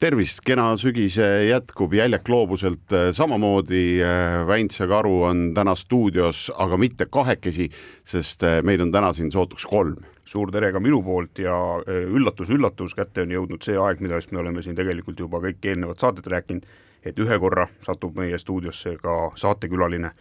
tervist, 0.00 0.40
kena 0.46 0.70
sügise 0.80 1.26
jätkub 1.44 1.92
Jäljak 1.92 2.28
loobuselt 2.32 2.92
samamoodi. 3.12 4.00
Väints 4.48 4.80
ja 4.80 4.86
Karu 4.88 5.22
on 5.28 5.42
täna 5.54 5.74
stuudios, 5.76 6.46
aga 6.56 6.78
mitte 6.80 7.04
kahekesi, 7.12 7.68
sest 8.08 8.46
meid 8.64 8.80
on 8.80 8.92
täna 8.92 9.12
siin 9.12 9.32
sootuks 9.32 9.66
kolm. 9.68 10.00
suur 10.30 10.52
tere 10.54 10.68
ka 10.72 10.78
minu 10.80 11.00
poolt 11.02 11.40
ja 11.42 11.52
üllatus-üllatus, 11.90 12.92
kätte 12.94 13.24
on 13.24 13.32
jõudnud 13.34 13.64
see 13.66 13.74
aeg, 13.74 13.98
millest 14.00 14.30
me 14.30 14.38
oleme 14.38 14.62
siin 14.62 14.76
tegelikult 14.78 15.18
juba 15.18 15.40
kõik 15.42 15.66
eelnevad 15.66 15.98
saated 15.98 16.28
rääkinud, 16.30 16.68
et 17.02 17.18
ühe 17.18 17.38
korra 17.42 17.66
satub 17.82 18.14
meie 18.16 18.38
stuudiosse 18.38 18.94
ka 19.02 19.16
saatekülaline 19.34 20.12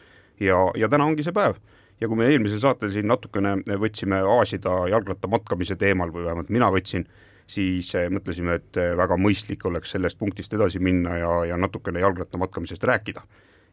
ja, 0.42 0.58
ja 0.76 0.90
täna 0.90 1.06
ongi 1.06 1.23
see 1.23 1.36
päev 1.36 1.62
ja 2.02 2.08
kui 2.09 2.18
me 2.18 2.32
eelmisel 2.32 2.59
saatel 2.64 2.90
siin 2.90 3.06
natukene 3.08 3.59
võtsime 3.70 4.23
aasida 4.40 4.88
jalgratta 4.90 5.30
matkamise 5.30 5.78
teemal 5.78 6.09
või 6.16 6.26
vähemalt 6.26 6.50
mina 6.50 6.72
võtsin 6.73 7.06
siis 7.49 7.94
eh, 7.98 8.08
mõtlesime, 8.13 8.58
et 8.59 8.80
eh, 8.80 8.91
väga 8.98 9.17
mõistlik 9.20 9.66
oleks 9.66 9.95
sellest 9.95 10.20
punktist 10.20 10.53
edasi 10.53 10.81
minna 10.84 11.17
ja, 11.17 11.31
ja 11.52 11.58
natukene 11.58 12.03
jalgrattamatkamisest 12.03 12.84
rääkida. 12.84 13.23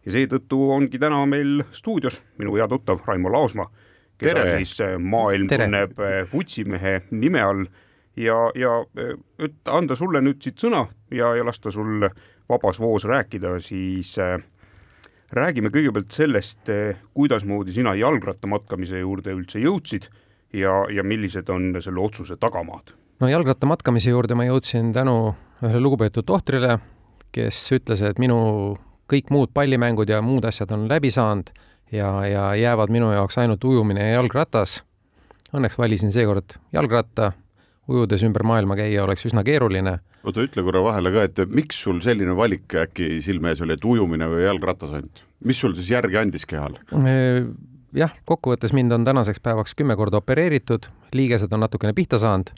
ja 0.07 0.13
seetõttu 0.15 0.61
ongi 0.71 0.99
täna 1.03 1.25
meil 1.27 1.65
stuudios 1.75 2.21
minu 2.39 2.55
hea 2.57 2.69
tuttav 2.71 3.01
Raimo 3.07 3.33
Laosma, 3.33 3.67
keda 4.19 4.45
Tere. 4.45 4.57
siis 4.57 4.81
eh, 4.81 4.97
maailm 4.99 5.49
Tere. 5.49 5.67
tunneb 5.67 6.01
vutsimehe 6.33 7.01
nime 7.11 7.43
all 7.43 7.65
ja, 8.17 8.51
ja 8.55 8.81
et 9.39 9.69
anda 9.69 9.97
sulle 9.97 10.23
nüüd 10.25 10.41
siit 10.43 10.61
sõna 10.63 10.87
ja, 11.11 11.35
ja 11.37 11.45
lasta 11.45 11.71
sul 11.71 12.09
vabas 12.49 12.79
voos 12.81 13.05
rääkida, 13.05 13.59
siis 13.61 14.17
äh, 14.23 14.39
räägime 15.33 15.73
kõigepealt 15.75 16.15
sellest, 16.15 16.71
kuidasmoodi 17.13 17.75
sina 17.75 17.97
jalgrattamatkamise 17.99 19.03
juurde 19.03 19.35
üldse 19.35 19.61
jõudsid 19.61 20.07
ja, 20.55 20.85
ja 20.89 21.03
millised 21.03 21.51
on 21.51 21.75
selle 21.83 22.01
otsuse 22.01 22.39
tagamaad 22.41 22.95
no 23.21 23.29
jalgratta 23.29 23.69
matkamise 23.69 24.13
juurde 24.13 24.37
ma 24.37 24.47
jõudsin 24.49 24.93
tänu 24.95 25.17
ühele 25.65 25.81
lugupeetud 25.81 26.27
tohtrile, 26.29 26.79
kes 27.33 27.61
ütles, 27.77 28.03
et 28.05 28.21
minu 28.21 28.39
kõik 29.11 29.31
muud 29.33 29.53
pallimängud 29.55 30.11
ja 30.11 30.21
muud 30.25 30.45
asjad 30.49 30.73
on 30.75 30.87
läbi 30.91 31.11
saanud 31.15 31.53
ja, 31.93 32.11
ja 32.27 32.51
jäävad 32.59 32.93
minu 32.93 33.13
jaoks 33.15 33.39
ainult 33.41 33.65
ujumine 33.65 34.09
ja 34.09 34.19
jalgratas. 34.19 34.83
Õnneks 35.55 35.79
valisin 35.79 36.13
seekord 36.13 36.57
jalgratta, 36.75 37.31
ujudes 37.89 38.25
ümber 38.27 38.45
maailma 38.45 38.77
käia 38.77 39.05
oleks 39.05 39.29
üsna 39.29 39.45
keeruline. 39.47 40.01
oota, 40.27 40.43
ütle 40.43 40.65
korra 40.67 40.83
vahele 40.83 41.13
ka, 41.15 41.23
et 41.29 41.55
miks 41.55 41.79
sul 41.87 42.03
selline 42.05 42.35
valik 42.37 42.75
äkki 42.83 43.23
silme 43.23 43.55
ees 43.55 43.63
oli, 43.63 43.79
et 43.79 43.85
ujumine 43.85 44.29
või 44.29 44.45
jalgratas 44.45 44.93
ainult? 44.93 45.23
mis 45.45 45.61
sul 45.61 45.75
siis 45.79 45.93
järgi 45.95 46.19
andis 46.19 46.45
kehal? 46.45 46.77
jah, 47.97 48.13
kokkuvõttes 48.27 48.75
mind 48.77 48.93
on 48.93 49.07
tänaseks 49.07 49.41
päevaks 49.41 49.79
kümme 49.79 49.97
korda 49.97 50.19
opereeritud, 50.19 50.91
liigesed 51.15 51.53
on 51.55 51.63
natukene 51.65 51.95
pihta 51.95 52.19
saanud 52.19 52.51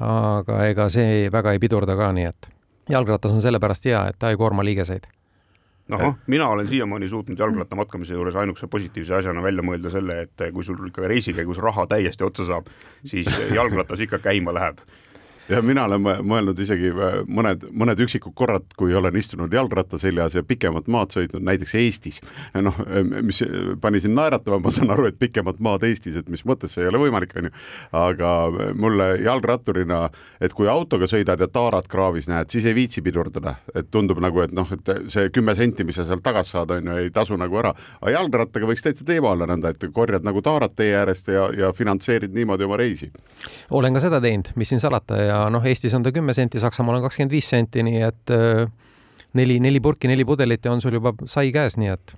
aga 0.00 0.64
ega 0.70 0.88
see 0.92 1.28
väga 1.32 1.52
ei 1.52 1.62
pidurda 1.62 1.96
ka, 1.96 2.10
nii 2.16 2.28
et 2.28 2.50
jalgratas 2.90 3.32
on 3.32 3.42
sellepärast 3.44 3.88
hea, 3.90 4.04
et 4.10 4.18
ta 4.18 4.30
ei 4.30 4.38
koorma 4.40 4.64
liigeseid. 4.64 5.06
ahah, 5.90 6.14
mina 6.26 6.48
olen 6.48 6.68
siiamaani 6.68 7.08
suutnud 7.08 7.38
jalgratta 7.38 7.76
matkamise 7.76 8.14
juures 8.14 8.36
ainukese 8.36 8.66
positiivse 8.66 9.14
asjana 9.14 9.42
välja 9.42 9.62
mõelda 9.66 9.90
selle, 9.90 10.20
et 10.22 10.44
kui 10.54 10.64
sul 10.64 10.86
ikka 10.86 11.08
reisi 11.08 11.34
käigus 11.34 11.58
raha 11.58 11.86
täiesti 11.86 12.24
otsa 12.24 12.46
saab, 12.46 12.70
siis 13.04 13.26
jalgratas 13.54 14.00
ikka 14.00 14.18
käima 14.18 14.54
läheb 14.54 14.78
ja 15.50 15.62
mina 15.62 15.84
olen 15.88 16.02
mõelnud 16.26 16.58
isegi 16.62 16.90
äh, 16.92 17.20
mõned, 17.28 17.66
mõned 17.72 18.00
üksikud 18.04 18.34
korrad, 18.36 18.66
kui 18.78 18.94
olen 18.96 19.16
istunud 19.16 19.52
jalgratta 19.52 19.98
seljas 20.00 20.36
ja 20.38 20.42
pikemat 20.46 20.88
maad 20.90 21.14
sõitnud, 21.14 21.44
näiteks 21.46 21.74
Eestis. 21.80 22.20
noh, 22.54 22.76
mis 23.22 23.42
pani 23.80 24.00
sind 24.00 24.16
naeratama, 24.18 24.60
ma 24.64 24.72
saan 24.74 24.92
aru, 24.94 25.08
et 25.10 25.18
pikemat 25.20 25.60
maad 25.64 25.84
Eestis, 25.88 26.16
et 26.20 26.28
mis 26.32 26.44
mõttes 26.48 26.74
see 26.74 26.84
ei 26.84 26.90
ole 26.90 27.02
võimalik, 27.04 27.34
onju. 27.36 27.52
aga 27.96 28.32
mulle 28.78 29.10
jalgratturina, 29.24 30.02
et 30.40 30.54
kui 30.56 30.68
autoga 30.70 31.08
sõidad 31.10 31.40
ja 31.40 31.48
taarat 31.50 31.88
kraavis 31.90 32.28
näed, 32.30 32.50
siis 32.52 32.66
ei 32.68 32.76
viitsi 32.76 33.02
pidurdada, 33.02 33.56
et 33.74 33.90
tundub 33.90 34.20
nagu, 34.22 34.42
et 34.44 34.54
noh, 34.56 34.68
et 34.76 34.92
see 35.12 35.30
kümme 35.34 35.54
senti, 35.58 35.84
mis 35.84 35.98
sa 35.98 36.06
sealt 36.08 36.24
tagasi 36.26 36.56
saad, 36.56 36.74
onju, 36.78 36.98
ei 37.04 37.10
tasu 37.14 37.38
nagu 37.40 37.58
ära. 37.60 37.74
aga 38.00 38.14
jalgrattaga 38.16 38.68
võiks 38.70 38.84
täitsa 38.84 39.06
teema 39.06 39.34
olla 39.34 39.48
nõnda, 39.50 39.74
et 39.74 39.90
korjad 39.94 40.26
nagu 40.26 40.42
taarat 40.42 40.76
tee 40.76 40.94
äärest 40.96 41.28
ja, 41.28 41.48
ja 41.56 41.72
finantseerid 41.76 42.34
niimoodi 42.34 42.64
oma 42.64 42.78
reisi. 42.80 43.10
olen 43.70 43.94
ka 43.94 44.04
seda 44.06 44.20
teinud, 44.20 44.52
mis 44.56 44.68
siin 44.72 44.80
salata 44.82 45.20
ja 45.20 45.39
noh, 45.50 45.64
Eestis 45.66 45.94
on 45.96 46.04
ta 46.04 46.12
kümme 46.12 46.34
senti, 46.36 46.60
Saksamaal 46.60 46.98
on 46.98 47.06
kakskümmend 47.06 47.32
viis 47.32 47.48
senti, 47.48 47.84
nii 47.86 48.02
et 48.06 48.34
äh, 48.34 48.64
neli, 49.38 49.60
neli 49.60 49.80
purki, 49.80 50.08
neli 50.10 50.24
pudelit 50.24 50.64
ja 50.64 50.72
on 50.72 50.80
sul 50.80 50.98
juba 50.98 51.14
sai 51.30 51.52
käes, 51.54 51.78
nii 51.80 51.92
et, 51.94 52.14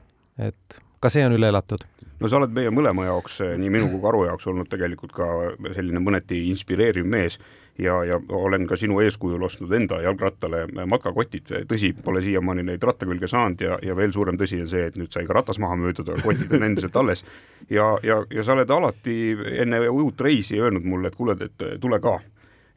et 0.51 0.83
ka 1.03 1.11
see 1.13 1.25
on 1.27 1.35
üle 1.37 1.51
elatud. 1.53 1.85
no 2.21 2.31
sa 2.31 2.39
oled 2.39 2.53
meie 2.55 2.71
mõlema 2.71 3.09
jaoks, 3.09 3.41
nii 3.59 3.71
minu 3.73 3.91
kui 3.91 4.01
Karu 4.03 4.27
jaoks 4.29 4.47
olnud 4.47 4.71
tegelikult 4.71 5.13
ka 5.17 5.27
selline 5.75 6.01
mõneti 6.03 6.45
inspireeriv 6.53 7.07
mees 7.07 7.39
ja, 7.79 7.97
ja 8.07 8.21
olen 8.29 8.67
ka 8.71 8.77
sinu 8.79 9.01
eeskujul 9.03 9.43
ostnud 9.43 9.73
enda 9.75 9.99
jalgrattale 10.05 10.67
matkakotid, 10.87 11.51
tõsi, 11.69 11.93
pole 12.05 12.23
siiamaani 12.23 12.65
neid 12.69 12.85
ratta 12.87 13.09
külge 13.09 13.31
saanud 13.31 13.65
ja, 13.67 13.79
ja 13.83 13.97
veel 13.99 14.15
suurem 14.15 14.39
tõsi 14.39 14.61
on 14.63 14.71
see, 14.71 14.87
et 14.91 14.99
nüüd 15.01 15.13
sai 15.13 15.27
ka 15.27 15.37
ratas 15.41 15.59
maha 15.63 15.79
müüdud, 15.81 16.13
aga 16.13 16.23
kotid 16.23 16.55
on 16.55 16.69
endiselt 16.69 16.97
alles. 16.97 17.25
ja, 17.71 17.97
ja, 18.07 18.23
ja 18.31 18.45
sa 18.47 18.55
oled 18.57 18.71
alati 18.71 19.17
enne 19.65 19.83
uut 19.89 20.21
reisi 20.21 20.61
öelnud 20.61 20.87
mulle, 20.87 21.11
et 21.11 21.19
kuule, 21.19 21.37
et 21.41 21.67
tule 21.81 22.01
ka 22.01 22.21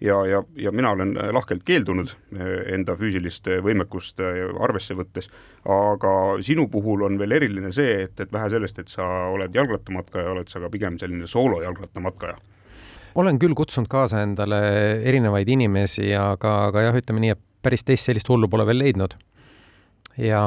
ja, 0.05 0.19
ja, 0.29 0.41
ja 0.61 0.71
mina 0.71 0.91
olen 0.95 1.13
lahkelt 1.33 1.63
keeldunud 1.65 2.11
eh, 2.37 2.73
enda 2.75 2.95
füüsilist 2.99 3.49
võimekust 3.65 4.21
eh, 4.23 4.43
arvesse 4.63 4.97
võttes, 4.97 5.29
aga 5.65 6.15
sinu 6.45 6.67
puhul 6.71 7.05
on 7.07 7.19
veel 7.19 7.37
eriline 7.39 7.71
see, 7.75 8.03
et, 8.05 8.19
et 8.19 8.33
vähe 8.33 8.49
sellest, 8.53 8.79
et 8.81 8.91
sa 8.91 9.05
oled 9.33 9.55
jalgrattamatkaja, 9.55 10.33
oled 10.35 10.51
sa 10.51 10.61
ka 10.63 10.71
pigem 10.73 10.99
selline 11.01 11.27
soolojalgrattamatkaja 11.29 12.37
olen 13.15 13.37
küll 13.39 13.55
kutsunud 13.55 13.87
kaasa 13.87 14.25
endale 14.25 14.57
erinevaid 15.07 15.47
inimesi, 15.47 16.09
aga, 16.19 16.55
aga 16.69 16.89
jah, 16.89 16.97
ütleme 16.99 17.21
nii, 17.23 17.35
et 17.35 17.43
päris 17.63 17.85
teist 17.87 18.09
sellist 18.09 18.27
hullu 18.29 18.49
pole 18.51 18.65
veel 18.67 18.81
leidnud. 18.83 19.15
ja 20.17 20.41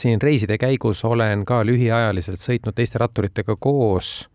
siin 0.00 0.20
reiside 0.20 0.56
käigus 0.58 1.02
olen 1.04 1.44
ka 1.44 1.60
lühiajaliselt 1.64 2.40
sõitnud 2.40 2.76
teiste 2.76 3.00
ratturitega 3.00 3.56
koos 3.60 4.30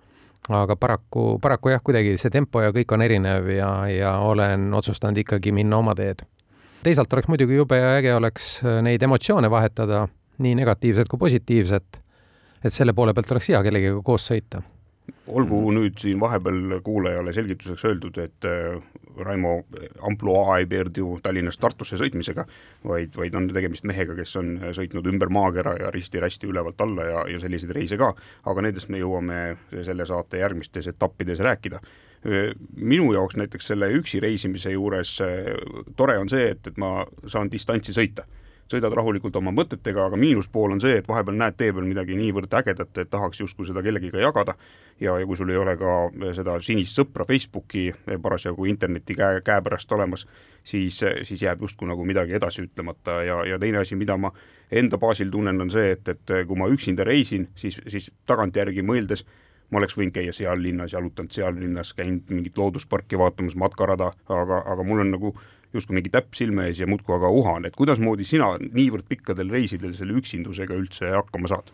aga 0.49 0.75
paraku, 0.75 1.39
paraku 1.41 1.73
jah, 1.73 1.81
kuidagi 1.83 2.17
see 2.21 2.33
tempo 2.33 2.61
ja 2.61 2.73
kõik 2.75 2.93
on 2.93 3.01
erinev 3.05 3.49
ja, 3.49 3.69
ja 3.89 4.17
olen 4.25 4.69
otsustanud 4.77 5.17
ikkagi 5.23 5.53
minna 5.55 5.79
oma 5.81 5.95
teed. 5.97 6.21
teisalt 6.83 7.13
oleks 7.13 7.27
muidugi 7.31 7.57
jube 7.57 7.79
äge 7.97 8.13
oleks 8.13 8.59
äh, 8.63 8.81
neid 8.85 9.03
emotsioone 9.03 9.49
vahetada, 9.49 10.07
nii 10.37 10.55
negatiivset 10.55 11.09
kui 11.09 11.19
positiivset, 11.19 12.01
et 12.63 12.73
selle 12.73 12.93
poole 12.93 13.13
pealt 13.13 13.31
oleks 13.31 13.49
hea 13.49 13.63
kellegagi 13.63 14.01
koos 14.05 14.29
sõita 14.31 14.61
olgu 15.27 15.59
nüüd 15.73 15.97
siin 16.01 16.19
vahepeal 16.19 16.79
kuulajale 16.85 17.33
selgituseks 17.33 17.85
öeldud, 17.89 18.17
et 18.21 18.45
äh, 18.45 18.77
Raimo 19.15 19.63
ampluaa 20.03 20.57
ei 20.59 20.65
piirdu 20.67 21.19
Tallinnast 21.23 21.61
Tartusse 21.61 21.97
sõitmisega, 21.99 22.43
vaid, 22.83 23.15
vaid 23.15 23.35
on 23.39 23.47
tegemist 23.55 23.85
mehega, 23.87 24.15
kes 24.17 24.35
on 24.41 24.57
sõitnud 24.75 25.07
ümber 25.07 25.31
maakera 25.31 25.75
ja 25.79 25.91
risti-rästi 25.95 26.49
ülevalt 26.51 26.81
alla 26.83 27.07
ja, 27.07 27.21
ja 27.31 27.39
selliseid 27.39 27.71
reise 27.77 27.97
ka, 28.01 28.11
aga 28.43 28.65
nendest 28.65 28.91
me 28.91 28.99
jõuame 28.99 29.39
selle 29.87 30.05
saate 30.05 30.43
järgmistes 30.43 30.91
etappides 30.91 31.39
rääkida. 31.39 31.79
minu 32.75 33.11
jaoks 33.13 33.35
näiteks 33.37 33.67
selle 33.67 33.91
üksi 33.93 34.19
reisimise 34.19 34.71
juures 34.71 35.19
äh, 35.21 35.53
tore 35.95 36.17
on 36.17 36.29
see, 36.29 36.49
et, 36.51 36.67
et 36.67 36.77
ma 36.77 37.05
saan 37.27 37.51
distantsi 37.51 37.93
sõita 37.93 38.25
sõidad 38.71 38.93
rahulikult 38.97 39.35
oma 39.37 39.53
mõtetega, 39.53 40.07
aga 40.07 40.17
miinuspool 40.19 40.73
on 40.73 40.81
see, 40.81 40.97
et 40.99 41.07
vahepeal 41.07 41.37
näed 41.37 41.57
tee 41.59 41.71
peal 41.73 41.85
midagi 41.85 42.17
niivõrd 42.17 42.53
ägedat, 42.59 42.97
et 42.97 43.11
tahaks 43.11 43.43
justkui 43.43 43.67
seda 43.67 43.83
kellegiga 43.85 44.21
jagada. 44.23 44.55
Ja, 44.99 45.17
ja 45.19 45.27
kui 45.27 45.37
sul 45.37 45.51
ei 45.51 45.59
ole 45.59 45.75
ka 45.77 45.95
seda 46.37 46.55
sinist 46.63 46.95
sõpra 46.97 47.27
Facebooki 47.27 47.89
parasjagu 48.21 48.65
interneti 48.71 49.15
käe, 49.17 49.41
käepärast 49.45 49.91
olemas, 49.91 50.25
siis, 50.63 51.01
siis 51.27 51.41
jääb 51.43 51.61
justkui 51.61 51.89
nagu 51.89 52.05
midagi 52.07 52.37
edasi 52.39 52.63
ütlemata. 52.65 53.19
Ja, 53.27 53.41
ja 53.45 53.59
teine 53.59 53.83
asi, 53.83 53.97
mida 53.99 54.17
ma 54.17 54.31
enda 54.71 54.97
baasil 54.97 55.29
tunnen, 55.31 55.61
on 55.61 55.71
see, 55.71 55.91
et, 55.97 56.07
et 56.15 56.37
kui 56.47 56.57
ma 56.57 56.69
üksinda 56.71 57.05
reisin, 57.05 57.49
siis, 57.59 57.81
siis 57.91 58.09
tagantjärgi 58.25 58.85
mõeldes 58.87 59.25
ma 59.71 59.81
oleks 59.81 59.97
võinud 59.97 60.13
käia 60.15 60.33
seal 60.35 60.61
linnas, 60.61 60.93
jalutanud 60.93 61.33
seal 61.33 61.57
linnas, 61.57 61.93
käinud 61.97 62.29
mingit 62.31 62.57
loodusparki 62.57 63.17
vaatamas, 63.19 63.57
matkarada, 63.59 64.11
aga, 64.29 64.61
aga 64.61 64.85
mul 64.85 65.01
on 65.03 65.11
nagu 65.15 65.33
justkui 65.75 65.97
mingi 65.99 66.11
täpp 66.13 66.35
silme 66.37 66.69
ees 66.69 66.79
ja 66.81 66.87
muudkui 66.89 67.15
aga 67.17 67.29
uhan, 67.31 67.67
et 67.67 67.75
kuidasmoodi 67.77 68.27
sina 68.27 68.53
niivõrd 68.63 69.07
pikkadel 69.09 69.51
reisidel 69.53 69.95
selle 69.97 70.17
üksindusega 70.19 70.75
üldse 70.77 71.11
hakkama 71.15 71.51
saad? 71.51 71.71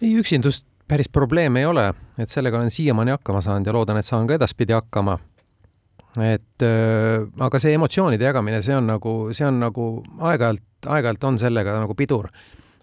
ei, 0.00 0.12
üksindust 0.20 0.66
päris 0.88 1.08
probleem 1.12 1.56
ei 1.58 1.66
ole, 1.66 1.88
et 2.18 2.30
sellega 2.30 2.60
olen 2.60 2.70
siiamaani 2.70 3.16
hakkama 3.16 3.40
saanud 3.42 3.66
ja 3.66 3.74
loodan, 3.74 3.98
et 4.00 4.06
saan 4.06 4.28
ka 4.28 4.38
edaspidi 4.38 4.76
hakkama. 4.76 5.18
et 6.22 6.64
äh, 6.64 7.26
aga 7.44 7.58
see 7.60 7.74
emotsioonide 7.76 8.24
jagamine, 8.24 8.62
see 8.62 8.76
on 8.76 8.86
nagu, 8.88 9.16
see 9.36 9.46
on 9.46 9.58
nagu 9.60 9.88
aeg-ajalt, 10.30 10.64
aeg-ajalt 10.86 11.24
on 11.28 11.38
sellega 11.38 11.80
nagu 11.80 11.94
pidur. 11.94 12.30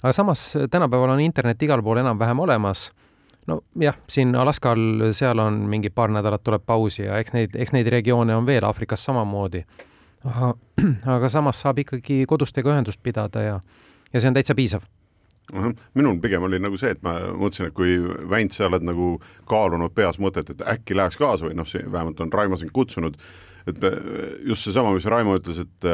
aga 0.04 0.14
samas 0.14 0.52
tänapäeval 0.70 1.16
on 1.16 1.24
internet 1.24 1.64
igal 1.64 1.82
pool 1.84 2.04
enam-vähem 2.04 2.40
olemas 2.40 2.92
nojah, 3.48 3.98
siin 4.10 4.36
Alaskal, 4.36 5.12
seal 5.12 5.40
on 5.40 5.64
mingi 5.70 5.90
paar 5.90 6.12
nädalat 6.12 6.44
tuleb 6.44 6.64
pausi 6.66 7.04
ja 7.04 7.18
eks 7.20 7.34
neid, 7.34 7.56
eks 7.56 7.74
neid 7.76 7.88
regioone 7.92 8.36
on 8.36 8.46
veel 8.46 8.66
Aafrikas 8.66 9.04
samamoodi. 9.06 9.64
aga, 11.16 11.30
samas 11.30 11.62
saab 11.64 11.84
ikkagi 11.84 12.24
kodustega 12.30 12.74
ühendust 12.74 13.02
pidada 13.04 13.44
ja, 13.44 13.56
ja 14.14 14.22
see 14.22 14.32
on 14.32 14.38
täitsa 14.38 14.56
piisav. 14.58 14.86
Minul 15.52 16.22
pigem 16.24 16.46
oli 16.48 16.60
nagu 16.64 16.78
see, 16.80 16.94
et 16.96 17.02
ma 17.04 17.18
mõtlesin, 17.36 17.68
et 17.68 17.76
kui 17.76 17.98
Väint, 18.32 18.56
sa 18.56 18.70
oled 18.70 18.86
nagu 18.88 19.18
kaalunud 19.50 19.92
peas 19.96 20.16
mõtet, 20.24 20.54
et 20.54 20.62
äkki 20.76 20.96
läheks 20.96 21.20
kaasa 21.20 21.50
või 21.50 21.58
noh, 21.60 21.68
vähemalt 21.68 22.22
on 22.24 22.32
Raimo 22.32 22.56
sind 22.60 22.72
kutsunud, 22.74 23.18
et 23.68 23.84
just 24.48 24.64
seesama, 24.64 24.94
mis 24.96 25.08
Raimo 25.12 25.36
ütles, 25.36 25.60
et, 25.66 25.90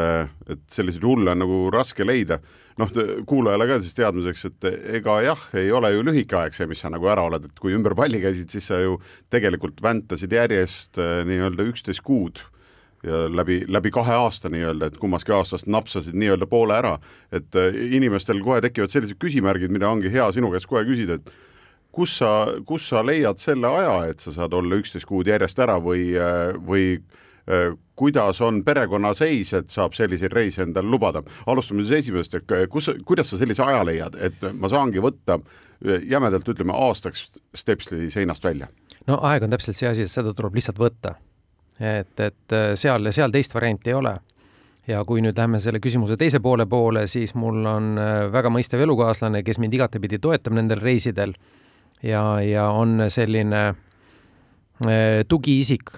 et 0.54 0.62
selliseid 0.70 1.06
hulle 1.06 1.34
on 1.34 1.42
nagu 1.42 1.64
raske 1.74 2.06
leida. 2.06 2.38
Noh, 2.80 2.94
kuulajale 3.28 3.66
ka 3.68 3.80
siis 3.82 3.98
teadmiseks, 3.98 4.46
et 4.48 4.70
ega 5.02 5.18
jah, 5.26 5.42
ei 5.58 5.74
ole 5.76 5.90
ju 5.96 6.06
lühike 6.06 6.38
aeg 6.38 6.54
see, 6.56 6.70
mis 6.70 6.80
sa 6.86 6.94
nagu 6.94 7.10
ära 7.12 7.26
oled, 7.28 7.50
et 7.50 7.60
kui 7.60 7.74
ümber 7.76 7.98
palli 7.98 8.22
käisid, 8.24 8.54
siis 8.54 8.70
sa 8.70 8.78
ju 8.80 9.02
tegelikult 9.34 9.82
väntasid 9.84 10.32
järjest 10.38 11.02
äh, 11.02 11.20
nii-öelda 11.28 11.66
üksteist 11.74 12.06
kuud 12.06 12.40
ja 13.04 13.26
läbi, 13.32 13.62
läbi 13.68 13.92
kahe 13.96 14.16
aasta 14.26 14.52
nii-öelda, 14.52 14.90
et 14.90 14.98
kummaski 15.02 15.34
aastast 15.36 15.70
napsasid 15.72 16.18
nii-öelda 16.20 16.48
poole 16.50 16.76
ära, 16.78 16.98
et 17.32 17.56
äh, 17.56 17.76
inimestel 18.00 18.42
kohe 18.44 18.62
tekivad 18.66 18.92
sellised 18.92 19.20
küsimärgid, 19.22 19.72
mida 19.72 19.90
ongi 19.92 20.12
hea 20.12 20.32
sinu 20.36 20.52
käest 20.54 20.70
kohe 20.70 20.84
küsida, 20.88 21.20
et 21.20 21.32
kus 21.96 22.18
sa, 22.20 22.34
kus 22.68 22.90
sa 22.92 23.04
leiad 23.06 23.40
selle 23.42 23.72
aja, 23.82 23.96
et 24.12 24.20
sa 24.24 24.36
saad 24.36 24.54
olla 24.54 24.80
üksteist 24.82 25.10
kuud 25.10 25.28
järjest 25.28 25.60
ära 25.64 25.80
või, 25.84 26.12
äh, 26.20 26.54
või 26.60 27.00
Äh, 27.50 27.78
kuidas 27.96 28.42
on 28.42 28.64
perekonna 28.64 29.14
seis, 29.18 29.54
et 29.58 29.72
saab 29.74 29.96
selliseid 29.98 30.34
reise 30.34 30.62
endale 30.62 30.88
lubada. 30.88 31.24
alustame 31.50 31.82
siis 31.84 32.06
esimesest, 32.06 32.34
et 32.34 32.70
kus, 32.70 32.92
kuidas 33.06 33.32
sa 33.32 33.40
sellise 33.42 33.64
aja 33.66 33.80
leiad, 33.86 34.16
et 34.22 34.44
ma 34.54 34.70
saangi 34.70 35.02
võtta 35.02 35.40
jämedalt 36.06 36.48
ütleme 36.54 36.76
aastaks 36.76 37.42
stepsli 37.56 38.12
seinast 38.12 38.44
välja? 38.44 38.68
no 39.08 39.18
aeg 39.26 39.44
on 39.44 39.50
täpselt 39.50 39.80
see 39.80 39.90
asi, 39.90 40.06
et 40.06 40.14
seda 40.14 40.34
tuleb 40.38 40.60
lihtsalt 40.60 40.78
võtta. 40.78 41.16
Et, 41.80 42.20
et 42.20 42.58
seal, 42.76 43.12
seal 43.16 43.32
teist 43.32 43.56
varianti 43.56 43.94
ei 43.94 44.00
ole. 44.00 44.18
ja 44.90 45.04
kui 45.06 45.22
nüüd 45.22 45.38
lähme 45.38 45.60
selle 45.62 45.80
küsimuse 45.80 46.18
teise 46.18 46.40
poole 46.42 46.66
poole, 46.66 47.06
siis 47.08 47.36
mul 47.38 47.66
on 47.70 48.00
väga 48.34 48.50
mõistev 48.50 48.82
elukaaslane, 48.82 49.44
kes 49.46 49.60
mind 49.62 49.78
igatepidi 49.78 50.18
toetab 50.20 50.56
nendel 50.58 50.82
reisidel 50.82 51.36
ja, 52.02 52.24
ja 52.42 52.70
on 52.74 53.06
selline 53.14 53.76
tugiisik 55.30 55.94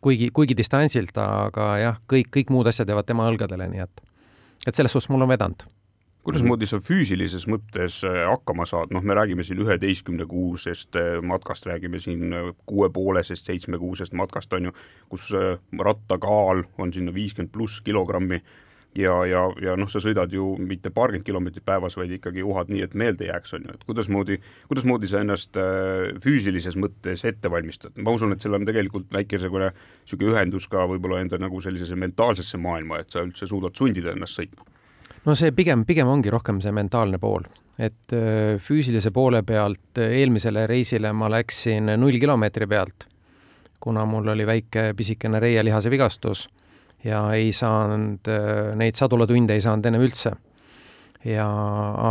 kuigi, 0.00 0.30
kuigi 0.30 0.54
distantsilt, 0.56 1.16
aga 1.18 1.70
jah, 1.82 2.02
kõik, 2.06 2.30
kõik 2.38 2.52
muud 2.54 2.70
asjad 2.70 2.88
jäävad 2.92 3.08
tema 3.08 3.26
õlgadele, 3.30 3.66
nii 3.72 3.82
et, 3.82 4.04
et 4.66 4.74
selles 4.74 4.94
suhtes 4.94 5.10
mul 5.10 5.26
on 5.26 5.34
vedanud 5.34 5.66
kuidasmoodi 6.26 6.66
sa 6.66 6.80
füüsilises 6.82 7.46
mõttes 7.50 8.00
äh, 8.06 8.24
hakkama 8.26 8.66
saad, 8.66 8.90
noh, 8.94 9.04
me 9.06 9.14
räägime 9.14 9.46
siin 9.46 9.60
üheteistkümne 9.62 10.26
kuusest 10.26 10.98
äh, 10.98 11.20
matkast, 11.22 11.68
räägime 11.70 12.00
siin 12.02 12.34
äh, 12.34 12.52
kuuepoolesest, 12.66 13.46
seitsmekuusest 13.46 14.16
matkast, 14.18 14.52
on 14.56 14.70
ju, 14.70 14.76
kus 15.12 15.30
rattakaal 15.78 16.64
on 16.82 16.94
sinna 16.94 17.14
viiskümmend 17.14 17.52
pluss 17.54 17.78
kilogrammi 17.86 18.40
ja, 18.98 19.14
ja, 19.28 19.44
ja 19.62 19.76
noh, 19.78 19.90
sa 19.92 20.02
sõidad 20.02 20.34
ju 20.34 20.56
mitte 20.58 20.90
paarkümmend 20.90 21.28
kilomeetrit 21.28 21.66
päevas, 21.68 21.94
vaid 22.00 22.16
ikkagi 22.18 22.42
uhad 22.42 22.74
nii, 22.74 22.82
et 22.88 22.98
meelde 22.98 23.30
jääks, 23.30 23.54
on 23.54 23.68
ju, 23.68 23.78
et 23.78 23.86
kuidasmoodi, 23.86 24.42
kuidasmoodi 24.66 25.10
sa 25.12 25.22
ennast 25.22 25.58
füüsilises 26.24 26.78
mõttes 26.80 27.22
ette 27.28 27.52
valmistad, 27.52 27.94
ma 28.02 28.16
usun, 28.16 28.34
et 28.34 28.42
seal 28.42 28.58
on 28.58 28.66
tegelikult 28.66 29.12
väikesegune 29.14 29.70
niisugune 29.76 30.34
ühendus 30.34 30.66
ka 30.72 30.88
võib-olla 30.90 31.22
enda 31.22 31.38
nagu 31.38 31.62
sellisesse 31.62 31.98
mentaalsesse 32.02 32.58
maailma, 32.58 33.04
et 33.04 33.14
sa 33.14 33.22
üldse 33.22 33.46
suudad 33.46 33.78
sundida 33.78 34.16
ennast 34.16 34.40
sõitma 34.40 34.66
no 35.26 35.34
see 35.34 35.52
pigem, 35.54 35.84
pigem 35.86 36.08
ongi 36.10 36.30
rohkem 36.32 36.60
see 36.62 36.72
mentaalne 36.74 37.18
pool, 37.22 37.46
et 37.78 38.14
äh, 38.14 38.56
füüsilise 38.62 39.12
poole 39.14 39.42
pealt 39.46 40.00
äh, 40.00 40.14
eelmisele 40.22 40.66
reisile 40.70 41.12
ma 41.12 41.30
läksin 41.32 41.92
null 41.98 42.18
kilomeetri 42.22 42.68
pealt, 42.70 43.08
kuna 43.82 44.06
mul 44.08 44.32
oli 44.34 44.46
väike 44.48 44.92
pisikene 44.96 45.40
reielihase 45.42 45.92
vigastus 45.92 46.46
ja 47.04 47.22
ei 47.36 47.52
saanud, 47.54 48.30
äh, 48.30 48.74
neid 48.78 48.98
sadulatunde 48.98 49.56
ei 49.56 49.64
saanud 49.64 49.90
ennem 49.90 50.06
üldse. 50.06 50.34
ja 51.26 51.46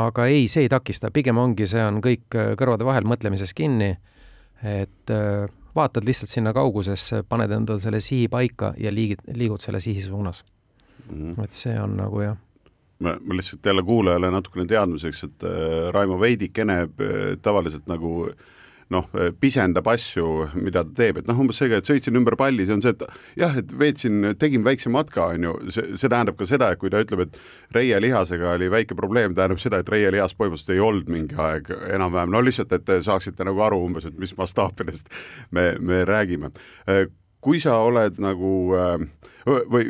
aga 0.06 0.26
ei, 0.28 0.50
see 0.52 0.66
ei 0.66 0.70
takista, 0.72 1.12
pigem 1.14 1.38
ongi, 1.40 1.68
see 1.72 1.84
on 1.84 2.02
kõik 2.04 2.36
kõrvade 2.60 2.84
vahel 2.84 3.06
mõtlemises 3.08 3.54
kinni, 3.56 3.94
et 4.60 5.14
vaatad 5.76 6.04
lihtsalt 6.04 6.34
sinna 6.34 6.52
kaugusesse, 6.56 7.22
paned 7.24 7.54
endale 7.56 7.80
selle 7.80 8.02
sihi 8.04 8.28
paika 8.32 8.74
ja 8.76 8.92
liigid, 8.92 9.24
liigud 9.40 9.64
selle 9.64 9.80
sihi 9.80 10.04
suunas 10.04 10.44
mm. 11.08 11.32
-hmm. 11.32 11.44
et 11.44 11.56
see 11.56 11.78
on 11.80 11.96
nagu 11.96 12.26
jah 12.26 12.36
ma, 13.00 13.16
ma 13.20 13.38
lihtsalt 13.38 13.66
jälle 13.66 13.84
kuulajale 13.84 14.32
natukene 14.32 14.68
teadmiseks, 14.70 15.24
et 15.30 15.48
Raimo 15.96 16.20
veidikene 16.22 16.84
tavaliselt 17.44 17.90
nagu 17.92 18.28
äh, 18.30 18.52
noh, 18.94 19.08
pisendab 19.42 19.88
asju, 19.90 20.26
mida 20.62 20.84
ta 20.86 20.94
teeb, 21.00 21.20
et 21.22 21.30
noh, 21.30 21.40
umbes 21.42 21.58
see, 21.58 21.72
et 21.74 21.88
sõitsin 21.88 22.18
ümber 22.20 22.36
palli, 22.38 22.68
see 22.68 22.76
on 22.76 22.84
see, 22.84 22.94
et 22.94 23.02
jah, 23.42 23.56
et 23.58 23.74
veetsin, 23.80 24.30
tegin 24.42 24.66
väikse 24.66 24.92
matka, 24.94 25.32
on 25.34 25.48
ju, 25.48 25.56
see, 25.74 25.96
see 25.98 26.12
tähendab 26.12 26.38
ka 26.38 26.48
seda, 26.50 26.70
et 26.74 26.82
kui 26.82 26.94
ta 26.94 27.02
ütleb, 27.02 27.26
et 27.26 27.40
reielihasega 27.76 28.54
oli 28.54 28.70
väike 28.74 28.98
probleem, 28.98 29.34
tähendab 29.38 29.62
seda, 29.62 29.82
et 29.82 29.90
reielihas 29.92 30.38
põhimõtteliselt 30.38 30.76
ei 30.78 30.86
olnud 30.86 31.12
mingi 31.12 31.40
aeg 31.48 31.72
enam-vähem, 31.98 32.34
no 32.36 32.44
lihtsalt, 32.46 32.76
et 32.78 32.86
te 32.86 33.00
saaksite 33.06 33.48
nagu 33.48 33.66
aru 33.66 33.82
umbes, 33.88 34.06
et 34.06 34.18
mis 34.22 34.36
mastaapidest 34.38 35.10
me, 35.56 35.72
me 35.80 36.04
räägime. 36.06 36.54
kui 37.46 37.60
sa 37.62 37.80
oled 37.86 38.22
nagu 38.22 38.52
äh, 38.74 39.02
või 39.46 39.86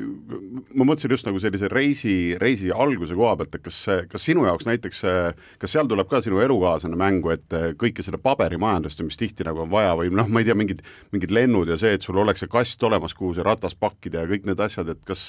ma 0.75 0.83
mõtlesin 0.83 1.13
just 1.13 1.27
nagu 1.27 1.39
sellise 1.39 1.69
reisi, 1.71 2.35
reisi 2.39 2.71
alguse 2.75 3.15
koha 3.15 3.35
pealt, 3.39 3.55
et 3.55 3.63
kas, 3.63 3.77
kas 4.11 4.25
sinu 4.27 4.43
jaoks 4.47 4.67
näiteks, 4.67 5.01
kas 5.61 5.75
seal 5.75 5.87
tuleb 5.87 6.09
ka 6.11 6.19
sinu 6.23 6.41
elukaaslane 6.43 6.97
mängu, 6.99 7.31
et 7.31 7.55
kõike 7.79 8.03
seda 8.03 8.19
paberimajandust, 8.21 9.03
mis 9.07 9.19
tihti 9.19 9.47
nagu 9.47 9.63
on 9.63 9.71
vaja 9.71 9.93
või 9.95 10.11
noh, 10.11 10.27
ma 10.27 10.43
ei 10.43 10.49
tea, 10.49 10.57
mingid, 10.59 10.81
mingid 11.15 11.31
lennud 11.35 11.71
ja 11.71 11.77
see, 11.79 11.95
et 11.95 12.03
sul 12.03 12.19
oleks 12.19 12.43
see 12.43 12.51
kast 12.51 12.83
olemas, 12.83 13.15
kuhu 13.15 13.31
see 13.37 13.45
ratas 13.47 13.77
pakkida 13.79 14.25
ja 14.25 14.31
kõik 14.31 14.49
need 14.49 14.63
asjad, 14.65 14.91
et 14.91 15.05
kas 15.07 15.23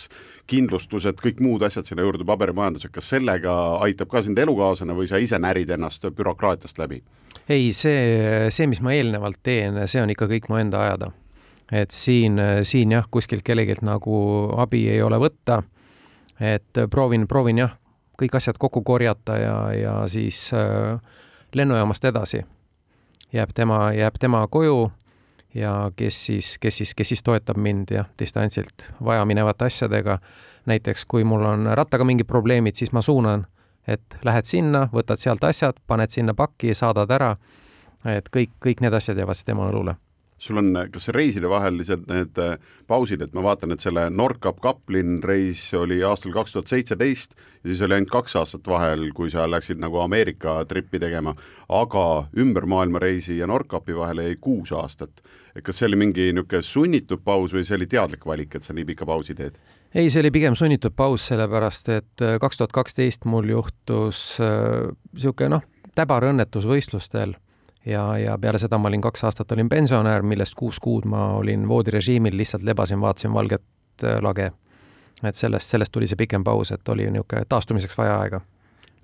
kindlustused, 0.51 1.23
kõik 1.23 1.43
muud 1.45 1.63
asjad 1.67 1.87
sinna 1.87 2.07
juurde, 2.07 2.27
paberimajandus, 2.27 2.89
et 2.89 2.95
kas 2.97 3.13
sellega 3.15 3.55
aitab 3.87 4.11
ka 4.11 4.25
sind 4.27 4.39
elukaaslane 4.43 4.97
või 4.97 5.07
sa 5.11 5.23
ise 5.23 5.39
närid 5.39 5.71
ennast 5.77 6.09
bürokraatiast 6.17 6.83
läbi? 6.83 7.03
ei, 7.47 7.71
see, 7.77 8.51
see, 8.51 8.67
mis 8.67 8.83
ma 8.83 8.97
eelnevalt 8.97 9.39
teen, 9.47 9.79
see 9.87 10.03
on 10.03 10.11
ikka 10.11 10.27
kõik 10.31 10.51
mu 10.51 10.59
enda 10.59 10.83
ajada 10.83 11.13
et 11.73 11.91
siin, 11.91 12.41
siin 12.63 12.93
jah, 12.93 13.07
kuskilt 13.11 13.43
kellelgi 13.43 13.81
nagu 13.83 14.19
abi 14.57 14.89
ei 14.91 15.03
ole 15.03 15.19
võtta. 15.19 15.63
et 16.41 16.85
proovin, 16.91 17.27
proovin 17.27 17.59
jah, 17.59 17.79
kõik 18.21 18.37
asjad 18.37 18.59
kokku 18.59 18.83
korjata 18.83 19.37
ja, 19.37 19.57
ja 19.73 19.95
siis 20.09 20.51
äh, 20.55 21.01
lennujaamast 21.55 22.05
edasi 22.05 22.45
jääb 23.33 23.51
tema, 23.55 23.93
jääb 23.93 24.15
tema 24.21 24.47
koju 24.47 24.91
ja 25.55 25.91
kes 25.97 26.27
siis, 26.27 26.59
kes 26.59 26.77
siis, 26.77 26.95
kes 26.95 27.09
siis 27.09 27.23
toetab 27.23 27.57
mind 27.57 27.91
jah, 27.91 28.07
distantsilt 28.19 28.87
vajaminevate 29.05 29.65
asjadega. 29.65 30.19
näiteks 30.67 31.05
kui 31.05 31.25
mul 31.25 31.45
on 31.45 31.69
rattaga 31.79 32.05
mingid 32.05 32.27
probleemid, 32.27 32.75
siis 32.75 32.93
ma 32.93 33.03
suunan, 33.03 33.47
et 33.87 34.17
lähed 34.25 34.45
sinna, 34.45 34.89
võtad 34.93 35.23
sealt 35.23 35.45
asjad, 35.45 35.79
paned 35.87 36.11
sinna 36.11 36.35
pakki, 36.35 36.75
saadad 36.75 37.11
ära. 37.11 37.37
et 38.05 38.29
kõik, 38.37 38.51
kõik 38.65 38.81
need 38.81 38.95
asjad 38.95 39.19
jäävad 39.19 39.35
siis 39.35 39.45
tema 39.45 39.71
õlule 39.71 39.95
sul 40.39 40.57
on, 40.61 40.73
kas 40.93 41.09
reiside 41.15 41.49
vahelised 41.49 42.05
need 42.11 42.39
äh, 42.41 42.57
pausid, 42.87 43.23
et 43.25 43.33
ma 43.37 43.43
vaatan, 43.47 43.73
et 43.73 43.81
selle 43.81 44.07
Nordkap 44.13 44.61
Kaplin 44.63 45.21
reis 45.25 45.63
oli 45.75 46.03
aastal 46.05 46.35
kaks 46.35 46.53
tuhat 46.53 46.73
seitseteist 46.73 47.33
ja 47.37 47.71
siis 47.71 47.81
oli 47.87 47.97
ainult 47.97 48.13
kaks 48.13 48.37
aastat 48.37 48.69
vahel, 48.69 49.09
kui 49.17 49.31
sa 49.33 49.47
läksid 49.51 49.81
nagu 49.81 50.01
Ameerika 50.05 50.59
trippi 50.69 51.01
tegema, 51.03 51.35
aga 51.73 52.07
ümber 52.37 52.69
maailma 52.69 53.01
reisi 53.03 53.39
ja 53.39 53.49
Nordkapi 53.49 53.97
vahele 53.97 54.29
jäi 54.29 54.37
kuus 54.41 54.73
aastat. 54.73 55.23
et 55.57 55.65
kas 55.65 55.79
see 55.79 55.87
oli 55.89 55.97
mingi 55.97 56.29
niisugune 56.37 56.63
sunnitud 56.63 57.23
paus 57.25 57.55
või 57.57 57.65
see 57.65 57.79
oli 57.79 57.87
teadlik 57.89 58.27
valik, 58.27 58.55
et 58.55 58.63
sa 58.63 58.77
nii 58.77 58.85
pika 58.85 59.07
pausi 59.07 59.35
teed? 59.35 59.57
ei, 59.95 60.11
see 60.11 60.21
oli 60.21 60.31
pigem 60.31 60.55
sunnitud 60.55 60.93
paus, 60.93 61.25
sellepärast 61.33 61.89
et 61.89 62.23
äh, 62.23 62.37
kaks 62.41 62.61
tuhat 62.61 62.77
kaksteist 62.77 63.25
mul 63.25 63.49
juhtus 63.49 64.37
niisugune 64.37 65.49
äh, 65.49 65.57
noh, 65.57 65.65
täbar 65.97 66.29
õnnetus 66.29 66.69
võistlustel 66.69 67.39
ja, 67.87 68.19
ja 68.19 68.39
peale 68.39 68.59
seda 68.59 68.79
ma 68.79 68.91
olin 68.91 69.05
kaks 69.05 69.25
aastat 69.29 69.53
olin 69.53 69.69
pensionär, 69.69 70.25
millest 70.27 70.57
kuus 70.59 70.81
kuud 70.83 71.07
ma 71.09 71.29
olin 71.39 71.69
voodirežiimil, 71.69 72.37
lihtsalt 72.37 72.67
lebasin, 72.67 73.01
vaatasin 73.01 73.33
valget 73.35 74.05
äh, 74.05 74.19
lage. 74.23 74.51
et 75.25 75.35
sellest, 75.35 75.71
sellest 75.73 75.93
tuli 75.93 76.07
see 76.07 76.17
pikem 76.17 76.45
paus, 76.45 76.73
et 76.73 76.89
oli 76.93 77.07
niisugune 77.11 77.47
taastumiseks 77.49 77.99
vaja 77.99 78.21
aega 78.21 78.43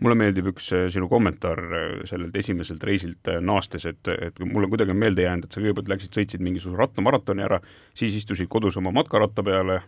mulle 0.03 0.17
meeldib 0.19 0.49
üks 0.51 0.67
äh, 0.75 0.89
sinu 0.91 1.07
kommentaar 1.09 1.61
äh, 1.63 1.85
sellelt 2.11 2.37
esimeselt 2.37 2.83
reisilt 2.85 3.31
naastes, 3.41 3.87
et, 3.87 4.09
et 4.11 4.41
mulle 4.45 4.69
kuidagi 4.69 4.91
on 4.91 4.99
meelde 4.99 5.25
jäänud, 5.25 5.47
et 5.47 5.55
sa 5.55 5.63
kõigepealt 5.63 5.93
läksid, 5.95 6.13
sõitsid 6.19 6.43
mingisuguse 6.45 6.81
rattamaratoni 6.81 7.47
ära, 7.47 7.61
siis 7.95 8.17
istusid 8.19 8.51
kodus 8.51 8.77
oma 8.81 8.91
matkaratta 8.93 9.45
peale, 9.47 9.79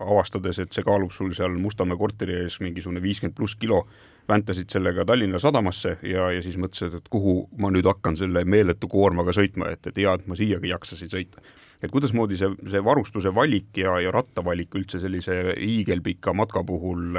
avastades, 0.00 0.58
et 0.58 0.72
see 0.72 0.86
kaalub 0.86 1.12
sul 1.12 1.34
seal 1.36 1.54
Mustamäe 1.60 2.00
korteri 2.00 2.40
ees 2.42 2.58
mingisugune 2.64 3.04
viiskümmend 3.04 3.36
pluss 3.36 3.60
kilo 3.60 3.84
väntasid 4.28 4.70
sellega 4.70 5.04
Tallinna 5.04 5.38
sadamasse 5.38 5.96
ja, 6.06 6.30
ja 6.32 6.42
siis 6.42 6.56
mõtlesid, 6.60 6.94
et 7.00 7.10
kuhu 7.10 7.48
ma 7.58 7.72
nüüd 7.74 7.86
hakkan 7.88 8.16
selle 8.16 8.44
meeletu 8.44 8.88
koormaga 8.88 9.34
sõitma, 9.34 9.72
et, 9.74 9.86
et 9.86 9.98
hea, 9.98 10.14
et 10.14 10.26
ma 10.30 10.38
siiagi 10.38 10.70
jaksasin 10.70 11.10
sõita. 11.12 11.42
et 11.82 11.90
kuidasmoodi 11.90 12.38
see, 12.38 12.50
see 12.70 12.84
varustuse 12.84 13.34
valik 13.34 13.76
ja, 13.76 13.98
ja 14.00 14.10
rattavalik 14.14 14.74
üldse 14.78 15.00
sellise 15.02 15.56
hiigelpika 15.58 16.32
matka 16.32 16.64
puhul 16.64 17.18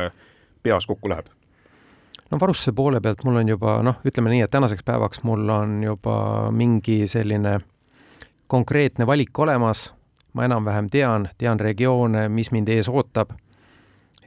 peas 0.64 0.88
kokku 0.88 1.12
läheb? 1.12 1.28
no 2.32 2.40
varustuse 2.40 2.72
poole 2.72 3.02
pealt 3.02 3.24
mul 3.24 3.42
on 3.42 3.50
juba 3.50 3.78
noh, 3.84 4.00
ütleme 4.06 4.32
nii, 4.34 4.46
et 4.46 4.52
tänaseks 4.52 4.84
päevaks 4.84 5.24
mul 5.28 5.50
on 5.50 5.82
juba 5.84 6.52
mingi 6.52 7.04
selline 7.08 7.60
konkreetne 8.48 9.08
valik 9.08 9.40
olemas, 9.40 9.94
ma 10.34 10.46
enam-vähem 10.46 10.90
tean, 10.94 11.30
tean 11.38 11.60
regioone, 11.60 12.28
mis 12.30 12.52
mind 12.52 12.70
ees 12.70 12.90
ootab. 12.90 13.34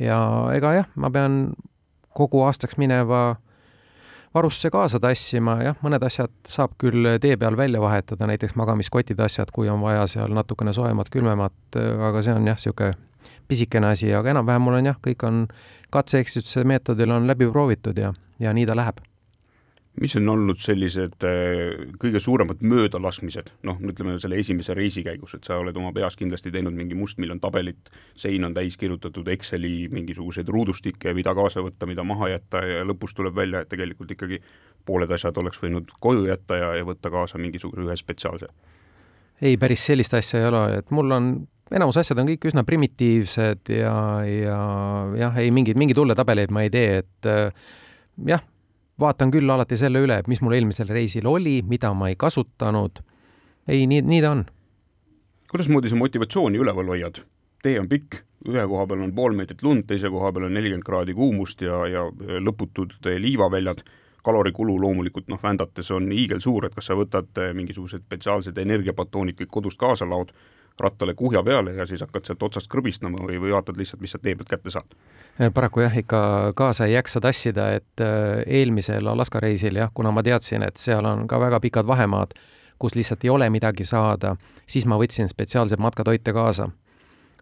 ja 0.00 0.18
ega 0.54 0.72
jah, 0.74 0.88
ma 0.94 1.10
pean 1.10 1.54
kogu 2.16 2.42
aastaks 2.46 2.78
mineva 2.80 3.36
varusse 4.36 4.70
kaasa 4.72 5.00
tassima, 5.00 5.56
jah, 5.64 5.76
mõned 5.84 6.02
asjad 6.04 6.32
saab 6.48 6.74
küll 6.80 7.16
tee 7.22 7.36
peal 7.40 7.56
välja 7.56 7.80
vahetada, 7.80 8.28
näiteks 8.28 8.56
magamiskotid, 8.60 9.20
asjad, 9.24 9.52
kui 9.54 9.70
on 9.72 9.80
vaja 9.84 10.04
seal 10.10 10.34
natukene 10.36 10.74
soojemat, 10.76 11.10
külmemat, 11.12 11.78
aga 12.10 12.24
see 12.24 12.36
on 12.36 12.48
jah, 12.50 12.58
niisugune 12.60 12.96
pisikene 13.48 13.92
asi, 13.94 14.10
aga 14.14 14.34
enam-vähem 14.34 14.64
mul 14.66 14.80
on 14.80 14.90
jah, 14.90 14.98
kõik 15.02 15.22
on 15.26 15.44
katse-eksituse 15.94 16.66
meetodil 16.68 17.14
on 17.14 17.28
läbi 17.30 17.48
proovitud 17.48 17.98
ja, 17.98 18.12
ja 18.42 18.52
nii 18.52 18.66
ta 18.68 18.76
läheb 18.76 19.00
mis 20.00 20.16
on 20.18 20.28
olnud 20.28 20.60
sellised 20.60 21.24
äh, 21.24 21.86
kõige 22.00 22.20
suuremad 22.20 22.60
möödalaskmised, 22.66 23.48
noh, 23.66 23.78
ütleme 23.80 24.16
selle 24.20 24.38
esimese 24.40 24.74
reisi 24.76 25.04
käigus, 25.06 25.36
et 25.38 25.48
sa 25.48 25.56
oled 25.60 25.76
oma 25.76 25.92
peas 25.96 26.18
kindlasti 26.20 26.52
teinud 26.52 26.76
mingi 26.76 26.96
mustmiljon 26.98 27.40
tabelit, 27.40 27.90
sein 28.18 28.44
on 28.44 28.54
täis 28.56 28.76
kirjutatud 28.80 29.28
Exceli 29.32 29.88
mingisuguseid 29.92 30.48
ruudustikke, 30.52 31.14
mida 31.16 31.32
kaasa 31.36 31.64
võtta, 31.64 31.88
mida 31.88 32.04
maha 32.04 32.34
jätta 32.34 32.62
ja 32.66 32.84
lõpus 32.84 33.16
tuleb 33.16 33.36
välja, 33.36 33.62
et 33.64 33.72
tegelikult 33.72 34.12
ikkagi 34.12 34.40
pooled 34.86 35.12
asjad 35.16 35.38
oleks 35.40 35.60
võinud 35.62 35.92
koju 36.00 36.26
jätta 36.28 36.60
ja, 36.60 36.72
ja 36.80 36.86
võtta 36.86 37.12
kaasa 37.12 37.40
mingisuguse 37.40 37.86
ühe 37.86 37.96
spetsiaalse. 37.96 38.50
ei, 39.40 39.56
päris 39.56 39.86
sellist 39.88 40.14
asja 40.14 40.42
ei 40.42 40.50
ole, 40.50 40.66
et 40.82 40.92
mul 40.92 41.16
on 41.16 41.30
enamus 41.72 41.96
asjad 42.02 42.20
on 42.20 42.28
kõik 42.28 42.44
üsna 42.50 42.66
primitiivsed 42.68 43.72
ja, 43.72 43.96
ja 44.28 44.60
jah, 45.24 45.40
ei 45.40 45.48
mingeid, 45.50 45.80
mingeid 45.80 45.98
hulle 46.04 46.14
tabeleid 46.14 46.52
ma 46.52 46.66
ei 46.66 46.70
tee, 46.74 47.00
et 47.00 47.30
jah 48.28 48.44
vaatan 49.00 49.30
küll 49.30 49.50
alati 49.50 49.76
selle 49.76 50.00
üle, 50.04 50.18
et 50.20 50.28
mis 50.30 50.40
mul 50.42 50.56
eelmisel 50.56 50.88
reisil 50.92 51.26
oli, 51.28 51.60
mida 51.66 51.92
ma 51.94 52.10
ei 52.12 52.16
kasutanud. 52.16 53.02
ei, 53.68 53.86
nii, 53.86 54.02
nii 54.02 54.22
ta 54.22 54.30
on. 54.30 54.44
kuidasmoodi 55.50 55.90
sa 55.90 55.96
motivatsiooni 55.96 56.58
üleval 56.58 56.94
hoiad? 56.94 57.22
tee 57.62 57.80
on 57.80 57.88
pikk, 57.88 58.22
ühe 58.48 58.66
koha 58.68 58.86
peal 58.86 59.02
on 59.02 59.12
pool 59.14 59.34
meetrit 59.34 59.62
lund, 59.62 59.86
teise 59.88 60.10
koha 60.12 60.32
peal 60.32 60.48
on 60.48 60.54
nelikümmend 60.54 60.86
kraadi 60.86 61.14
kuumust 61.14 61.62
ja, 61.62 61.86
ja 61.90 62.04
lõputud 62.40 62.94
liivaväljad, 63.24 63.82
kalorikulu 64.26 64.76
loomulikult 64.80 65.28
noh, 65.30 65.40
vändates 65.42 65.90
on 65.94 66.10
hiigelsuur, 66.12 66.66
et 66.66 66.74
kas 66.74 66.90
sa 66.90 66.96
võtad 66.98 67.30
mingisugused 67.54 68.06
spetsiaalsed 68.06 68.58
energiapatoonid 68.58 69.38
kõik 69.40 69.52
kodust 69.58 69.78
kaasa 69.78 70.06
laod 70.08 70.32
rattale 70.80 71.14
kuhja 71.14 71.42
peale 71.42 71.72
ja 71.72 71.86
siis 71.86 72.00
hakkad 72.00 72.26
sealt 72.26 72.42
otsast 72.42 72.68
krõbistama 72.72 73.20
või, 73.24 73.38
või 73.40 73.52
vaatad 73.54 73.78
lihtsalt, 73.78 74.00
mis 74.00 74.12
sealt 74.12 74.24
tee 74.26 74.34
pealt 74.36 74.50
kätte 74.50 74.72
saad? 74.72 74.96
Äh, 75.40 75.52
paraku 75.54 75.80
jah, 75.80 75.96
ikka 75.96 76.20
kaasa 76.56 76.86
ei 76.86 76.96
jaksa 76.96 77.20
tassida, 77.20 77.70
et 77.78 78.04
äh, 78.04 78.42
eelmisel 78.46 79.08
Alaska 79.08 79.40
reisil 79.40 79.80
jah, 79.80 79.90
kuna 79.94 80.12
ma 80.12 80.24
teadsin, 80.26 80.66
et 80.66 80.76
seal 80.80 81.06
on 81.08 81.26
ka 81.28 81.40
väga 81.40 81.60
pikad 81.64 81.88
vahemaad, 81.88 82.36
kus 82.78 82.96
lihtsalt 82.96 83.24
ei 83.24 83.32
ole 83.32 83.48
midagi 83.50 83.84
saada, 83.88 84.36
siis 84.68 84.86
ma 84.86 84.98
võtsin 85.00 85.32
spetsiaalseid 85.32 85.80
matkatoite 85.80 86.32
kaasa. 86.36 86.68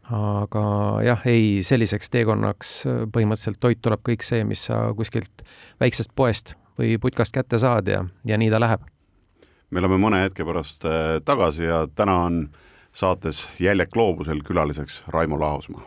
aga 0.05 0.64
jah, 1.00 1.23
ei, 1.26 1.62
selliseks 1.62 2.11
teekonnaks 2.11 2.75
äh, 2.87 3.05
põhimõtteliselt 3.11 3.61
toit 3.61 3.81
tuleb 3.83 4.03
kõik 4.05 4.23
see, 4.23 4.45
mis 4.45 4.67
sa 4.69 4.93
kuskilt 4.95 5.43
väiksest 5.81 6.11
poest 6.14 6.55
või 6.79 6.99
putkast 7.00 7.33
kätte 7.33 7.59
saad 7.59 7.88
ja, 7.88 8.05
ja 8.25 8.38
nii 8.38 8.50
ta 8.50 8.61
läheb. 8.61 8.81
me 9.71 9.81
oleme 9.81 9.97
mõne 9.99 10.21
hetke 10.23 10.45
pärast 10.45 10.85
tagasi 11.25 11.64
ja 11.64 11.87
täna 11.97 12.19
on 12.26 12.43
äh, 12.43 12.63
saates 12.95 13.49
Jäljek 13.59 13.91
gloobusel 13.91 14.39
külaliseks 14.47 15.05
Raimo 15.09 15.41
Laosmaa. 15.41 15.87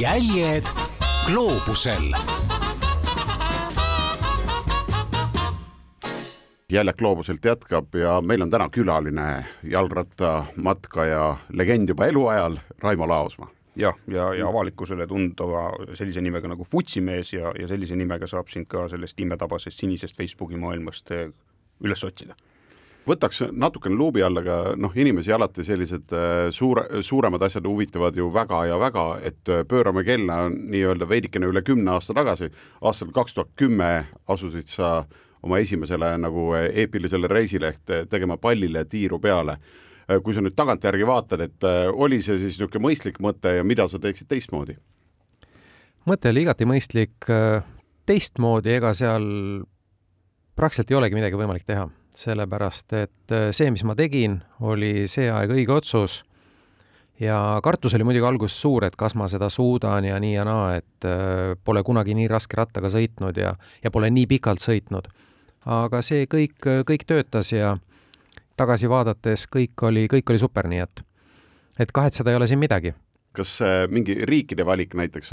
jäljed 0.00 0.66
gloobusel. 1.26 2.12
jäljek 6.70 6.96
gloobuselt 6.96 7.44
jätkab 7.44 7.94
ja 7.94 8.20
meil 8.20 8.42
on 8.42 8.50
täna 8.50 8.68
külaline 8.68 9.44
jalgrattamatkaja, 9.62 11.36
legend 11.52 11.88
juba 11.88 12.06
eluajal, 12.06 12.56
Raimo 12.78 13.08
Laosmaa 13.08 13.48
jah, 13.76 13.94
ja, 14.06 14.16
ja, 14.16 14.34
ja 14.34 14.48
avalikkusele 14.48 15.06
tunduva 15.06 15.72
sellise 15.94 16.20
nimega 16.20 16.48
nagu 16.48 16.64
Futsimees 16.64 17.32
ja, 17.32 17.52
ja 17.60 17.68
sellise 17.68 17.96
nimega 17.96 18.26
saab 18.26 18.48
sind 18.48 18.68
ka 18.68 18.88
sellest 18.88 19.20
imetabasest 19.20 19.78
sinisest 19.78 20.16
Facebooki 20.16 20.56
maailmast 20.56 21.10
üles 21.80 22.04
otsida 22.04 22.36
võtaks 23.06 23.42
natukene 23.50 23.96
luubi 23.98 24.22
alla 24.22 24.42
ka 24.44 24.56
noh, 24.78 24.94
inimesi 24.94 25.32
alati 25.34 25.64
sellised 25.66 26.12
äh, 26.14 26.50
suure, 26.54 27.02
suuremad 27.02 27.42
asjad 27.42 27.66
huvitavad 27.66 28.16
ju 28.16 28.28
väga 28.34 28.64
ja 28.70 28.78
väga, 28.80 29.06
et 29.26 29.50
äh, 29.50 29.64
pöörame 29.68 30.04
kella 30.06 30.46
nii-öelda 30.52 31.08
veidikene 31.08 31.50
üle 31.50 31.64
kümne 31.66 31.96
aasta 31.96 32.14
tagasi, 32.14 32.50
aastal 32.80 33.12
kaks 33.14 33.34
tuhat 33.34 33.52
kümme 33.58 33.92
asusid 34.30 34.70
sa 34.70 34.92
oma 35.42 35.58
esimesele 35.58 36.14
nagu 36.22 36.52
äh, 36.58 36.68
eepilisele 36.84 37.30
reisile 37.30 37.72
ehk 37.72 38.10
tegema 38.10 38.38
pallile 38.38 38.84
tiiru 38.84 39.20
peale. 39.20 39.58
kui 40.22 40.34
sa 40.34 40.42
nüüd 40.42 40.52
tagantjärgi 40.58 41.06
vaatad, 41.06 41.40
et 41.40 41.64
oli 41.94 42.18
see 42.20 42.34
siis 42.36 42.58
niisugune 42.58 42.82
mõistlik 42.84 43.20
mõte 43.22 43.54
ja 43.54 43.62
mida 43.64 43.86
sa 43.88 44.00
teeksid 44.02 44.28
teistmoodi? 44.28 44.74
mõte 46.10 46.28
oli 46.28 46.42
igati 46.42 46.66
mõistlik, 46.66 47.30
teistmoodi, 48.06 48.74
ega 48.74 48.92
seal 48.98 49.24
praktiliselt 50.58 50.90
ei 50.90 50.98
olegi 50.98 51.16
midagi 51.16 51.38
võimalik 51.38 51.64
teha 51.64 51.86
sellepärast 52.16 52.92
et 52.92 53.32
äh, 53.32 53.48
see, 53.54 53.70
mis 53.72 53.84
ma 53.88 53.96
tegin, 53.98 54.40
oli 54.60 55.06
see 55.10 55.30
aeg 55.32 55.52
õige 55.54 55.72
otsus 55.74 56.20
ja 57.20 57.60
kartus 57.64 57.94
oli 57.96 58.06
muidugi 58.06 58.26
alguses 58.28 58.58
suur, 58.60 58.84
et 58.84 58.96
kas 58.98 59.16
ma 59.18 59.28
seda 59.30 59.48
suudan 59.52 60.04
ja 60.04 60.18
nii 60.20 60.34
ja 60.34 60.46
naa, 60.48 60.74
et 60.80 61.08
äh, 61.08 61.54
pole 61.64 61.84
kunagi 61.86 62.16
nii 62.18 62.28
raske 62.30 62.58
rattaga 62.58 62.90
sõitnud 62.92 63.38
ja, 63.40 63.54
ja 63.82 63.94
pole 63.94 64.10
nii 64.12 64.28
pikalt 64.34 64.62
sõitnud. 64.64 65.08
aga 65.64 66.02
see 66.02 66.26
kõik, 66.26 66.58
kõik 66.86 67.06
töötas 67.06 67.52
ja 67.52 67.76
tagasi 68.56 68.90
vaadates 68.90 69.46
kõik 69.46 69.88
oli, 69.88 70.08
kõik 70.10 70.30
oli 70.30 70.38
super, 70.42 70.68
nii 70.68 70.82
et, 70.84 71.04
et 71.80 71.92
kahetseda 71.92 72.30
ei 72.30 72.36
ole 72.36 72.46
siin 72.50 72.60
midagi. 72.60 72.94
kas 73.32 73.60
äh, 73.64 73.86
mingi 73.88 74.18
riikide 74.28 74.66
valik 74.66 74.94
näiteks 74.94 75.32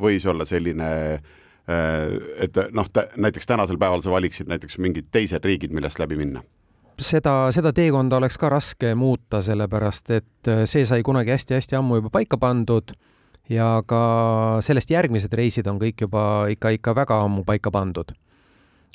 võis 0.00 0.26
olla 0.26 0.44
selline 0.44 0.90
äh, 0.90 1.20
Äh, 1.20 1.39
et 1.70 2.56
noh, 2.74 2.88
näiteks 3.16 3.46
tänasel 3.46 3.78
päeval 3.78 4.02
sa 4.02 4.10
valiksid 4.10 4.48
näiteks 4.50 4.78
mingid 4.82 5.10
teised 5.12 5.44
riigid, 5.44 5.74
millest 5.76 6.00
läbi 6.02 6.18
minna? 6.18 6.42
seda, 7.00 7.34
seda 7.54 7.72
teekonda 7.76 8.18
oleks 8.20 8.38
ka 8.40 8.50
raske 8.52 8.94
muuta, 8.98 9.40
sellepärast 9.44 10.10
et 10.16 10.50
äh, 10.50 10.64
see 10.70 10.86
sai 10.88 11.04
kunagi 11.06 11.34
hästi-hästi 11.34 11.78
ammu 11.78 12.00
juba 12.00 12.12
paika 12.20 12.38
pandud 12.40 12.94
ja 13.50 13.80
ka 13.86 14.02
sellest 14.64 14.92
järgmised 14.92 15.32
reisid 15.34 15.68
on 15.70 15.80
kõik 15.80 16.04
juba 16.06 16.24
ikka, 16.52 16.74
ikka 16.78 16.94
väga 16.96 17.22
ammu 17.24 17.44
paika 17.48 17.72
pandud. 17.74 18.12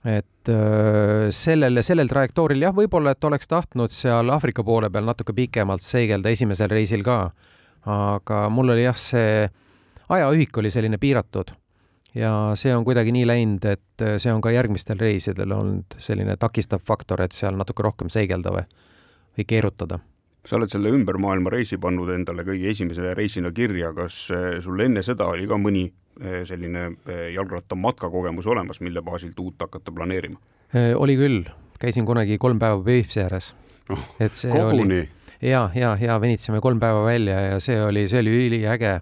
et 0.06 0.50
äh, 0.54 1.28
sellel, 1.34 1.82
sellel 1.84 2.10
trajektooril 2.12 2.62
jah, 2.62 2.76
võib-olla, 2.76 3.16
et 3.16 3.24
oleks 3.24 3.48
tahtnud 3.50 3.92
seal 3.92 4.30
Aafrika 4.30 4.64
poole 4.64 4.90
peal 4.90 5.06
natuke 5.06 5.34
pikemalt 5.34 5.82
seigelda 5.82 6.30
esimesel 6.30 6.70
reisil 6.70 7.04
ka, 7.04 7.32
aga 7.86 8.48
mul 8.50 8.76
oli 8.76 8.86
jah, 8.86 8.98
see 8.98 9.48
ajaühik 10.10 10.58
oli 10.62 10.72
selline 10.72 11.02
piiratud 11.02 11.56
ja 12.16 12.32
see 12.60 12.74
on 12.76 12.86
kuidagi 12.88 13.14
nii 13.16 13.28
läinud, 13.28 13.66
et 13.68 14.04
äh, 14.04 14.18
see 14.22 14.34
on 14.34 14.42
ka 14.44 14.54
järgmistel 14.56 15.00
reisidel 15.02 15.52
olnud 15.56 15.98
selline 16.02 16.38
takistav 16.40 16.84
faktor, 16.88 17.22
et 17.26 17.36
seal 17.36 17.58
natuke 17.60 17.84
rohkem 17.86 18.12
seigelda 18.12 18.54
või, 18.56 18.66
või 19.38 19.48
keerutada. 19.48 20.00
sa 20.46 20.60
oled 20.60 20.70
selle 20.70 20.94
ümber 20.94 21.18
maailma 21.18 21.50
reisi 21.50 21.78
pannud 21.82 22.12
endale 22.14 22.46
kõige 22.46 22.70
esimese 22.72 23.14
reisina 23.18 23.52
kirja, 23.52 23.94
kas 23.94 24.28
äh, 24.32 24.50
sul 24.64 24.80
enne 24.80 25.04
seda 25.04 25.28
oli 25.34 25.48
ka 25.48 25.60
mõni 25.60 25.86
äh, 25.90 26.44
selline 26.48 26.92
jalgrattamatka 27.34 28.10
kogemus 28.10 28.48
olemas, 28.48 28.82
mille 28.82 29.02
baasilt 29.02 29.40
uut 29.40 29.60
hakata 29.60 29.92
planeerima? 29.92 30.40
oli 30.76 31.14
küll, 31.16 31.44
käisin 31.80 32.08
kunagi 32.08 32.38
kolm 32.42 32.58
päeva 32.60 32.82
Peipsi 32.84 33.22
ääres 33.22 33.54
oh,. 33.90 34.02
et 34.20 34.34
see 34.36 34.52
koguni. 34.52 34.98
oli 34.98 35.50
ja, 35.50 35.70
ja, 35.76 35.94
ja 36.02 36.18
venitsime 36.22 36.60
kolm 36.60 36.80
päeva 36.82 37.04
välja 37.06 37.38
ja 37.40 37.60
see 37.64 37.78
oli, 37.84 38.08
see 38.12 38.20
oli 38.20 38.34
üliäge. 38.48 39.00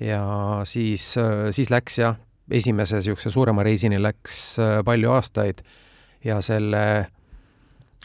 ja 0.00 0.22
siis, 0.64 1.14
siis 1.50 1.70
läks 1.70 1.98
jah, 1.98 2.16
esimese 2.50 3.00
niisuguse 3.00 3.30
suurema 3.30 3.64
reisini 3.66 3.98
läks 4.02 4.58
äh, 4.62 4.78
palju 4.84 5.10
aastaid 5.10 5.62
ja 6.24 6.38
selle, 6.44 6.82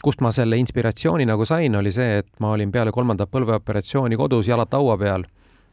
kust 0.02 0.22
ma 0.24 0.32
selle 0.34 0.58
inspiratsiooni 0.60 1.26
nagu 1.28 1.46
sain, 1.48 1.76
oli 1.78 1.92
see, 1.94 2.18
et 2.22 2.30
ma 2.40 2.52
olin 2.56 2.72
peale 2.72 2.92
kolmandat 2.92 3.30
põlveoperatsiooni 3.32 4.18
kodus 4.18 4.50
jalad 4.50 4.72
laua 4.74 4.98
peal 4.98 5.26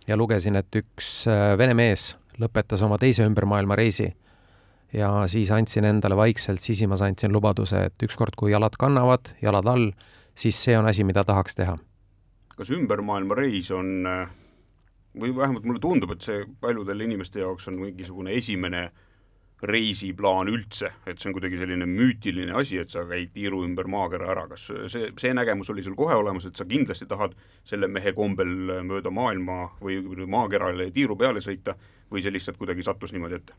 ja 0.07 0.17
lugesin, 0.17 0.57
et 0.59 0.81
üks 0.81 1.27
äh, 1.29 1.53
vene 1.57 1.75
mees 1.77 2.13
lõpetas 2.39 2.83
oma 2.85 2.97
teise 2.97 3.25
ümbermaailmareisi. 3.27 4.13
ja 4.93 5.09
siis 5.27 5.51
andsin 5.51 5.85
endale 5.85 6.15
vaikselt 6.17 6.59
sisimas, 6.59 7.01
andsin 7.01 7.33
lubaduse, 7.33 7.83
et 7.89 8.03
ükskord, 8.03 8.33
kui 8.37 8.51
jalad 8.51 8.77
kannavad, 8.79 9.35
jalad 9.41 9.67
all, 9.67 9.91
siis 10.35 10.57
see 10.63 10.77
on 10.77 10.87
asi, 10.87 11.03
mida 11.03 11.23
tahaks 11.23 11.55
teha. 11.55 11.77
kas 12.55 12.69
ümbermaailmareis 12.69 13.71
on 13.71 14.07
või 15.17 15.35
vähemalt 15.35 15.65
mulle 15.65 15.81
tundub, 15.81 16.11
et 16.13 16.25
see 16.25 16.43
paljudele 16.61 17.07
inimeste 17.07 17.41
jaoks 17.41 17.67
on 17.71 17.79
mingisugune 17.81 18.35
esimene 18.37 18.89
reisiplaan 19.63 20.47
üldse, 20.47 20.91
et 21.07 21.19
see 21.19 21.29
on 21.29 21.35
kuidagi 21.35 21.57
selline 21.59 21.83
müütiline 21.89 22.53
asi, 22.55 22.77
et 22.79 22.91
sa 22.93 23.03
käid 23.07 23.33
tiiru 23.35 23.63
ümber 23.65 23.89
maakera 23.91 24.29
ära, 24.31 24.45
kas 24.47 24.69
see, 24.91 25.09
see 25.19 25.33
nägemus 25.35 25.71
oli 25.73 25.83
sul 25.83 25.97
kohe 25.99 26.15
olemas, 26.15 26.45
et 26.47 26.55
sa 26.55 26.67
kindlasti 26.67 27.09
tahad 27.09 27.35
selle 27.67 27.89
mehe 27.91 28.13
kombel 28.15 28.53
mööda 28.87 29.11
maailma 29.11 29.73
või 29.83 29.99
maakerale 30.31 30.91
tiiru 30.95 31.17
peale 31.19 31.43
sõita 31.43 31.75
või 32.11 32.23
see 32.23 32.33
lihtsalt 32.33 32.59
kuidagi 32.61 32.85
sattus 32.87 33.11
niimoodi 33.15 33.41
ette? 33.41 33.57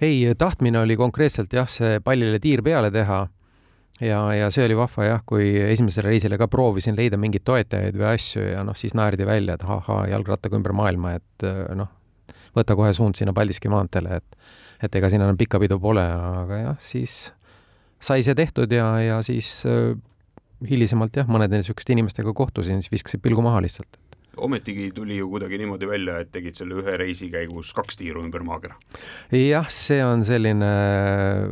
ei, 0.00 0.22
tahtmine 0.38 0.84
oli 0.84 0.96
konkreetselt 0.96 1.52
jah, 1.52 1.66
see 1.70 1.98
pallile 2.04 2.38
tiir 2.38 2.62
peale 2.62 2.92
teha 2.94 3.24
ja, 4.00 4.20
ja 4.34 4.50
see 4.54 4.64
oli 4.66 4.76
vahva 4.78 5.06
jah, 5.06 5.22
kui 5.26 5.52
esimesele 5.70 6.12
reisile 6.14 6.38
ka 6.40 6.48
proovisin 6.50 6.98
leida 6.98 7.18
mingeid 7.20 7.44
toetajaid 7.48 7.98
või 8.00 8.10
asju 8.14 8.44
ja 8.52 8.64
noh, 8.66 8.76
siis 8.78 8.96
naerdi 8.98 9.26
välja, 9.28 9.56
et 9.56 9.64
ahhaa, 9.66 10.06
jalgrattaga 10.12 10.58
ümber 10.58 10.76
maailma, 10.76 11.16
et 11.20 11.48
noh, 11.76 11.90
võta 12.56 12.76
kohe 12.78 12.92
suund 12.96 13.18
sinna 13.18 13.34
Paldiski 13.36 13.72
maanteele, 13.72 14.20
et 14.20 14.40
et 14.80 14.96
ega 14.96 15.10
siin 15.12 15.20
enam 15.20 15.36
pikka 15.36 15.60
pidu 15.60 15.76
pole, 15.80 16.02
aga 16.04 16.60
jah, 16.62 16.76
siis 16.80 17.16
sai 18.00 18.24
see 18.24 18.36
tehtud 18.36 18.72
ja, 18.72 18.86
ja 19.04 19.18
siis 19.24 19.60
äh, 19.68 19.92
hilisemalt 20.68 21.16
jah, 21.20 21.28
mõnede 21.28 21.60
niisuguste 21.60 21.92
inimestega 21.94 22.32
kohtusin, 22.36 22.80
siis 22.80 22.94
viskasid 22.94 23.22
pilgu 23.24 23.44
maha 23.44 23.60
lihtsalt. 23.64 24.00
ometigi 24.40 24.90
tuli 24.96 25.18
ju 25.18 25.28
kuidagi 25.28 25.58
niimoodi 25.60 25.88
välja, 25.88 26.20
et 26.22 26.30
tegid 26.32 26.56
selle 26.56 26.80
ühe 26.80 26.96
reisi 26.96 27.28
käigus 27.28 27.74
kaks 27.76 28.00
tiiru 28.00 28.24
ümber 28.24 28.44
maakera. 28.46 28.78
jah, 29.36 29.68
see 29.68 30.00
on 30.04 30.24
selline 30.24 30.70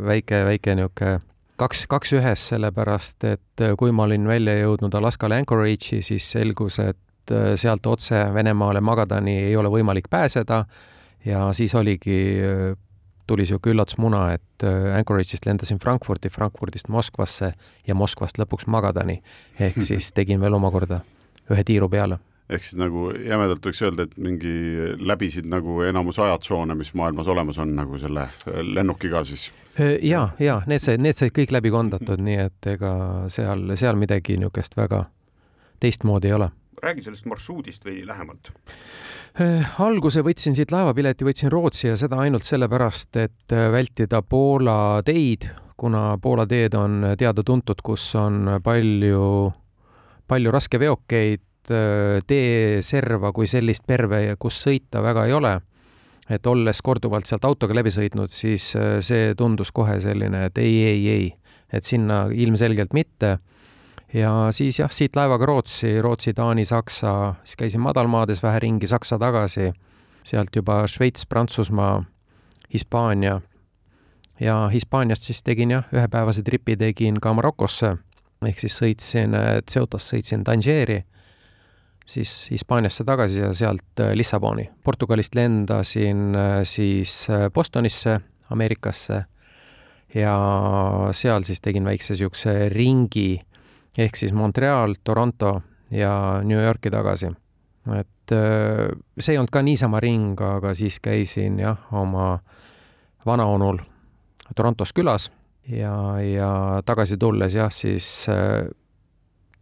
väike, 0.09 0.45
väike 0.49 0.79
niisugune 0.79 1.19
kaks, 1.59 1.87
kaks 1.91 2.15
ühes, 2.19 2.49
sellepärast 2.53 3.25
et 3.29 3.67
kui 3.79 3.93
ma 3.93 4.07
olin 4.09 4.29
välja 4.29 4.55
jõudnud 4.61 4.95
Alaskale 4.95 5.41
Anchorage'i, 5.43 6.03
siis 6.07 6.31
selgus, 6.31 6.79
et 6.83 7.35
sealt 7.61 7.87
otse 7.87 8.23
Venemaale 8.35 8.81
Magadani 8.81 9.35
ei 9.51 9.57
ole 9.57 9.69
võimalik 9.69 10.07
pääseda 10.11 10.63
ja 11.29 11.49
siis 11.53 11.75
oligi 11.77 12.21
tuli 13.29 13.45
niisugune 13.45 13.75
üllatusmuna, 13.75 14.23
et 14.39 14.65
äh, 14.65 14.97
Anchorage'ist 14.99 15.47
lendasin 15.47 15.79
Frankfurti, 15.83 16.31
Frankfurdist 16.33 16.89
Moskvasse 16.89 17.53
ja 17.87 17.95
Moskvast 17.95 18.41
lõpuks 18.41 18.67
Magadani. 18.67 19.21
ehk 19.61 19.83
siis 19.85 20.13
tegin 20.19 20.41
veel 20.41 20.57
omakorda 20.57 21.03
ühe 21.53 21.65
tiiru 21.65 21.89
peale. 21.93 22.19
Ehk 22.49 22.65
siis 22.65 22.79
nagu 22.81 23.11
jämedalt 23.13 23.67
võiks 23.69 23.83
öelda, 23.85 24.09
et 24.09 24.17
mingi 24.17 24.53
läbisid 25.01 25.49
nagu 25.49 25.83
enamus 25.87 26.19
ajatsoone, 26.23 26.77
mis 26.79 26.95
maailmas 26.99 27.29
olemas 27.29 27.59
on, 27.63 27.75
nagu 27.77 27.99
selle 28.01 28.29
äh, 28.29 28.63
lennukiga 28.65 29.25
siis? 29.29 29.51
Äh, 29.81 29.99
ja, 30.07 30.29
ja 30.43 30.61
need 30.67 30.85
said, 30.85 31.03
need 31.05 31.19
said 31.21 31.35
kõik 31.37 31.53
läbi 31.55 31.73
kondatud, 31.75 32.23
nii 32.25 32.41
et 32.49 32.73
ega 32.77 32.95
seal, 33.33 33.69
seal 33.77 34.01
midagi 34.01 34.39
niisugust 34.39 34.79
väga 34.79 35.05
teistmoodi 35.81 36.33
ei 36.33 36.39
ole. 36.41 36.51
räägi 36.83 37.03
sellest 37.03 37.27
marsruudist 37.27 37.85
veidi 37.85 38.07
lähemalt 38.07 38.53
Äh, 39.39 39.81
alguse 39.85 40.23
võtsin 40.27 40.57
siit 40.57 40.73
laevapileti, 40.75 41.27
võtsin 41.27 41.51
Rootsi 41.53 41.87
ja 41.87 41.97
seda 42.01 42.19
ainult 42.25 42.47
sellepärast, 42.47 43.17
et 43.21 43.53
vältida 43.71 44.19
Poola 44.23 45.03
teid, 45.07 45.47
kuna 45.79 46.17
Poola 46.23 46.47
teed 46.49 46.75
on 46.75 47.05
teada-tuntud, 47.19 47.83
kus 47.87 48.09
on 48.19 48.57
palju, 48.65 49.53
palju 50.27 50.55
raskeveokeid, 50.55 51.45
äh, 51.75 52.19
teeserva 52.27 53.33
kui 53.33 53.47
sellist 53.51 53.87
perve, 53.87 54.23
kus 54.39 54.63
sõita 54.67 55.03
väga 55.05 55.27
ei 55.27 55.37
ole. 55.37 55.59
et 56.29 56.45
olles 56.47 56.83
korduvalt 56.85 57.25
sealt 57.25 57.47
autoga 57.49 57.73
läbi 57.73 57.89
sõitnud, 57.89 58.29
siis 58.29 58.75
see 59.01 59.31
tundus 59.33 59.71
kohe 59.73 59.95
selline, 60.01 60.43
et 60.51 60.59
ei, 60.61 60.75
ei, 60.85 61.07
ei, 61.09 61.31
et 61.73 61.85
sinna 61.89 62.27
ilmselgelt 62.29 62.93
mitte. 62.93 63.39
Ja 64.13 64.49
siis 64.53 64.79
jah, 64.79 64.93
siit 64.93 65.17
laevaga 65.17 65.47
Rootsi, 65.47 66.01
Rootsi, 66.05 66.33
Taani, 66.35 66.65
Saksa, 66.65 67.35
siis 67.45 67.57
käisin 67.57 67.81
madalmaades 67.81 68.43
vähe 68.43 68.61
ringi, 68.65 68.87
Saksa 68.87 69.19
tagasi, 69.19 69.73
sealt 70.25 70.57
juba 70.57 70.87
Šveits, 70.89 71.27
Prantsusmaa, 71.27 72.05
Hispaania. 72.73 73.41
Ja 74.41 74.69
Hispaaniast 74.73 75.23
siis 75.23 75.43
tegin 75.43 75.71
jah, 75.71 75.85
ühepäevase 75.93 76.43
tripi 76.43 76.77
tegin 76.77 77.21
ka 77.21 77.33
Marokosse, 77.35 77.97
ehk 78.47 78.61
siis 78.63 78.79
sõitsin 78.81 79.37
Ceutas, 79.71 80.09
sõitsin 80.09 80.45
Tangeri, 80.45 81.03
siis 82.09 82.51
Hispaaniasse 82.51 83.05
tagasi 83.05 83.41
ja 83.41 83.53
sealt 83.55 84.01
äh, 84.01 84.13
Lissaboni. 84.15 84.71
Portugalist 84.85 85.35
lendasin 85.35 86.35
äh, 86.35 86.61
siis 86.65 87.31
äh, 87.31 87.51
Bostonisse, 87.55 88.21
Ameerikasse 88.51 89.25
ja 90.15 90.37
seal 91.13 91.45
siis 91.45 91.61
tegin 91.61 91.85
väikse 91.85 92.15
niisuguse 92.15 92.69
ringi 92.73 93.41
ehk 93.99 94.17
siis 94.17 94.33
Montreal, 94.33 94.95
Toronto 95.05 95.61
ja 95.91 96.41
New 96.45 96.63
Yorki 96.65 96.91
tagasi. 96.91 97.29
et 97.99 98.33
see 99.21 99.33
ei 99.33 99.39
olnud 99.39 99.53
ka 99.53 99.63
niisama 99.65 100.01
ring, 100.01 100.41
aga 100.41 100.75
siis 100.77 100.99
käisin 101.01 101.59
jah, 101.61 101.77
oma 101.93 102.39
vanaonul 103.27 103.79
Torontos 104.57 104.93
külas 104.97 105.31
ja, 105.69 105.93
ja 106.25 106.51
tagasi 106.85 107.17
tulles 107.17 107.55
jah, 107.55 107.73
siis 107.73 108.29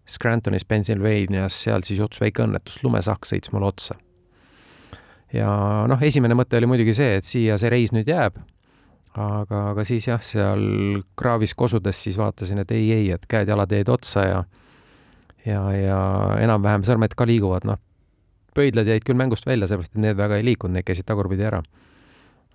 Scrantonis, 0.06 0.64
Pennsylvanias, 0.64 1.62
seal 1.66 1.82
siis 1.86 1.98
juhtus 1.98 2.20
väike 2.22 2.44
õnnetus, 2.44 2.78
lumesahk 2.84 3.26
sõits 3.26 3.52
mulle 3.52 3.70
otsa. 3.72 3.96
ja 5.32 5.48
noh, 5.90 6.02
esimene 6.02 6.36
mõte 6.38 6.56
oli 6.56 6.68
muidugi 6.70 6.94
see, 6.94 7.16
et 7.18 7.26
siia 7.26 7.58
see 7.58 7.72
reis 7.72 7.92
nüüd 7.92 8.08
jääb 8.08 8.38
aga, 9.16 9.62
aga 9.72 9.84
siis 9.86 10.06
jah, 10.08 10.20
seal 10.22 10.62
kraavis 11.18 11.54
kosudes 11.56 11.98
siis 12.04 12.18
vaatasin, 12.20 12.60
et 12.62 12.72
ei, 12.76 12.90
ei, 12.92 13.10
et 13.14 13.26
käed-jalad 13.30 13.72
jäid 13.72 13.90
otsa 13.92 14.24
ja 14.26 14.44
ja, 15.46 15.62
ja 15.72 15.98
enam-vähem 16.42 16.84
sõrmed 16.86 17.14
ka 17.16 17.26
liiguvad, 17.28 17.66
noh, 17.68 17.80
pöidlad 18.56 18.88
jäid 18.88 19.04
küll 19.06 19.18
mängust 19.18 19.46
välja, 19.46 19.68
sellepärast 19.68 19.94
et 19.94 20.02
need 20.02 20.18
väga 20.18 20.40
ei 20.40 20.46
liikunud, 20.48 20.74
need 20.76 20.86
käisid 20.88 21.06
tagurpidi 21.08 21.46
ära. 21.46 21.62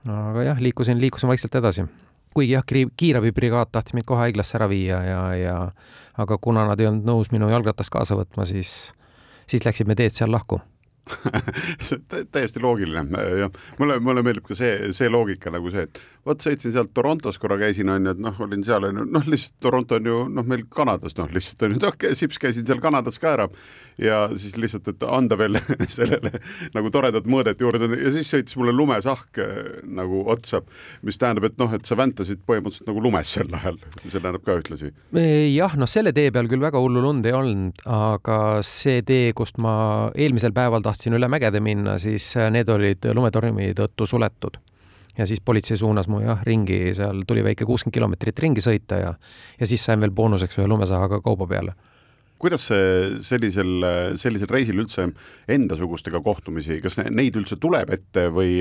aga 0.09 0.47
jah, 0.49 0.61
liikusin, 0.61 0.99
liikusin 1.01 1.31
vaikselt 1.31 1.55
edasi. 1.61 1.85
Kuigi 2.33 2.55
jah, 2.55 2.65
kiirabibrigaad 2.97 3.71
tahtis 3.71 3.95
mind 3.97 4.07
kohe 4.07 4.25
haiglasse 4.25 4.57
ära 4.59 4.69
viia 4.71 5.01
ja, 5.03 5.21
ja 5.35 5.55
aga 6.21 6.37
kuna 6.37 6.65
nad 6.69 6.79
ei 6.79 6.89
olnud 6.89 7.07
nõus 7.07 7.31
minu 7.31 7.49
jalgratast 7.51 7.91
kaasa 7.93 8.17
võtma, 8.19 8.45
siis, 8.49 8.91
siis 9.49 9.65
läksid 9.65 9.89
me 9.89 9.97
teed 9.99 10.15
seal 10.15 10.31
lahku. 10.31 10.61
See 11.85 11.97
on 11.97 12.27
täiesti 12.31 12.61
loogiline 12.61 13.23
ja 13.39 13.49
mulle, 13.79 13.97
mulle 13.99 14.21
meeldib 14.23 14.45
ka 14.47 14.55
see, 14.55 14.91
see 14.95 15.09
loogika 15.09 15.51
nagu 15.51 15.71
see, 15.73 15.87
et 15.89 16.01
vot 16.25 16.43
sõitsin 16.43 16.73
sealt 16.73 16.91
Torontos 16.93 17.39
korra 17.41 17.57
käisin 17.61 17.89
onju, 17.89 18.13
et 18.13 18.19
noh, 18.21 18.41
olin 18.45 18.63
seal 18.65 18.85
onju, 18.89 19.05
noh 19.09 19.29
lihtsalt 19.29 19.57
Toronto 19.63 19.97
on 19.97 20.09
ju 20.09 20.17
noh, 20.29 20.45
meil 20.47 20.67
Kanadas 20.69 21.17
noh, 21.17 21.29
lihtsalt 21.33 21.65
onju, 21.67 21.79
noh 21.81 22.17
sips 22.17 22.39
käisin 22.41 22.67
seal 22.67 22.81
Kanadas 22.83 23.17
ka 23.21 23.33
ära. 23.35 23.47
Ja 24.01 24.23
siis 24.39 24.55
lihtsalt, 24.57 24.87
et 24.89 25.03
anda 25.05 25.37
veel 25.37 25.59
sellele 25.97 26.31
nagu 26.73 26.89
toredat 26.93 27.27
mõõdet 27.29 27.59
juurde. 27.61 27.89
Ja 27.99 28.13
siis 28.13 28.31
sõitis 28.33 28.57
mulle 28.57 28.73
lumesahk 28.73 29.41
äh, 29.43 29.59
nagu 29.85 30.23
otsa, 30.31 30.61
mis 31.05 31.19
tähendab, 31.21 31.49
et 31.51 31.59
noh, 31.61 31.73
et 31.75 31.85
sa 31.85 31.97
väntasid 31.99 32.41
põhimõtteliselt 32.47 32.89
nagu 32.89 33.03
lumes 33.03 33.35
sel 33.35 33.51
ajal, 33.59 33.77
see 34.05 34.17
tähendab 34.17 34.45
ka 34.45 34.57
ühtlasi. 34.61 34.93
jah, 35.51 35.77
noh, 35.77 35.89
selle 35.89 36.15
tee 36.17 36.31
peal 36.33 36.49
küll 36.49 36.63
väga 36.63 36.81
hullu 36.81 37.03
lund 37.03 37.27
ei 37.29 37.35
olnud, 37.37 37.85
aga 37.85 38.39
see 38.65 39.01
tee, 39.05 39.35
kust 39.37 39.61
ma 39.61 39.75
eelmisel 40.15 40.55
päeval 40.55 40.85
tahtsin 40.85 41.17
üle 41.17 41.29
mägede 41.31 41.61
minna, 41.61 41.97
siis 42.01 42.33
need 42.53 42.69
olid 42.69 43.11
lumetormi 43.13 43.73
tõttu 43.77 44.09
suletud 44.09 44.61
ja 45.17 45.27
siis 45.27 45.41
politsei 45.43 45.77
suunas 45.77 46.07
mu 46.11 46.21
jah, 46.23 46.43
ringi, 46.47 46.93
seal 46.97 47.23
tuli 47.27 47.43
väike 47.45 47.67
kuuskümmend 47.67 47.97
kilomeetrit 47.97 48.39
ringi 48.39 48.63
sõita 48.63 48.99
ja 49.01 49.15
ja 49.59 49.69
siis 49.69 49.83
sain 49.85 49.99
veel 49.99 50.13
boonuseks 50.15 50.59
ühe 50.59 50.67
lumesahaga 50.67 51.21
kauba 51.21 51.47
peale 51.47 51.75
kuidas 52.41 52.63
see 52.71 53.17
sellisel, 53.25 53.85
sellisel 54.19 54.49
reisil 54.49 54.79
üldse 54.81 55.05
endasugustega 55.51 56.21
kohtumisi, 56.25 56.79
kas 56.81 56.97
neid 57.03 57.37
üldse 57.37 57.57
tuleb 57.61 57.91
ette 57.93 58.27
või, 58.33 58.55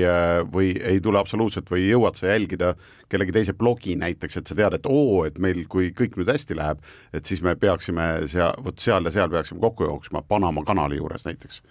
või 0.53 0.73
ei 0.77 1.01
tule 1.03 1.21
absoluutselt 1.21 1.71
või 1.71 1.87
jõuad 1.87 2.19
sa 2.19 2.29
jälgida 2.29 2.75
kellegi 3.11 3.35
teise 3.35 3.55
blogi 3.57 3.95
näiteks, 3.99 4.37
et 4.37 4.51
sa 4.51 4.57
tead, 4.57 4.77
et 4.77 4.87
oo, 4.89 5.23
et 5.27 5.39
meil, 5.41 5.63
kui 5.71 5.89
kõik 5.97 6.19
nüüd 6.19 6.29
hästi 6.31 6.57
läheb, 6.59 6.85
et 7.17 7.27
siis 7.27 7.41
me 7.45 7.55
peaksime 7.59 8.07
sea-, 8.31 8.53
vot 8.63 8.77
seal 8.79 9.09
ja 9.09 9.15
seal 9.17 9.33
peaksime 9.33 9.61
kokku 9.63 9.89
jooksma 9.89 10.23
Panama 10.29 10.63
kanali 10.67 11.01
juures 11.01 11.25
näiteks? 11.25 11.63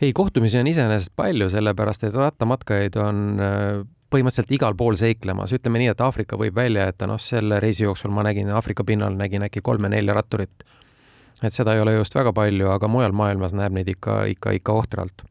ei, 0.00 0.14
kohtumisi 0.16 0.58
on 0.62 0.72
iseenesest 0.72 1.12
palju, 1.16 1.50
sellepärast 1.52 2.08
et 2.08 2.16
rattamatkajaid 2.16 2.96
on 3.02 3.22
põhimõtteliselt 4.10 4.52
igal 4.56 4.76
pool 4.76 4.96
seiklemas, 4.96 5.52
ütleme 5.52 5.82
nii, 5.82 5.92
et 5.92 6.00
Aafrika 6.00 6.38
võib 6.40 6.56
välja 6.56 6.88
jätta, 6.88 7.08
noh, 7.10 7.20
selle 7.20 7.60
reisi 7.60 7.84
jooksul 7.84 8.12
ma 8.14 8.24
nägin 8.24 8.48
Aafrika 8.50 8.84
pinnal, 8.84 9.16
nägin 9.18 9.44
äkki 9.44 9.62
kolme-nelja 9.64 10.14
ratturit. 10.16 10.64
et 11.42 11.52
seda 11.54 11.74
ei 11.74 11.80
ole 11.80 11.92
just 11.92 12.14
väga 12.14 12.32
palju, 12.32 12.70
aga 12.70 12.88
mujal 12.88 13.12
maailmas 13.12 13.54
näeb 13.54 13.72
neid 13.72 13.88
ikka, 13.88 14.24
ikka, 14.24 14.50
ikka 14.50 14.72
ohtralt. 14.72 15.22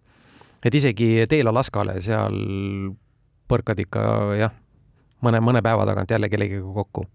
et 0.64 0.74
isegi 0.74 1.26
teel 1.30 1.48
Alaskale, 1.48 2.02
seal 2.02 2.38
põrkad 3.48 3.80
ikka 3.80 4.02
jah, 4.38 4.54
mõne, 5.22 5.42
mõne 5.42 5.62
päeva 5.62 5.86
tagant 5.86 6.12
jälle 6.12 6.30
kellegagi 6.30 6.62
kokku 6.62 7.08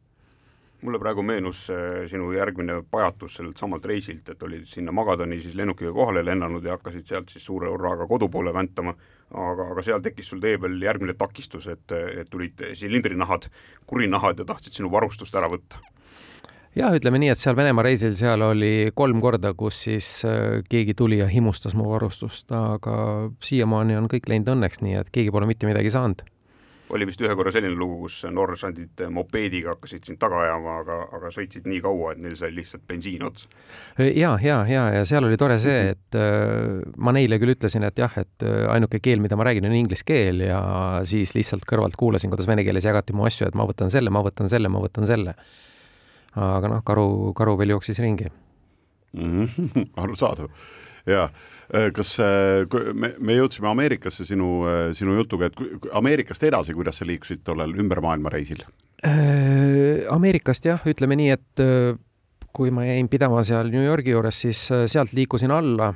mulle 0.82 0.98
praegu 0.98 1.22
meenus 1.22 1.64
äh, 1.70 2.02
sinu 2.10 2.32
järgmine 2.34 2.80
pajatus 2.90 3.38
sellelt 3.38 3.60
samalt 3.60 3.84
reisilt, 3.86 4.28
et 4.28 4.42
olid 4.42 4.66
sinna 4.68 4.92
Magadani 4.92 5.40
siis 5.40 5.54
lennukiga 5.58 5.92
kohale 5.94 6.24
lennanud 6.26 6.64
ja 6.66 6.76
hakkasid 6.76 7.06
sealt 7.06 7.30
siis 7.32 7.46
suure 7.46 7.70
hurraaga 7.70 8.06
kodu 8.10 8.28
poole 8.32 8.54
väntama, 8.54 8.94
aga, 9.30 9.68
aga 9.74 9.86
seal 9.86 10.02
tekkis 10.02 10.32
sul 10.32 10.42
tee 10.42 10.58
peal 10.58 10.76
järgmine 10.82 11.14
takistus, 11.18 11.68
et, 11.70 11.86
et 11.92 12.30
tulid 12.30 12.64
silindrinahad, 12.78 13.48
kurinahad 13.86 14.42
ja 14.42 14.48
tahtsid 14.48 14.80
sinu 14.80 14.90
varustust 14.92 15.34
ära 15.38 15.50
võtta. 15.52 15.80
Jah, 16.72 16.94
ütleme 16.96 17.18
nii, 17.20 17.28
et 17.34 17.40
seal 17.40 17.56
Venemaa 17.56 17.84
reisil, 17.84 18.14
seal 18.16 18.40
oli 18.46 18.90
kolm 18.96 19.20
korda, 19.20 19.52
kus 19.54 19.84
siis 19.86 20.12
äh, 20.24 20.62
keegi 20.72 20.96
tuli 20.98 21.20
ja 21.20 21.30
himustas 21.30 21.76
mu 21.78 21.90
varustust, 21.92 22.48
aga 22.56 22.96
siiamaani 23.44 24.00
on 24.00 24.08
kõik 24.10 24.30
läinud 24.32 24.54
õnneks, 24.56 24.80
nii 24.82 25.02
et 25.02 25.12
keegi 25.12 25.34
pole 25.34 25.50
mitte 25.50 25.68
midagi 25.68 25.92
saanud 25.92 26.24
oli 26.92 27.06
vist 27.08 27.22
ühe 27.24 27.34
korra 27.38 27.52
selline 27.54 27.76
lugu, 27.78 28.02
kus 28.04 28.18
noorsandid 28.30 29.00
mopeediga 29.12 29.72
hakkasid 29.74 30.08
sind 30.08 30.20
taga 30.20 30.42
ajama, 30.44 30.74
aga, 30.82 30.98
aga 31.18 31.30
sõitsid 31.34 31.68
nii 31.68 31.80
kaua, 31.84 32.12
et 32.12 32.22
neil 32.24 32.36
sai 32.38 32.52
lihtsalt 32.54 32.84
bensiin 32.88 33.24
otsa. 33.26 33.48
ja, 33.98 34.34
ja, 34.42 34.58
ja, 34.68 34.84
ja 34.98 35.04
seal 35.08 35.26
oli 35.28 35.38
tore 35.40 35.58
see, 35.62 35.94
et 35.94 36.18
äh, 36.18 36.82
ma 36.96 37.14
neile 37.16 37.38
küll 37.42 37.54
ütlesin, 37.54 37.86
et 37.88 38.02
jah, 38.02 38.12
et 38.20 38.46
äh, 38.46 38.66
ainuke 38.74 39.00
keel, 39.04 39.22
mida 39.24 39.38
ma 39.40 39.48
räägin, 39.48 39.68
on 39.68 39.76
inglise 39.78 40.06
keel 40.08 40.44
ja 40.44 40.60
siis 41.08 41.34
lihtsalt 41.38 41.64
kõrvalt 41.68 41.96
kuulasin, 42.00 42.32
kuidas 42.32 42.50
vene 42.50 42.66
keeles 42.66 42.88
jagati 42.88 43.16
mu 43.16 43.26
asju, 43.28 43.48
et 43.48 43.56
ma 43.58 43.68
võtan 43.68 43.92
selle, 43.92 44.12
ma 44.12 44.24
võtan 44.24 44.52
selle, 44.52 44.72
ma 44.72 44.82
võtan 44.84 45.08
selle. 45.08 45.36
aga 46.32 46.68
noh, 46.68 46.84
karu, 46.84 47.32
karu 47.36 47.56
veel 47.60 47.74
jooksis 47.74 47.98
ringi 48.00 48.28
mm. 48.28 49.48
-hmm. 49.48 49.88
arusaadav 50.04 50.48
ja 51.06 51.26
Äh, 51.28 51.51
kas 51.96 52.14
äh, 52.20 52.66
me, 52.94 53.12
me 53.18 53.36
jõudsime 53.38 53.70
Ameerikasse 53.70 54.26
sinu, 54.28 54.62
äh, 54.68 54.84
sinu 54.96 55.16
jutuga, 55.16 55.48
et 55.48 55.88
Ameerikast 55.96 56.44
edasi, 56.48 56.74
kuidas 56.76 57.00
sa 57.00 57.08
liikusid 57.08 57.44
tollel 57.46 57.74
ümber 57.78 58.02
maailma 58.04 58.32
reisil? 58.32 58.64
Ameerikast 59.02 60.66
jah, 60.68 60.82
ütleme 60.86 61.16
nii, 61.18 61.30
et 61.34 61.62
kui 62.54 62.70
ma 62.70 62.84
jäin 62.86 63.08
pidama 63.10 63.40
seal 63.42 63.72
New 63.72 63.82
Yorgi 63.82 64.12
juures, 64.12 64.42
siis 64.44 64.60
sealt 64.70 65.14
liikusin 65.16 65.50
alla 65.50 65.88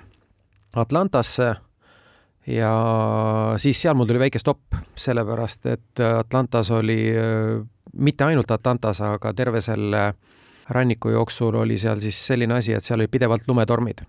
Atlantasse 0.74 1.52
ja 2.50 2.72
siis 3.62 3.79
seal 3.85 3.94
mul 3.94 4.11
tuli 4.11 4.24
väike 4.24 4.42
stopp, 4.42 4.74
sellepärast 4.98 5.70
et 5.70 6.02
Atlantas 6.02 6.72
oli, 6.74 6.98
mitte 7.94 8.26
ainult 8.26 8.50
Atlantas, 8.50 9.05
aga 9.07 9.31
terve 9.38 9.62
selle 9.62 10.02
ranniku 10.74 11.14
jooksul 11.14 11.62
oli 11.62 11.79
seal 11.79 12.02
siis 12.02 12.18
selline 12.26 12.59
asi, 12.59 12.74
et 12.74 12.83
seal 12.83 12.98
oli 12.98 13.12
pidevalt 13.12 13.46
lumetormid 13.46 14.02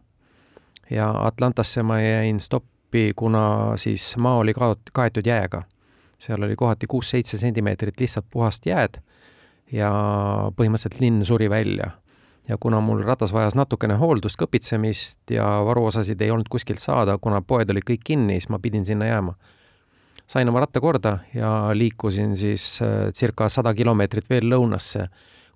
ja 0.89 1.11
Atlantasse 1.25 1.83
ma 1.83 1.99
jäin 2.01 2.39
stoppi, 2.39 3.11
kuna 3.15 3.73
siis 3.75 4.17
maa 4.17 4.37
oli 4.37 4.53
ka 4.53 4.75
kaetud 4.93 5.25
jääga. 5.25 5.63
seal 6.17 6.43
oli 6.43 6.55
kohati 6.55 6.87
kuus-seitse 6.87 7.37
sentimeetrit 7.37 7.99
lihtsalt 7.99 8.25
puhast 8.31 8.65
jääd 8.65 8.97
ja 9.71 9.91
põhimõtteliselt 10.57 11.01
linn 11.01 11.25
suri 11.25 11.49
välja. 11.49 11.91
ja 12.47 12.57
kuna 12.57 12.79
mul 12.79 13.01
ratas 13.03 13.33
vajas 13.33 13.55
natukene 13.55 13.97
hooldust, 13.99 14.37
kõpitsemist 14.39 15.19
ja 15.35 15.45
varuosasid 15.67 16.21
ei 16.21 16.31
olnud 16.31 16.47
kuskilt 16.49 16.79
saada, 16.79 17.17
kuna 17.17 17.41
poed 17.41 17.69
olid 17.69 17.83
kõik 17.83 18.05
kinni, 18.05 18.39
siis 18.39 18.49
ma 18.49 18.59
pidin 18.59 18.85
sinna 18.85 19.05
jääma. 19.05 19.35
sain 20.27 20.49
oma 20.49 20.59
ratta 20.59 20.79
korda 20.81 21.19
ja 21.33 21.69
liikusin 21.73 22.35
siis 22.35 22.81
äh, 22.81 23.11
circa 23.13 23.49
sada 23.49 23.73
kilomeetrit 23.73 24.29
veel 24.29 24.49
lõunasse, 24.49 25.07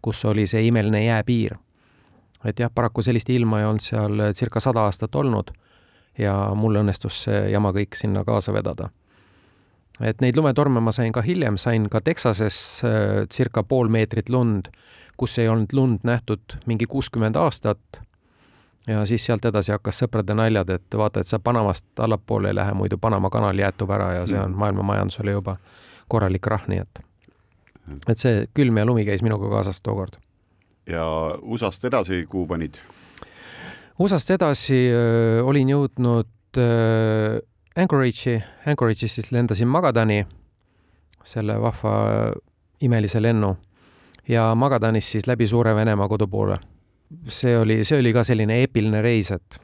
kus 0.02 0.26
oli 0.26 0.48
see 0.48 0.68
imeline 0.68 1.06
jääpiir 1.06 1.58
et 2.46 2.60
jah, 2.60 2.72
paraku 2.74 3.02
sellist 3.02 3.30
ilma 3.30 3.60
ei 3.60 3.66
olnud 3.66 3.84
seal 3.86 4.24
circa 4.38 4.60
sada 4.60 4.88
aastat 4.88 5.16
olnud 5.16 5.52
ja 6.20 6.34
mul 6.56 6.80
õnnestus 6.82 7.24
see 7.26 7.46
jama 7.52 7.72
kõik 7.76 7.96
sinna 7.96 8.24
kaasa 8.28 8.54
vedada. 8.54 8.90
et 10.02 10.22
neid 10.22 10.38
lumetorme 10.38 10.82
ma 10.82 10.92
sain 10.92 11.12
ka 11.14 11.22
hiljem, 11.22 11.58
sain 11.58 11.90
ka 11.90 12.02
Texases 12.02 12.82
äh, 12.84 13.28
circa 13.30 13.64
pool 13.64 13.90
meetrit 13.90 14.30
lund, 14.30 14.72
kus 15.18 15.38
ei 15.40 15.48
olnud 15.48 15.74
lund 15.74 16.00
nähtud 16.04 16.58
mingi 16.66 16.86
kuuskümmend 16.86 17.36
aastat. 17.36 18.02
ja 18.88 19.06
siis 19.06 19.26
sealt 19.26 19.46
edasi 19.46 19.72
hakkas 19.72 20.04
sõprade 20.04 20.34
naljad, 20.34 20.70
et 20.70 20.98
vaata, 20.98 21.20
et 21.20 21.28
sa 21.28 21.40
Panamast 21.40 21.86
allapoole 22.00 22.50
ei 22.50 22.56
lähe, 22.56 22.74
muidu 22.74 22.98
Panama 22.98 23.30
kanal 23.30 23.60
jäätub 23.60 23.90
ära 23.90 24.14
ja 24.14 24.26
see 24.26 24.40
on 24.40 24.58
maailma 24.58 24.84
majandusele 24.84 25.32
juba 25.32 25.58
korralik 26.08 26.48
rah, 26.48 26.68
nii 26.68 26.82
et 26.82 27.06
et 28.08 28.18
see 28.18 28.46
külm 28.54 28.78
ja 28.78 28.86
lumi 28.86 29.06
käis 29.06 29.24
minuga 29.24 29.50
kaasas 29.50 29.82
tookord 29.82 30.18
ja 30.90 31.06
USA-st 31.42 31.86
edasi, 31.92 32.26
kuhu 32.30 32.48
panid? 32.48 32.80
USA-st 34.00 34.36
edasi 34.38 34.80
öö, 34.92 35.42
olin 35.44 35.70
jõudnud 35.70 36.58
öö, 36.58 37.40
Anchorage'i, 37.76 38.42
Anchorage'ist 38.68 39.20
siis 39.20 39.32
lendasin 39.32 39.70
Magadani, 39.72 40.26
selle 41.24 41.56
vahva 41.62 41.94
imelise 42.82 43.22
lennu 43.22 43.56
ja 44.28 44.52
Magadanist 44.56 45.16
siis 45.16 45.28
läbi 45.28 45.48
Suure 45.48 45.76
Venemaa 45.76 46.08
kodu 46.08 46.28
poole. 46.28 46.58
see 47.28 47.58
oli, 47.58 47.84
see 47.84 48.00
oli 48.00 48.14
ka 48.14 48.24
selline 48.24 48.62
eepiline 48.64 49.02
reis, 49.02 49.32
et 49.32 49.60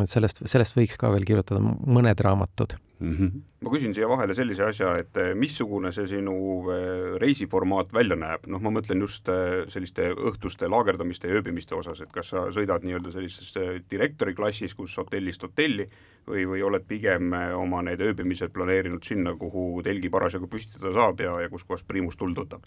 et 0.00 0.10
sellest, 0.10 0.40
sellest 0.48 0.76
võiks 0.76 0.96
ka 0.98 1.10
veel 1.12 1.26
kirjutada 1.28 1.60
mõned 1.60 2.20
raamatud 2.20 2.72
mm. 3.04 3.16
-hmm. 3.16 3.42
ma 3.60 3.70
küsin 3.70 3.94
siia 3.94 4.08
vahele 4.08 4.34
sellise 4.34 4.64
asja, 4.64 4.94
et 4.98 5.16
eh, 5.16 5.34
missugune 5.34 5.92
see 5.92 6.06
sinu 6.06 6.34
eh, 6.72 7.16
reisiformaat 7.20 7.92
välja 7.92 8.16
näeb, 8.16 8.46
noh, 8.46 8.60
ma 8.60 8.72
mõtlen 8.74 9.00
just 9.04 9.28
eh, 9.28 9.64
selliste 9.68 10.10
õhtuste 10.12 10.68
laagerdamiste 10.70 11.28
ja 11.28 11.38
ööbimiste 11.40 11.74
osas, 11.74 12.00
et 12.00 12.12
kas 12.12 12.32
sa 12.32 12.46
sõidad 12.54 12.84
nii-öelda 12.84 13.12
sellises 13.12 13.54
direktori 13.90 14.34
klassis, 14.34 14.74
kus 14.74 14.96
hotellist 14.98 15.42
hotelli, 15.42 15.88
või, 16.26 16.46
või 16.48 16.62
oled 16.62 16.84
pigem 16.88 17.32
oma 17.56 17.82
need 17.82 18.00
ööbimised 18.00 18.52
planeerinud 18.52 19.04
sinna, 19.04 19.36
kuhu 19.36 19.82
telgi 19.84 20.10
parasjagu 20.10 20.48
püstitada 20.48 20.92
saab 20.92 21.20
ja, 21.20 21.36
ja 21.40 21.52
kus 21.52 21.64
kohas 21.64 21.84
priimus 21.84 22.16
tuld 22.16 22.38
võtab? 22.38 22.64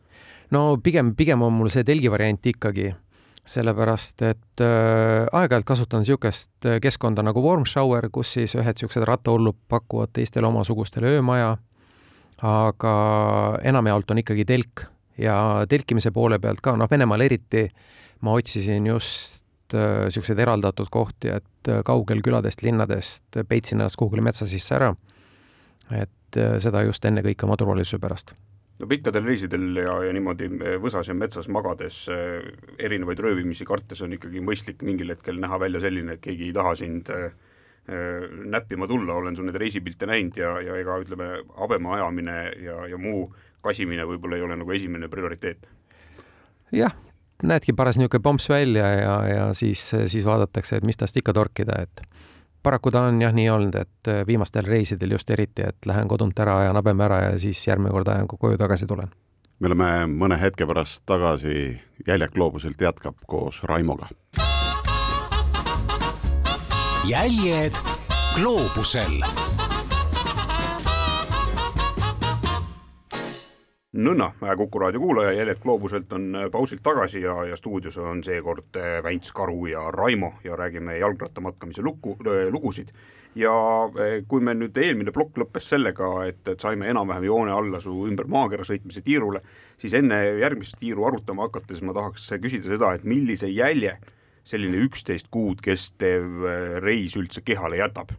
no 0.51 0.77
pigem, 0.83 1.15
pigem 1.15 1.41
on 1.41 1.53
mul 1.53 1.69
see 1.73 1.83
telgi 1.83 2.11
variant 2.11 2.45
ikkagi 2.45 2.93
sellepärast 3.47 4.21
et 4.27 4.63
äh, 4.63 5.23
aeg-ajalt 5.31 5.67
kasutan 5.67 6.03
niisugust 6.03 6.67
äh, 6.67 6.81
keskkonda 6.83 7.23
nagu 7.25 7.41
warm 7.43 7.65
shower, 7.69 8.09
kus 8.11 8.33
siis 8.35 8.55
ühed 8.57 8.75
niisugused 8.75 9.07
rattahullud 9.07 9.57
pakuvad 9.71 10.11
teistele 10.15 10.49
omasugustele 10.49 11.15
öömaja, 11.17 11.55
aga 12.43 12.93
enamjaolt 13.65 14.11
on 14.11 14.21
ikkagi 14.21 14.45
telk 14.45 14.85
ja 15.17 15.37
telkimise 15.69 16.11
poole 16.13 16.39
pealt 16.39 16.61
ka, 16.61 16.75
noh, 16.77 16.89
Venemaal 16.91 17.23
eriti 17.25 17.65
ma 18.21 18.35
otsisin 18.37 18.85
just 18.87 19.43
niisuguseid 19.73 20.39
äh, 20.39 20.43
eraldatud 20.43 20.91
kohti, 20.91 21.31
et 21.39 21.69
äh, 21.71 21.81
kaugel 21.85 22.21
küladest, 22.23 22.63
linnadest 22.63 23.41
peitsin 23.47 23.81
ennast 23.81 23.99
kuhugile 23.99 24.23
metsa 24.23 24.47
sisse 24.47 24.75
ära. 24.75 24.95
et 25.91 26.37
äh, 26.37 26.59
seda 26.59 26.83
just 26.83 27.05
ennekõike 27.05 27.47
oma 27.47 27.55
turvalisuse 27.57 27.99
pärast 27.99 28.35
no 28.79 28.87
pikkadel 28.89 29.25
reisidel 29.25 29.81
ja, 29.81 29.95
ja 30.05 30.13
niimoodi 30.15 30.49
eh, 30.59 30.77
võsas 30.81 31.09
ja 31.09 31.15
metsas 31.17 31.49
magades 31.53 32.03
eh, 32.13 32.45
erinevaid 32.83 33.21
röövimisi 33.23 33.65
kartes 33.67 34.03
on 34.05 34.13
ikkagi 34.17 34.43
mõistlik 34.43 34.83
mingil 34.85 35.13
hetkel 35.15 35.39
näha 35.41 35.59
välja 35.61 35.81
selline, 35.83 36.17
et 36.17 36.23
keegi 36.23 36.49
ei 36.49 36.55
taha 36.55 36.75
sind 36.79 37.11
eh, 37.13 37.31
näppima 37.87 38.87
tulla, 38.87 39.15
olen 39.15 39.37
sul 39.37 39.47
neid 39.47 39.57
reisipilte 39.61 40.09
näinud 40.09 40.37
ja, 40.37 40.57
ja 40.59 40.75
ega 40.75 40.97
ütleme, 40.99 41.29
habeme 41.55 41.93
ajamine 41.95 42.37
ja, 42.65 42.81
ja 42.91 42.99
muu 42.99 43.29
kasimine 43.63 44.03
võib-olla 44.07 44.37
ei 44.37 44.43
ole 44.43 44.57
nagu 44.59 44.73
esimene 44.75 45.07
prioriteet. 45.11 45.69
jah, 46.75 46.95
näedki 47.43 47.73
paras 47.73 47.97
niisugune 47.97 48.23
pomps 48.23 48.49
välja 48.51 48.89
ja, 48.91 49.13
ja 49.31 49.45
siis, 49.55 49.87
siis 50.11 50.25
vaadatakse, 50.27 50.77
et 50.81 50.87
mis 50.87 50.99
tast 50.99 51.17
ikka 51.17 51.33
torkida, 51.33 51.79
et 51.87 52.03
paraku 52.63 52.91
ta 52.91 53.01
on 53.07 53.21
jah 53.21 53.33
nii 53.33 53.49
olnud, 53.49 53.75
et 53.75 54.11
äh, 54.11 54.23
viimastel 54.27 54.65
reisidel 54.65 55.11
just 55.11 55.29
eriti, 55.29 55.65
et 55.67 55.85
lähen 55.85 56.07
kodunt 56.07 56.39
ära, 56.39 56.59
ajan 56.63 56.75
habeme 56.75 57.05
ära 57.05 57.21
ja 57.23 57.39
siis 57.39 57.61
järgmine 57.67 57.91
kord 57.95 58.07
ajan, 58.07 58.27
koju 58.27 58.57
tagasi 58.57 58.87
tulen. 58.87 59.11
me 59.59 59.67
oleme 59.67 59.91
mõne 60.07 60.39
hetke 60.39 60.65
pärast 60.65 61.03
tagasi, 61.05 61.79
Jäljak 62.07 62.33
Gloobuselt 62.33 62.81
jätkab 62.81 63.15
koos 63.25 63.63
Raimoga. 63.63 64.07
jäljed 67.07 67.75
Gloobusel 68.35 69.21
nõnna, 73.97 74.31
Kuku 74.57 74.79
raadio 74.79 75.01
kuulaja, 75.01 75.33
Jelet 75.37 75.59
Gloobuselt 75.61 76.11
on 76.13 76.29
äh, 76.35 76.47
pausilt 76.51 76.83
tagasi 76.85 77.21
ja, 77.21 77.35
ja 77.49 77.55
stuudios 77.57 77.97
on 77.97 78.23
seekord 78.23 78.77
äh, 78.77 78.97
Väints 79.03 79.31
Karu 79.33 79.65
ja 79.71 79.87
Raimo 79.91 80.33
ja 80.43 80.55
räägime 80.55 80.97
jalgrattamatkamise 80.97 81.81
lugu, 81.81 82.17
äh, 82.25 82.47
lugusid. 82.53 82.93
ja 83.37 83.51
kui 84.27 84.41
meil 84.41 84.57
nüüd 84.57 84.77
eelmine 84.81 85.11
plokk 85.13 85.35
lõppes 85.37 85.67
sellega, 85.69 86.07
et, 86.25 86.39
et 86.49 86.63
saime 86.63 86.87
enam-vähem 86.89 87.27
joone 87.27 87.51
alla 87.53 87.77
su 87.83 87.91
ümber 88.07 88.25
maakera 88.25 88.65
sõitmise 88.65 89.03
tiirule, 89.05 89.43
siis 89.77 89.93
enne 89.93 90.17
järgmist 90.39 90.79
tiiru 90.79 91.05
arutama 91.05 91.45
hakates 91.45 91.83
ma 91.85 91.93
tahaks 91.93 92.31
küsida 92.41 92.71
seda, 92.71 92.95
et 92.97 93.05
millise 93.05 93.51
jälje 93.51 93.93
selline 94.47 94.81
üksteist 94.87 95.29
kuud 95.29 95.61
kestev 95.61 96.47
reis 96.81 97.13
üldse 97.19 97.45
kehale 97.45 97.77
jätab? 97.77 98.15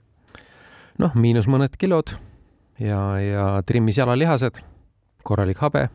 noh, 1.03 1.19
miinus 1.19 1.51
mõned 1.51 1.75
kilod 1.75 2.15
ja, 2.79 3.03
ja 3.19 3.51
trimmis 3.67 3.99
jalalihased 3.99 4.63
korralik 5.29 5.61
habe 5.61 5.89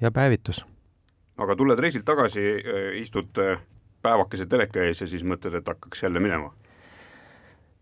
ja 0.00 0.12
päevitus. 0.12 0.64
aga 1.38 1.56
tuled 1.56 1.80
reisilt 1.80 2.04
tagasi, 2.08 2.44
äh, 2.60 2.92
istud 3.00 3.38
äh, 3.40 3.60
päevakese 4.02 4.46
teleka 4.46 4.84
ees 4.84 5.00
ja 5.00 5.08
siis 5.08 5.24
mõtled, 5.24 5.58
et 5.58 5.68
hakkaks 5.68 6.02
jälle 6.02 6.20
minema? 6.20 6.52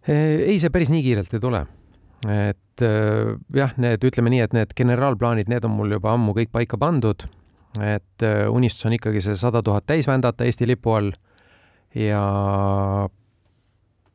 Äh, 0.08 0.42
ei, 0.46 0.58
see 0.58 0.70
päris 0.74 0.90
nii 0.94 1.02
kiirelt 1.02 1.34
ei 1.34 1.42
tule. 1.42 1.66
et 2.24 2.82
jah, 3.52 3.74
need, 3.76 4.04
ütleme 4.06 4.30
nii, 4.32 4.40
et 4.40 4.54
need 4.56 4.70
generaalplaanid, 4.76 5.50
need 5.52 5.64
on 5.68 5.74
mul 5.76 5.92
juba 5.92 6.14
ammu 6.16 6.32
kõik 6.38 6.54
paika 6.54 6.78
pandud. 6.80 7.26
et 7.82 8.24
unistus 8.50 8.86
on 8.86 8.94
ikkagi 8.96 9.20
see 9.20 9.36
sada 9.36 9.62
tuhat 9.62 9.86
täis 9.86 10.06
vändata 10.06 10.46
Eesti 10.46 10.66
lipu 10.66 10.94
all 10.94 11.10
ja 11.94 12.22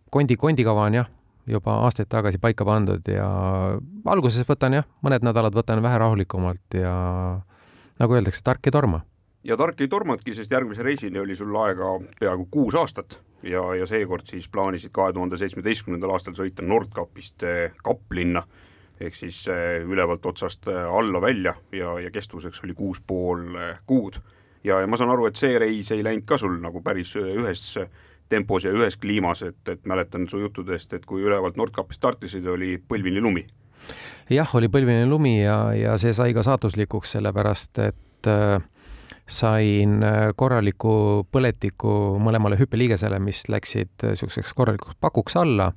kondi, 0.09 0.35
kondikava 0.35 0.87
on 0.87 0.93
jah, 0.93 1.09
juba 1.49 1.79
aastaid 1.85 2.09
tagasi 2.09 2.39
paika 2.41 2.65
pandud 2.65 3.07
ja 3.09 3.27
alguses 4.05 4.47
võtan 4.47 4.79
jah, 4.79 4.87
mõned 5.05 5.25
nädalad 5.25 5.55
võtan 5.55 5.81
vähe 5.83 5.97
rahulikumalt 6.01 6.77
ja 6.77 6.93
nagu 7.99 8.15
öeldakse, 8.15 8.43
tark 8.43 8.67
ei 8.67 8.75
torma. 8.75 9.01
ja 9.43 9.57
tark 9.57 9.81
ei 9.81 9.87
tormanudki, 9.87 10.35
sest 10.35 10.51
järgmise 10.51 10.83
reisini 10.83 11.19
oli 11.19 11.35
sul 11.35 11.55
aega 11.55 11.97
peaaegu 12.19 12.47
kuus 12.51 12.75
aastat 12.75 13.19
ja, 13.43 13.63
ja 13.75 13.85
seekord 13.87 14.27
siis 14.27 14.49
plaanisid 14.49 14.91
kahe 14.93 15.13
tuhande 15.13 15.37
seitsmeteistkümnendal 15.37 16.15
aastal 16.15 16.35
sõita 16.37 16.65
Nordkapist 16.65 17.43
eh, 17.43 17.71
Kaplinna 17.83 18.43
ehk 18.99 19.15
siis 19.15 19.45
ülevalt 19.87 20.25
otsast 20.27 20.67
alla 20.67 21.21
välja 21.23 21.53
ja, 21.71 21.93
ja 22.03 22.11
kestvuseks 22.11 22.65
oli 22.65 22.73
kuus 22.75 22.99
pool 22.99 23.45
kuud. 23.87 24.19
ja, 24.63 24.81
ja 24.81 24.87
ma 24.87 24.97
saan 24.99 25.13
aru, 25.13 25.29
et 25.29 25.39
see 25.39 25.55
reis 25.59 25.91
ei 25.95 26.03
läinud 26.03 26.25
ka 26.27 26.37
sul 26.37 26.57
nagu 26.59 26.81
päris 26.83 27.13
ühes 27.15 27.63
tempos 28.29 28.65
ja 28.65 28.73
ühes 28.75 28.97
kliimas, 28.97 29.43
et, 29.43 29.61
et 29.69 29.85
mäletan 29.89 30.27
su 30.29 30.39
juttudest, 30.39 30.93
et 30.93 31.05
kui 31.05 31.23
ülevalt 31.25 31.57
Nordkapist 31.57 31.99
startisid, 31.99 32.45
oli 32.47 32.77
põlvini 32.77 33.21
lumi. 33.21 33.45
jah, 34.29 34.55
oli 34.55 34.67
põlvini 34.69 35.07
lumi 35.09 35.39
ja, 35.41 35.73
ja 35.73 35.97
see 35.97 36.13
sai 36.13 36.33
ka 36.33 36.43
saatuslikuks, 36.45 37.15
sellepärast 37.17 37.79
et 37.85 38.29
äh, 38.29 38.59
sain 39.29 40.03
äh, 40.03 40.29
korraliku 40.35 41.25
põletiku 41.31 42.17
mõlemale 42.21 42.59
hüppeliigesele, 42.59 43.19
mis 43.19 43.45
läksid 43.49 44.05
niisuguseks 44.05 44.53
äh, 44.53 44.57
korralikuks 44.57 44.99
pakuks 45.01 45.37
alla. 45.39 45.71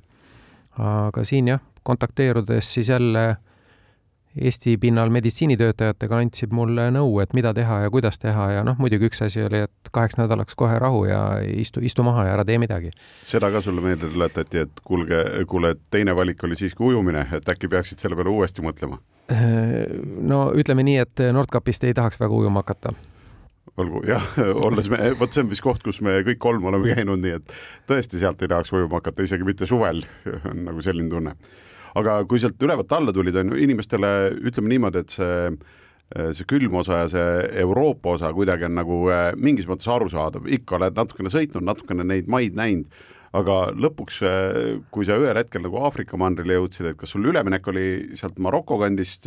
aga 0.73 1.21
siin 1.21 1.47
jah, 1.47 1.59
kontakteerudes 1.85 2.73
siis 2.73 2.87
jälle 2.89 3.27
äh, 3.29 3.37
Eesti 4.33 4.77
pinnal 4.81 5.11
meditsiinitöötajatega 5.13 6.17
andsid 6.17 6.53
mulle 6.55 6.87
nõu, 6.95 7.19
et 7.21 7.35
mida 7.37 7.51
teha 7.53 7.83
ja 7.83 7.91
kuidas 7.93 8.17
teha 8.21 8.47
ja 8.55 8.63
noh, 8.65 8.79
muidugi 8.81 9.11
üks 9.11 9.21
asi 9.21 9.43
oli, 9.45 9.61
et 9.67 9.91
kaheks 9.93 10.17
nädalaks 10.17 10.57
kohe 10.57 10.79
rahu 10.81 11.03
ja 11.05 11.21
istu, 11.45 11.83
istu 11.85 12.05
maha 12.05 12.25
ja 12.25 12.33
ära 12.33 12.45
tee 12.47 12.57
midagi. 12.57 12.89
seda 13.21 13.51
ka 13.53 13.61
sulle 13.61 13.83
meelde 13.85 14.09
tuletati, 14.09 14.65
et 14.65 14.83
kuulge, 14.83 15.21
kuule, 15.47 15.75
teine 15.93 16.15
valik 16.17 16.43
oli 16.43 16.57
siiski 16.57 16.83
ujumine, 16.83 17.27
et 17.37 17.49
äkki 17.49 17.69
peaksid 17.69 18.01
selle 18.01 18.17
peale 18.17 18.33
uuesti 18.33 18.65
mõtlema? 18.65 18.97
no 20.33 20.39
ütleme 20.57 20.83
nii, 20.83 20.97
et 21.05 21.21
Nordkapist 21.33 21.85
ei 21.87 21.93
tahaks 21.93 22.19
väga 22.19 22.33
ujuma 22.35 22.65
hakata 22.65 22.91
olgu 23.77 24.03
jah, 24.05 24.25
olles 24.65 24.89
me, 24.91 24.99
vot 25.19 25.33
see 25.33 25.43
on 25.45 25.51
vist 25.51 25.63
koht, 25.65 25.83
kus 25.85 26.01
me 26.05 26.19
kõik 26.25 26.41
kolm 26.41 26.65
oleme 26.69 26.93
käinud, 26.93 27.21
nii 27.21 27.37
et 27.37 27.53
tõesti 27.89 28.21
sealt 28.21 28.41
ei 28.41 28.51
tahaks 28.51 28.73
ujuma 28.73 28.99
hakata, 28.99 29.25
isegi 29.25 29.47
mitte 29.47 29.69
suvel, 29.69 30.03
on 30.49 30.65
nagu 30.67 30.81
selline 30.85 31.09
tunne 31.13 31.37
aga 31.99 32.19
kui 32.29 32.41
sealt 32.41 32.61
ülevalt 32.63 32.91
alla 32.95 33.13
tulid, 33.15 33.37
on 33.39 33.53
ju 33.53 33.63
inimestele 33.63 34.11
ütleme 34.41 34.73
niimoodi, 34.73 35.03
et 35.03 35.17
see 35.17 35.55
see 36.13 36.45
külm 36.45 36.75
osa 36.77 37.03
ja 37.03 37.07
see 37.09 37.29
Euroopa 37.63 38.17
osa 38.17 38.29
kuidagi 38.35 38.67
on 38.67 38.75
nagu 38.77 38.99
äh, 39.09 39.31
mingis 39.39 39.65
mõttes 39.69 39.87
arusaadav, 39.89 40.45
ikka 40.59 40.77
oled 40.77 40.99
natukene 40.99 41.31
sõitnud, 41.33 41.65
natukene 41.65 42.05
neid 42.05 42.29
maid 42.29 42.57
näinud, 42.59 42.99
aga 43.33 43.55
lõpuks, 43.73 44.19
äh, 44.29 44.59
kui 44.93 45.07
sa 45.09 45.17
ühel 45.21 45.39
hetkel 45.39 45.65
nagu 45.65 45.79
Aafrika 45.81 46.19
mandrile 46.21 46.59
jõudsid, 46.59 46.91
et 46.91 46.99
kas 46.99 47.15
sul 47.15 47.25
üleminek 47.31 47.71
oli 47.71 47.87
sealt 48.19 48.37
Maroko 48.37 48.77
kandist 48.83 49.25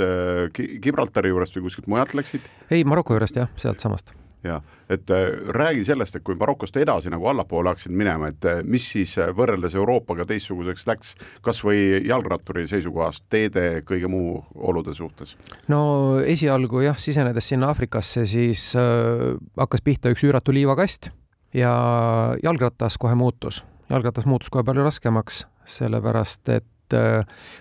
Gibraltari 0.55 1.35
juurest 1.35 1.59
või 1.59 1.67
kuskilt 1.67 1.91
mujalt 1.91 2.15
läksid? 2.15 2.47
ei, 2.71 2.87
Maroko 2.87 3.19
juurest 3.19 3.43
jah, 3.43 3.51
sealtsamast 3.59 4.15
ja 4.47 4.61
et 4.91 5.11
äh, 5.11 5.17
räägi 5.49 5.85
sellest, 5.85 6.17
et 6.17 6.25
kui 6.25 6.37
Marokost 6.39 6.77
edasi 6.79 7.11
nagu 7.11 7.27
allapoole 7.27 7.73
hakkasid 7.73 7.95
minema, 7.95 8.31
et 8.31 8.45
äh, 8.47 8.61
mis 8.65 8.87
siis 8.93 9.17
äh, 9.19 9.33
võrreldes 9.35 9.75
Euroopaga 9.75 10.27
teistsuguseks 10.29 10.87
läks, 10.87 11.15
kas 11.43 11.63
või 11.67 12.03
jalgratturi 12.07 12.67
seisukohast, 12.71 13.27
teede, 13.33 13.83
kõige 13.87 14.11
muu 14.11 14.39
olude 14.55 14.95
suhtes? 14.95 15.37
no 15.73 15.81
esialgu 16.23 16.85
jah, 16.87 16.99
sisenedes 17.01 17.51
sinna 17.51 17.73
Aafrikasse, 17.73 18.27
siis 18.31 18.69
äh, 18.79 19.35
hakkas 19.59 19.83
pihta 19.83 20.13
üks 20.15 20.25
üüratu 20.27 20.55
liivakast 20.55 21.11
ja 21.57 21.75
jalgratas 22.43 22.99
kohe 23.03 23.19
muutus, 23.19 23.65
jalgratas 23.91 24.27
muutus 24.27 24.53
kohe 24.55 24.65
palju 24.67 24.87
raskemaks, 24.87 25.45
sellepärast 25.67 26.55
et 26.55 26.65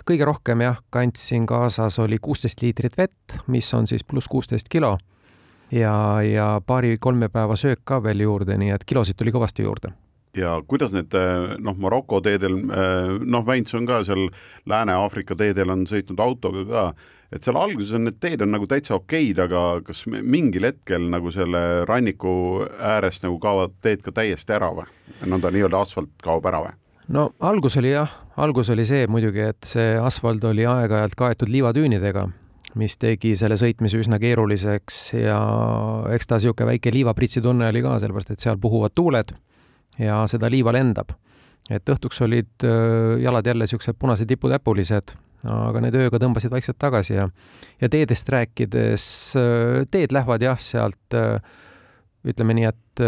kõige 0.05 0.25
rohkem 0.27 0.61
jah, 0.61 0.77
kandsin 0.93 1.47
kaasas 1.49 1.97
oli 2.03 2.19
kuusteist 2.21 2.61
liitrit 2.61 2.93
vett, 2.99 3.39
mis 3.49 3.71
on 3.73 3.89
siis 3.89 4.05
pluss 4.05 4.29
kuusteist 4.29 4.69
kilo 4.69 4.99
ja, 5.71 6.21
ja 6.21 6.61
paari-kolme 6.65 7.29
päeva 7.29 7.55
söök 7.55 7.83
ka 7.83 8.01
veel 8.03 8.25
juurde, 8.25 8.57
nii 8.57 8.73
et 8.75 8.85
kilosid 8.85 9.17
tuli 9.17 9.33
kõvasti 9.35 9.65
juurde 9.65 9.93
ja 10.35 10.57
kuidas 10.67 10.93
need 10.95 11.15
noh, 11.63 11.75
Maroko 11.79 12.21
teedel, 12.23 12.57
noh, 13.23 13.43
Väints 13.47 13.75
on 13.77 13.87
ka 13.87 14.01
seal 14.03 14.27
Lääne-Aafrika 14.69 15.37
teedel 15.39 15.71
on 15.71 15.85
sõitnud 15.89 16.19
autoga 16.19 16.65
ka, 16.69 16.85
et 17.35 17.45
seal 17.45 17.57
alguses 17.59 17.95
on 17.97 18.07
need 18.07 18.19
teed 18.23 18.43
on 18.45 18.53
nagu 18.55 18.67
täitsa 18.69 18.97
okeid, 18.99 19.39
aga 19.41 19.63
kas 19.85 20.05
mingil 20.07 20.67
hetkel 20.67 21.09
nagu 21.11 21.31
selle 21.33 21.85
ranniku 21.89 22.65
äärest 22.79 23.25
nagu 23.25 23.39
kaovad 23.43 23.75
teed 23.85 24.03
ka 24.05 24.13
täiesti 24.15 24.55
ära 24.55 24.71
või? 24.75 24.87
nõnda 25.25 25.51
nii-öelda 25.53 25.81
asfalt 25.81 26.11
kaob 26.23 26.45
ära 26.51 26.65
või? 26.65 26.73
no 27.15 27.29
algus 27.39 27.77
oli 27.81 27.93
jah, 27.95 28.11
algus 28.37 28.71
oli 28.73 28.87
see 28.87 29.07
muidugi, 29.07 29.51
et 29.53 29.67
see 29.67 29.95
asfalt 29.99 30.43
oli 30.51 30.67
aeg-ajalt 30.69 31.15
kaetud 31.19 31.51
liivatüünidega 31.51 32.27
mis 32.79 32.97
tegi 32.99 33.33
selle 33.39 33.57
sõitmise 33.59 33.99
üsna 34.01 34.19
keeruliseks 34.21 34.99
ja 35.17 35.39
eks 36.15 36.27
ta 36.27 36.39
niisugune 36.39 36.73
väike 36.73 36.91
liivapritsi 36.93 37.43
tunne 37.43 37.69
oli 37.71 37.83
ka, 37.85 37.97
sellepärast 38.03 38.33
et 38.35 38.43
seal 38.43 38.59
puhuvad 38.61 38.95
tuuled 38.95 39.31
ja 40.01 40.23
seda 40.31 40.49
liiva 40.51 40.73
lendab. 40.75 41.15
et 41.69 41.89
õhtuks 41.89 42.19
olid 42.21 42.65
jalad 43.23 43.47
jälle 43.47 43.65
niisugused 43.65 43.97
punased 43.97 44.27
tiputäpulised, 44.29 45.15
aga 45.49 45.81
need 45.81 45.95
ööga 45.97 46.19
tõmbasid 46.21 46.53
vaikselt 46.53 46.77
tagasi 46.81 47.15
ja 47.15 47.29
ja 47.81 47.89
teedest 47.89 48.29
rääkides, 48.29 49.05
teed 49.91 50.13
lähevad 50.13 50.43
jah, 50.43 50.59
sealt 50.59 51.17
ütleme 52.25 52.57
nii, 52.59 52.69
et 52.69 53.05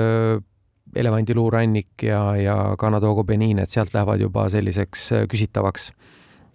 elevandiluurannik 0.97 2.07
ja, 2.07 2.21
ja 2.39 2.55
Canadoogo 2.79 3.23
Benin, 3.27 3.59
et 3.59 3.69
sealt 3.69 3.93
lähevad 3.93 4.23
juba 4.23 4.47
selliseks 4.49 5.09
küsitavaks. 5.29 5.91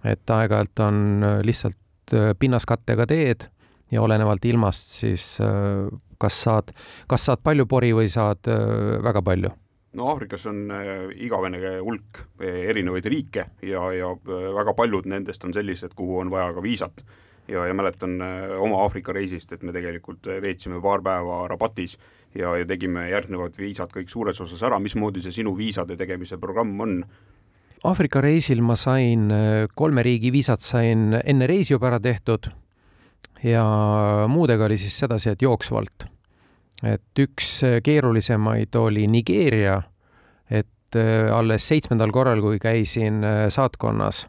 et 0.05 0.31
aeg-ajalt 0.31 0.81
on 0.81 1.25
lihtsalt 1.45 1.77
Äh, 1.77 1.92
pinnaskattega 2.39 3.07
teed 3.09 3.47
ja 3.93 4.03
olenevalt 4.03 4.45
ilmast 4.45 4.95
siis 5.01 5.37
äh, 5.41 5.89
kas 6.19 6.43
saad, 6.43 6.73
kas 7.09 7.27
saad 7.29 7.43
palju 7.45 7.67
pori 7.69 7.93
või 7.97 8.09
saad 8.13 8.49
äh, 8.51 9.03
väga 9.05 9.23
palju 9.23 9.53
no 9.99 10.09
Aafrikas 10.09 10.47
on 10.49 10.71
igavene 11.21 11.59
hulk 11.83 12.23
erinevaid 12.41 13.05
riike 13.13 13.45
ja, 13.69 13.83
ja 13.93 14.09
väga 14.57 14.73
paljud 14.73 15.05
nendest 15.11 15.45
on 15.45 15.53
sellised, 15.53 15.93
kuhu 15.99 16.23
on 16.23 16.31
vaja 16.33 16.55
ka 16.57 16.63
viisat. 16.65 17.05
ja, 17.49 17.67
ja 17.67 17.75
mäletan 17.75 18.17
oma 18.57 18.79
Aafrika 18.87 19.13
reisist, 19.13 19.53
et 19.53 19.63
me 19.63 19.73
tegelikult 19.73 20.27
veetsime 20.41 20.81
paar 20.81 21.05
päeva 21.05 21.43
Rabatis 21.49 21.99
ja, 22.35 22.57
ja 22.57 22.65
tegime 22.67 23.11
järgnevad 23.11 23.59
viisad 23.59 23.93
kõik 23.93 24.09
suures 24.09 24.41
osas 24.41 24.63
ära, 24.63 24.79
mismoodi 24.81 25.21
see 25.21 25.43
sinu 25.43 25.53
viisade 25.57 25.97
tegemise 26.01 26.41
programm 26.41 26.81
on? 26.81 27.03
Aafrika 27.83 28.21
reisil 28.23 28.61
ma 28.63 28.77
sain 28.79 29.27
äh, 29.35 29.65
kolme 29.75 30.05
riigi 30.07 30.31
viisad 30.31 30.63
sain 30.63 31.17
enne 31.19 31.47
reisi 31.51 31.73
juba 31.75 31.89
ära 31.91 31.99
tehtud 32.03 32.47
ja 33.43 33.65
muudega 34.31 34.69
oli 34.69 34.77
siis 34.79 35.01
sedasi, 35.03 35.33
et 35.33 35.43
jooksvalt. 35.43 36.07
et 36.87 37.19
üks 37.19 37.49
äh, 37.67 37.81
keerulisemaid 37.83 38.79
oli 38.79 39.09
Nigeeria, 39.11 39.81
et 40.51 40.95
äh, 40.95 41.27
alles 41.35 41.67
seitsmendal 41.67 42.15
korral, 42.15 42.41
kui 42.41 42.63
käisin 42.63 43.19
saatkonnas, 43.51 44.29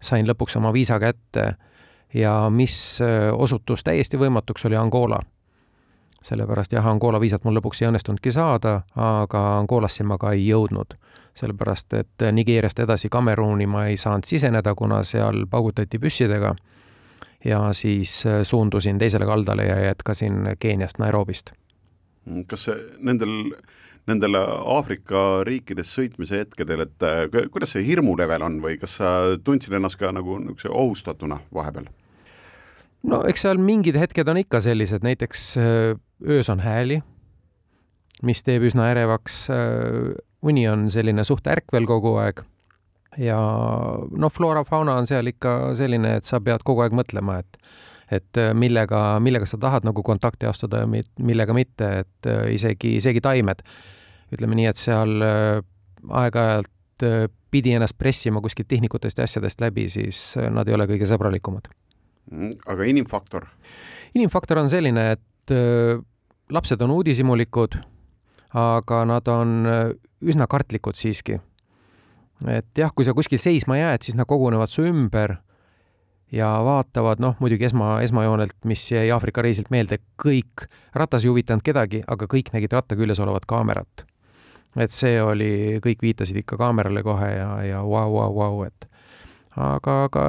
sain 0.00 0.24
lõpuks 0.24 0.56
oma 0.56 0.72
viisa 0.72 0.96
kätte 1.00 1.54
ja 2.14 2.48
mis 2.48 3.02
osutus 3.36 3.84
täiesti 3.84 4.16
võimatuks, 4.16 4.64
oli 4.64 4.80
Angola 4.80 5.20
sellepärast 6.24 6.72
jah, 6.72 6.86
Angola 6.88 7.20
viisat 7.20 7.44
mul 7.44 7.58
lõpuks 7.58 7.82
ei 7.82 7.90
õnnestunudki 7.90 8.32
saada, 8.32 8.78
aga 8.96 9.42
Angolasse 9.58 10.06
ma 10.08 10.18
ka 10.18 10.32
ei 10.32 10.46
jõudnud. 10.48 10.96
sellepärast, 11.34 11.92
et 11.98 12.22
Nigeeriast 12.32 12.78
edasi 12.78 13.08
Kameruni 13.10 13.66
ma 13.66 13.86
ei 13.90 13.96
saanud 13.96 14.24
siseneda, 14.24 14.74
kuna 14.74 15.00
seal 15.02 15.46
paugutati 15.50 15.98
püssidega 15.98 16.54
ja 17.44 17.72
siis 17.72 18.22
suundusin 18.42 18.98
teisele 18.98 19.26
kaldale 19.26 19.66
ja 19.66 19.80
jätkasin 19.80 20.54
Keeniast 20.58 20.98
Nairobist. 20.98 21.50
kas 22.46 22.70
nendel 22.98 23.52
nendele 24.06 24.38
Aafrika 24.76 25.44
riikides 25.44 25.90
sõitmise 25.96 26.38
hetkedel, 26.38 26.84
et 26.84 27.50
kuidas 27.52 27.74
see 27.74 27.84
hirmulevel 27.86 28.42
on 28.42 28.60
või 28.62 28.78
kas 28.80 28.98
sa 29.00 29.10
tundsid 29.44 29.72
ennast 29.72 29.98
ka 30.00 30.12
nagu 30.12 30.38
niisuguse 30.38 30.68
ohustatuna 30.68 31.40
vahepeal? 31.54 31.88
No 33.10 33.20
eks 33.28 33.44
seal 33.46 33.60
mingid 33.60 33.98
hetked 34.00 34.28
on 34.30 34.40
ikka 34.40 34.60
sellised, 34.64 35.04
näiteks 35.04 35.46
öös 35.58 36.50
on 36.52 36.62
hääli, 36.64 37.00
mis 38.24 38.42
teeb 38.46 38.64
üsna 38.68 38.88
ärevaks. 38.92 39.46
uni 40.44 40.66
on 40.68 40.90
selline 40.90 41.24
suht 41.24 41.46
ärkvel 41.46 41.86
kogu 41.88 42.16
aeg. 42.20 42.42
ja 43.18 43.38
noh, 44.10 44.32
floora-fauna 44.32 44.98
on 44.98 45.06
seal 45.06 45.26
ikka 45.30 45.74
selline, 45.78 46.16
et 46.18 46.24
sa 46.24 46.40
pead 46.40 46.64
kogu 46.64 46.84
aeg 46.84 46.96
mõtlema, 46.96 47.40
et 47.40 47.58
et 48.12 48.36
millega, 48.54 49.18
millega 49.20 49.46
sa 49.48 49.56
tahad 49.58 49.86
nagu 49.88 50.02
kontakti 50.04 50.46
astuda 50.46 50.82
ja 50.82 50.88
millega 51.18 51.54
mitte, 51.56 51.86
et 52.04 52.28
isegi, 52.52 52.96
isegi 53.00 53.20
taimed. 53.20 53.62
ütleme 54.34 54.54
nii, 54.58 54.66
et 54.66 54.76
seal 54.76 55.22
aeg-ajalt 55.24 57.06
pidi 57.50 57.72
ennast 57.74 57.96
pressima 57.98 58.42
kuskilt 58.44 58.68
tehnikutest 58.68 59.18
ja 59.18 59.24
asjadest 59.24 59.60
läbi, 59.60 59.88
siis 59.88 60.34
nad 60.50 60.68
ei 60.68 60.74
ole 60.74 60.86
kõige 60.90 61.08
sõbralikumad. 61.08 61.70
Aga 62.66 62.86
inimfaktor? 62.88 63.48
inimfaktor 64.14 64.60
on 64.62 64.70
selline, 64.70 65.10
et 65.16 65.54
lapsed 66.54 66.80
on 66.84 66.94
uudishimulikud, 66.94 67.76
aga 68.54 69.00
nad 69.10 69.28
on 69.28 69.66
üsna 70.24 70.46
kartlikud 70.50 70.96
siiski. 70.96 71.40
et 72.50 72.78
jah, 72.78 72.90
kui 72.94 73.04
sa 73.06 73.14
kuskil 73.14 73.38
seisma 73.38 73.76
jääd, 73.78 74.02
siis 74.02 74.16
nad 74.18 74.26
kogunevad 74.28 74.70
su 74.70 74.82
ümber 74.86 75.36
ja 76.34 76.48
vaatavad, 76.66 77.20
noh, 77.22 77.36
muidugi 77.40 77.68
esma, 77.68 77.98
esmajoonelt, 78.04 78.56
mis 78.68 78.82
jäi 78.90 79.06
Aafrika 79.14 79.42
reisilt 79.44 79.70
meelde, 79.70 80.00
kõik, 80.20 80.66
ratas 80.96 81.24
ei 81.24 81.30
huvitanud 81.30 81.64
kedagi, 81.64 82.02
aga 82.10 82.28
kõik 82.30 82.50
nägid 82.54 82.74
ratta 82.74 82.98
küljes 82.98 83.22
olevat 83.22 83.46
kaamerat. 83.50 84.06
et 84.76 84.90
see 84.90 85.20
oli, 85.22 85.78
kõik 85.78 86.00
viitasid 86.02 86.40
ikka 86.40 86.56
kaamerale 86.58 87.02
kohe 87.06 87.28
ja, 87.30 87.50
ja 87.62 87.82
vau, 87.86 88.08
vau, 88.10 88.32
vau, 88.34 88.64
et 88.66 88.88
aga, 89.54 90.04
aga 90.08 90.24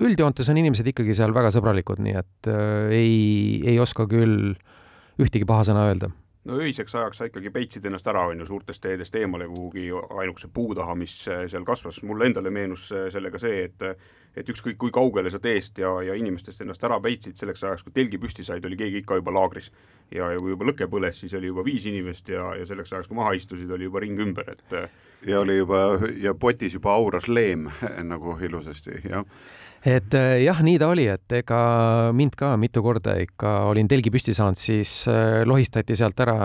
üldjoontes 0.00 0.48
on 0.50 0.60
inimesed 0.60 0.88
ikkagi 0.92 1.14
seal 1.16 1.34
väga 1.36 1.52
sõbralikud, 1.54 2.00
nii 2.04 2.16
et 2.20 2.50
äh, 2.50 2.94
ei, 2.96 3.60
ei 3.68 3.78
oska 3.82 4.08
küll 4.10 4.54
ühtegi 5.20 5.48
paha 5.48 5.66
sõna 5.68 5.88
öelda. 5.90 6.10
No 6.48 6.56
öiseks 6.56 6.94
ajaks 6.96 7.18
sa 7.20 7.26
ikkagi 7.28 7.50
peitsid 7.52 7.84
ennast 7.84 8.06
ära, 8.08 8.22
on 8.30 8.38
ju, 8.40 8.46
suurtest 8.48 8.80
teedest 8.80 9.16
eemale 9.20 9.44
kuhugi 9.50 9.90
ainukese 9.92 10.48
puu 10.48 10.72
taha, 10.74 10.94
mis 10.96 11.12
äh, 11.28 11.44
seal 11.52 11.66
kasvas, 11.68 12.00
mulle 12.08 12.30
endale 12.30 12.52
meenus 12.54 12.86
äh, 12.96 13.10
sellega 13.12 13.40
see, 13.42 13.68
et 13.68 13.84
et 14.38 14.46
ükskõik 14.46 14.76
kui 14.78 14.92
kaugele 14.94 15.26
sa 15.26 15.40
teest 15.42 15.80
ja, 15.82 15.88
ja 16.06 16.14
inimestest 16.14 16.60
ennast 16.62 16.84
ära 16.86 17.00
peitsid, 17.02 17.34
selleks 17.34 17.64
ajaks, 17.66 17.82
kui 17.82 17.92
telgi 17.92 18.18
püsti 18.22 18.44
said, 18.46 18.64
oli 18.64 18.76
keegi 18.78 19.00
ikka 19.02 19.18
juba 19.18 19.34
laagris. 19.34 19.72
ja, 20.14 20.30
ja 20.30 20.38
kui 20.38 20.54
juba 20.54 20.68
lõke 20.68 20.86
põles, 20.88 21.18
siis 21.18 21.34
oli 21.34 21.50
juba 21.50 21.64
viis 21.66 21.88
inimest 21.90 22.30
ja, 22.30 22.52
ja 22.54 22.66
selleks 22.66 22.92
ajaks, 22.92 23.10
kui 23.10 23.18
maha 23.18 23.34
istusid, 23.34 23.70
oli 23.74 23.88
juba 23.90 24.00
ring 24.00 24.22
ümber, 24.22 24.54
et 24.54 24.76
ja 25.26 25.40
oli 25.40 25.58
juba 25.58 25.82
ja 26.22 26.34
potis 26.34 26.78
juba 26.78 26.94
auras 26.94 27.26
leem 27.28 27.66
nagu 28.12 28.38
ilusasti, 28.38 29.02
jah 29.10 29.26
et 29.86 30.14
äh, 30.14 30.42
jah, 30.44 30.60
nii 30.64 30.78
ta 30.80 30.90
oli, 30.92 31.06
et 31.08 31.32
ega 31.40 31.60
mind 32.16 32.34
ka 32.38 32.52
mitu 32.60 32.82
korda 32.84 33.14
ikka 33.22 33.52
olin 33.70 33.88
telgi 33.88 34.12
püsti 34.12 34.34
saanud, 34.36 34.60
siis 34.60 34.92
äh, 35.08 35.40
lohistati 35.48 35.96
sealt 35.96 36.20
ära 36.20 36.36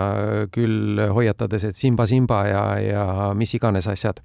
küll 0.52 1.02
hoiatades, 1.12 1.68
et 1.68 1.76
Simba, 1.76 2.06
Simba 2.08 2.42
ja, 2.48 2.64
ja 2.80 3.06
mis 3.36 3.52
iganes 3.58 3.88
asjad. 3.92 4.22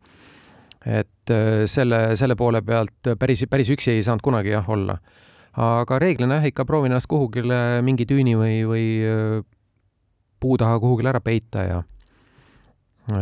et 0.86 1.30
äh, 1.30 1.66
selle, 1.68 2.16
selle 2.18 2.36
poole 2.36 2.64
pealt 2.66 3.12
päris, 3.20 3.46
päris 3.50 3.70
üksi 3.70 3.98
ei 3.98 4.04
saanud 4.04 4.24
kunagi 4.24 4.56
jah 4.56 4.70
olla. 4.70 4.98
aga 5.52 6.00
reeglina 6.00 6.40
jah, 6.40 6.48
ikka 6.48 6.66
proovin 6.66 6.94
ennast 6.94 7.12
kuhugile 7.12 7.82
mingi 7.84 8.08
tüüni 8.08 8.38
või, 8.40 8.62
või 8.64 8.86
puu 10.40 10.58
taha 10.58 10.80
kuhugile 10.80 11.12
ära 11.12 11.20
peita 11.20 11.68
ja 11.68 11.84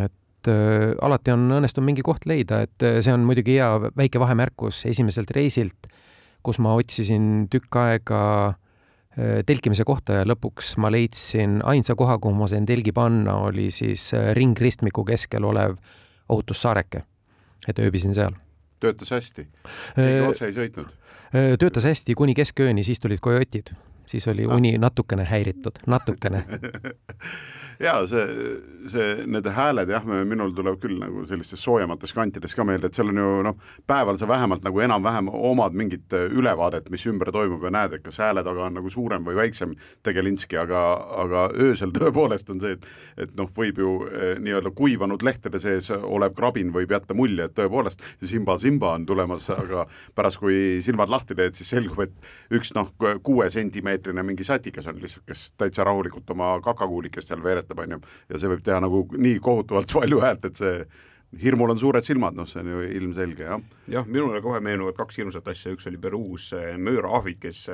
et 0.05 0.13
et 0.39 0.49
äh, 0.51 0.95
alati 1.03 1.33
on 1.33 1.49
õnnestunud 1.57 1.87
mingi 1.89 2.03
koht 2.05 2.25
leida, 2.29 2.63
et 2.63 2.85
äh, 2.85 2.99
see 3.03 3.13
on 3.13 3.25
muidugi 3.27 3.57
hea 3.57 3.91
väike 3.97 4.21
vahemärkus 4.21 4.85
esimeselt 4.87 5.31
reisilt, 5.35 5.89
kus 6.45 6.61
ma 6.63 6.75
otsisin 6.79 7.47
tükk 7.51 7.75
aega 7.81 8.21
äh, 8.47 9.41
telkimise 9.47 9.83
kohta 9.87 10.21
ja 10.21 10.27
lõpuks 10.29 10.77
ma 10.79 10.91
leidsin 10.93 11.59
ainsa 11.67 11.97
koha, 11.99 12.17
kuhu 12.21 12.37
ma 12.39 12.47
sain 12.51 12.67
telgi 12.69 12.95
panna, 12.95 13.35
oli 13.49 13.67
siis 13.71 14.11
ringristmiku 14.37 15.03
keskel 15.07 15.43
olev 15.43 15.75
ohutussaareke. 16.29 17.03
et 17.67 17.79
ööbisin 17.79 18.13
seal. 18.15 18.33
töötas 18.79 19.11
hästi? 19.11 19.47
keegi 19.95 20.25
otse 20.27 20.45
ei 20.45 20.55
sõitnud? 20.55 20.95
töötas 21.59 21.83
hästi 21.83 22.15
kuni 22.15 22.33
keskööni, 22.33 22.83
siis 22.83 22.99
tulid 22.99 23.19
kojotid, 23.19 23.75
siis 24.07 24.27
oli 24.27 24.47
ah. 24.47 24.55
uni 24.55 24.77
natukene 24.77 25.27
häiritud, 25.27 25.83
natukene 25.85 26.45
ja 27.79 27.93
see, 28.07 28.25
see, 28.91 29.25
need 29.29 29.47
hääled 29.55 29.91
jah, 29.93 30.03
minul 30.03 30.51
tuleb 30.55 30.79
küll 30.83 30.97
nagu 30.99 31.23
sellistes 31.29 31.61
soojemates 31.63 32.11
kantides 32.15 32.55
ka 32.55 32.65
meelde, 32.67 32.89
et 32.89 32.97
seal 32.97 33.11
on 33.13 33.21
ju 33.21 33.27
noh, 33.47 33.59
päeval 33.87 34.19
sa 34.19 34.27
vähemalt 34.27 34.65
nagu 34.67 34.81
enam-vähem 34.83 35.29
omad 35.31 35.77
mingit 35.79 36.13
äh, 36.17 36.27
ülevaadet, 36.27 36.89
mis 36.91 37.05
ümber 37.07 37.31
toimub 37.31 37.63
ja 37.63 37.71
näed, 37.73 37.95
et 37.95 38.03
kas 38.03 38.19
hääle 38.19 38.43
taga 38.43 38.65
on 38.67 38.75
nagu 38.79 38.91
suurem 38.91 39.23
või 39.27 39.37
väiksem 39.39 39.77
tegelinski, 40.03 40.59
aga, 40.59 40.81
aga 41.23 41.45
öösel 41.55 41.93
tõepoolest 41.97 42.51
on 42.51 42.59
see, 42.63 42.75
et 42.75 42.89
et 43.19 43.33
noh, 43.35 43.49
võib 43.51 43.79
ju 43.81 43.93
eh, 44.07 44.35
nii-öelda 44.39 44.71
kuivanud 44.75 45.23
lehtede 45.25 45.59
sees 45.59 45.89
olev 45.91 46.35
krabin 46.37 46.71
võib 46.75 46.91
jätta 46.93 47.15
mulje, 47.17 47.49
et 47.49 47.55
tõepoolest 47.57 48.03
simba-simba 48.23 48.93
on 48.95 49.05
tulemas, 49.09 49.49
aga 49.51 49.85
pärast, 50.15 50.39
kui 50.39 50.79
silmad 50.85 51.11
lahti 51.11 51.35
teed, 51.37 51.57
siis 51.57 51.71
selgub, 51.75 51.99
et 52.05 52.55
üks 52.55 52.71
noh, 52.77 52.91
kuuesentimeetrine 53.23 54.23
mingi 54.25 54.47
satikas 54.47 54.87
on 54.87 55.01
lihtsalt, 55.03 55.25
kes 55.27 55.43
täitsa 55.59 55.83
rahulikult 55.87 56.31
oma 56.35 56.53
kakakuulikest 56.63 57.31
seal 57.31 57.43
veeretab 57.43 57.68
töötab, 57.69 57.85
on 57.85 57.95
ju, 57.95 58.01
ja 58.29 58.41
see 58.41 58.51
võib 58.51 58.65
teha 58.65 58.81
nagu 58.83 59.05
nii 59.15 59.39
kohutavalt 59.43 59.93
palju 59.99 60.19
häält, 60.23 60.49
et 60.49 60.59
see 60.59 60.75
hirmul 61.43 61.69
on 61.69 61.77
suured 61.77 62.05
silmad, 62.05 62.33
noh, 62.33 62.47
see 62.49 62.63
on 62.63 62.71
ju 62.73 62.83
ilmselge, 62.97 63.45
jah. 63.45 63.61
jah, 63.87 64.07
minule 64.09 64.41
kohe 64.41 64.59
meenuvad 64.65 64.97
kaks 64.97 65.21
hirmsat 65.21 65.47
asja, 65.53 65.75
üks 65.75 65.85
oli 65.89 66.01
Peruus 66.01 66.49
mööraahvid, 66.81 67.37
kes 67.43 67.67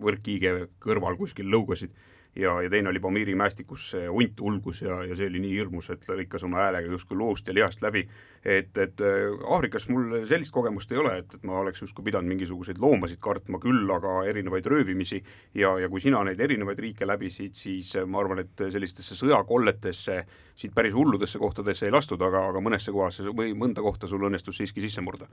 võrkkiige 0.00 0.56
kõrval 0.82 1.18
kuskil 1.20 1.46
lõugasid 1.52 1.94
ja, 2.36 2.62
ja 2.62 2.70
teine 2.70 2.88
oli 2.88 3.00
Pamiri 3.00 3.34
mäestikus 3.34 3.90
see 3.90 4.06
hunt 4.08 4.40
ulgus 4.40 4.82
ja, 4.82 5.00
ja 5.04 5.16
see 5.18 5.26
oli 5.30 5.40
nii 5.42 5.52
hirmus, 5.58 5.90
et 5.90 6.04
lõikas 6.08 6.44
oma 6.46 6.60
häälega 6.62 6.92
justkui 6.92 7.18
loost 7.18 7.48
ja 7.48 7.54
lihast 7.54 7.82
läbi. 7.82 8.06
et, 8.44 8.76
et 8.78 9.00
äh, 9.00 9.26
Aafrikas 9.50 9.88
mul 9.88 10.24
sellist 10.28 10.52
kogemust 10.54 10.92
ei 10.92 10.98
ole, 10.98 11.16
et, 11.18 11.34
et 11.34 11.42
ma 11.44 11.58
oleks 11.60 11.82
justkui 11.82 12.04
pidanud 12.06 12.28
mingisuguseid 12.30 12.78
loomasid 12.80 13.20
kartma, 13.20 13.58
küll 13.60 13.90
aga 13.90 14.22
erinevaid 14.30 14.66
röövimisi 14.66 15.22
ja, 15.54 15.74
ja 15.78 15.88
kui 15.88 16.00
sina 16.00 16.22
neid 16.24 16.40
erinevaid 16.40 16.78
riike 16.78 17.08
läbisid, 17.08 17.56
siis 17.58 17.94
äh, 17.96 18.06
ma 18.06 18.22
arvan, 18.22 18.44
et 18.44 18.66
sellistesse 18.70 19.18
sõjakolletesse, 19.18 20.20
siit 20.56 20.74
päris 20.74 20.94
hulludesse 20.94 21.38
kohtadesse 21.38 21.88
ei 21.88 21.94
lastud, 21.94 22.22
aga, 22.22 22.46
aga 22.52 22.62
mõnesse 22.62 22.94
kohasse 22.94 23.26
või 23.34 23.52
mõnda 23.58 23.82
kohta 23.84 24.08
sul 24.08 24.28
õnnestus 24.30 24.62
siiski 24.62 24.84
sisse 24.86 25.02
murda 25.04 25.28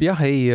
jah, 0.00 0.20
ei, 0.26 0.46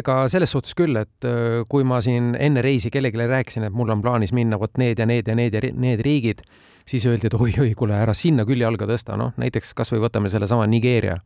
ega 0.00 0.16
selles 0.32 0.54
suhtes 0.54 0.74
küll, 0.78 0.96
et 0.98 1.26
kui 1.70 1.86
ma 1.86 2.00
siin 2.04 2.32
enne 2.40 2.62
reisi 2.64 2.90
kellelegi 2.90 3.28
rääkisin, 3.30 3.68
et 3.68 3.74
mul 3.74 3.92
on 3.94 4.02
plaanis 4.02 4.34
minna 4.36 4.58
vot 4.60 4.78
need 4.80 4.98
ja 4.98 5.06
need 5.06 5.28
ja 5.28 5.36
need 5.38 5.54
ja 5.54 5.72
need 5.72 6.02
riigid, 6.04 6.44
siis 6.88 7.06
öeldi, 7.06 7.28
et 7.30 7.36
oi-oi, 7.38 7.72
kuule, 7.78 7.96
ära 8.00 8.14
sinna 8.16 8.46
küll 8.48 8.64
jalga 8.64 8.88
tõsta, 8.90 9.18
noh, 9.20 9.34
näiteks 9.40 9.74
kasvõi 9.76 10.02
võtame 10.04 10.32
sellesama 10.32 10.66
Nigeeria. 10.70 11.18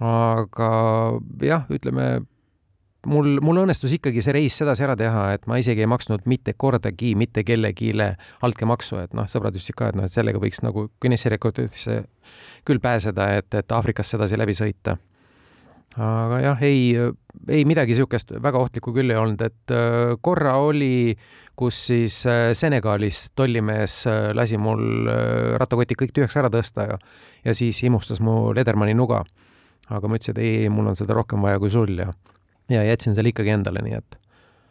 aga 0.00 0.70
jah, 1.40 1.68
ütleme 1.72 2.26
mul, 3.06 3.38
mul 3.44 3.62
õnnestus 3.62 3.94
ikkagi 3.96 4.22
see 4.24 4.34
reis 4.36 4.56
sedasi 4.58 4.84
ära 4.86 4.96
teha, 4.98 5.26
et 5.36 5.46
ma 5.50 5.58
isegi 5.60 5.84
ei 5.84 5.90
maksnud 5.90 6.26
mitte 6.30 6.54
kordagi 6.58 7.14
mitte 7.18 7.44
kellelegi 7.46 7.92
altkäemaksu, 8.46 9.00
et 9.04 9.16
noh, 9.16 9.28
sõbrad 9.30 9.56
ütlesid 9.56 9.78
ka, 9.78 9.90
et 9.90 9.98
noh, 9.98 10.06
et 10.06 10.12
sellega 10.12 10.40
võiks 10.42 10.62
nagu 10.66 10.88
Guinessi 11.02 11.32
rekordisse 11.32 12.02
küll 12.66 12.82
pääseda, 12.82 13.30
et, 13.40 13.52
et 13.54 13.72
Aafrikast 13.72 14.16
sedasi 14.16 14.38
läbi 14.38 14.56
sõita 14.58 14.96
aga 15.96 16.40
jah, 16.42 16.62
ei, 16.66 16.92
ei 17.48 17.64
midagi 17.68 17.94
niisugust 17.94 18.34
väga 18.42 18.60
ohtlikku 18.60 18.92
küll 18.96 19.12
ei 19.12 19.18
olnud, 19.20 19.42
et 19.46 19.72
äh, 19.74 20.12
korra 20.20 20.56
oli, 20.60 21.16
kus 21.56 21.78
siis 21.88 22.18
äh, 22.28 22.50
Senegalis 22.56 23.30
tollimees 23.38 24.02
äh, 24.10 24.30
lasi 24.36 24.60
mul 24.60 25.08
rattakotid 25.60 26.00
kõik 26.02 26.12
tühjaks 26.16 26.36
ära 26.42 26.52
tõsta 26.52 26.88
ja, 26.90 27.00
ja 27.46 27.56
siis 27.56 27.80
imustas 27.88 28.20
mu 28.20 28.52
Ledermanni 28.56 28.96
nuga. 28.96 29.24
aga 29.88 30.08
ma 30.08 30.18
ütlesin, 30.18 30.34
et 30.34 30.42
ei, 30.42 30.54
ei, 30.64 30.70
mul 30.72 30.90
on 30.90 30.96
seda 30.98 31.14
rohkem 31.14 31.42
vaja 31.46 31.60
kui 31.62 31.70
sul 31.70 31.94
ja, 31.98 32.10
ja 32.68 32.82
jätsin 32.84 33.14
selle 33.14 33.30
ikkagi 33.30 33.54
endale, 33.54 33.84
nii 33.86 34.00
et 34.00 34.18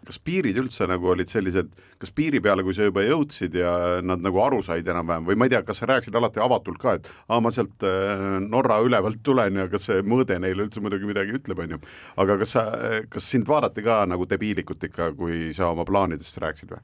kas 0.06 0.20
piirid 0.24 0.58
üldse 0.62 0.88
nagu 0.90 1.12
olid 1.14 1.32
sellised, 1.32 1.72
kas 2.02 2.14
piiri 2.16 2.42
peale, 2.44 2.64
kui 2.66 2.76
sa 2.78 2.88
juba 2.88 3.04
jõudsid 3.06 3.58
ja 3.60 3.76
nad 4.06 4.24
nagu 4.24 4.42
aru 4.44 4.62
said 4.66 4.88
enam-vähem 4.92 5.30
või 5.30 5.40
ma 5.40 5.48
ei 5.48 5.56
tea, 5.56 5.64
kas 5.68 5.82
sa 5.82 5.90
rääkisid 5.92 6.16
alati 6.16 6.44
avatult 6.44 6.82
ka, 6.82 6.98
et 7.00 7.10
aa, 7.28 7.40
ma 7.44 7.54
sealt 7.54 7.86
äh, 7.88 8.26
Norra 8.46 8.82
ülevalt 8.86 9.24
tulen 9.26 9.62
ja 9.64 9.70
kas 9.72 9.90
see 9.90 10.04
mõõde 10.06 10.40
neile 10.42 10.68
üldse 10.68 10.84
muidugi 10.84 11.10
midagi 11.10 11.38
ütleb, 11.40 11.64
on 11.66 11.78
ju. 11.78 11.82
aga 12.24 12.38
kas 12.42 12.58
sa, 12.58 12.66
kas 13.12 13.32
sind 13.32 13.48
vaadati 13.50 13.86
ka 13.86 14.04
nagu 14.10 14.28
debiilikult 14.30 14.84
ikka, 14.90 15.14
kui 15.18 15.50
sa 15.56 15.72
oma 15.74 15.88
plaanidest 15.88 16.42
rääkisid 16.42 16.76
või? 16.76 16.84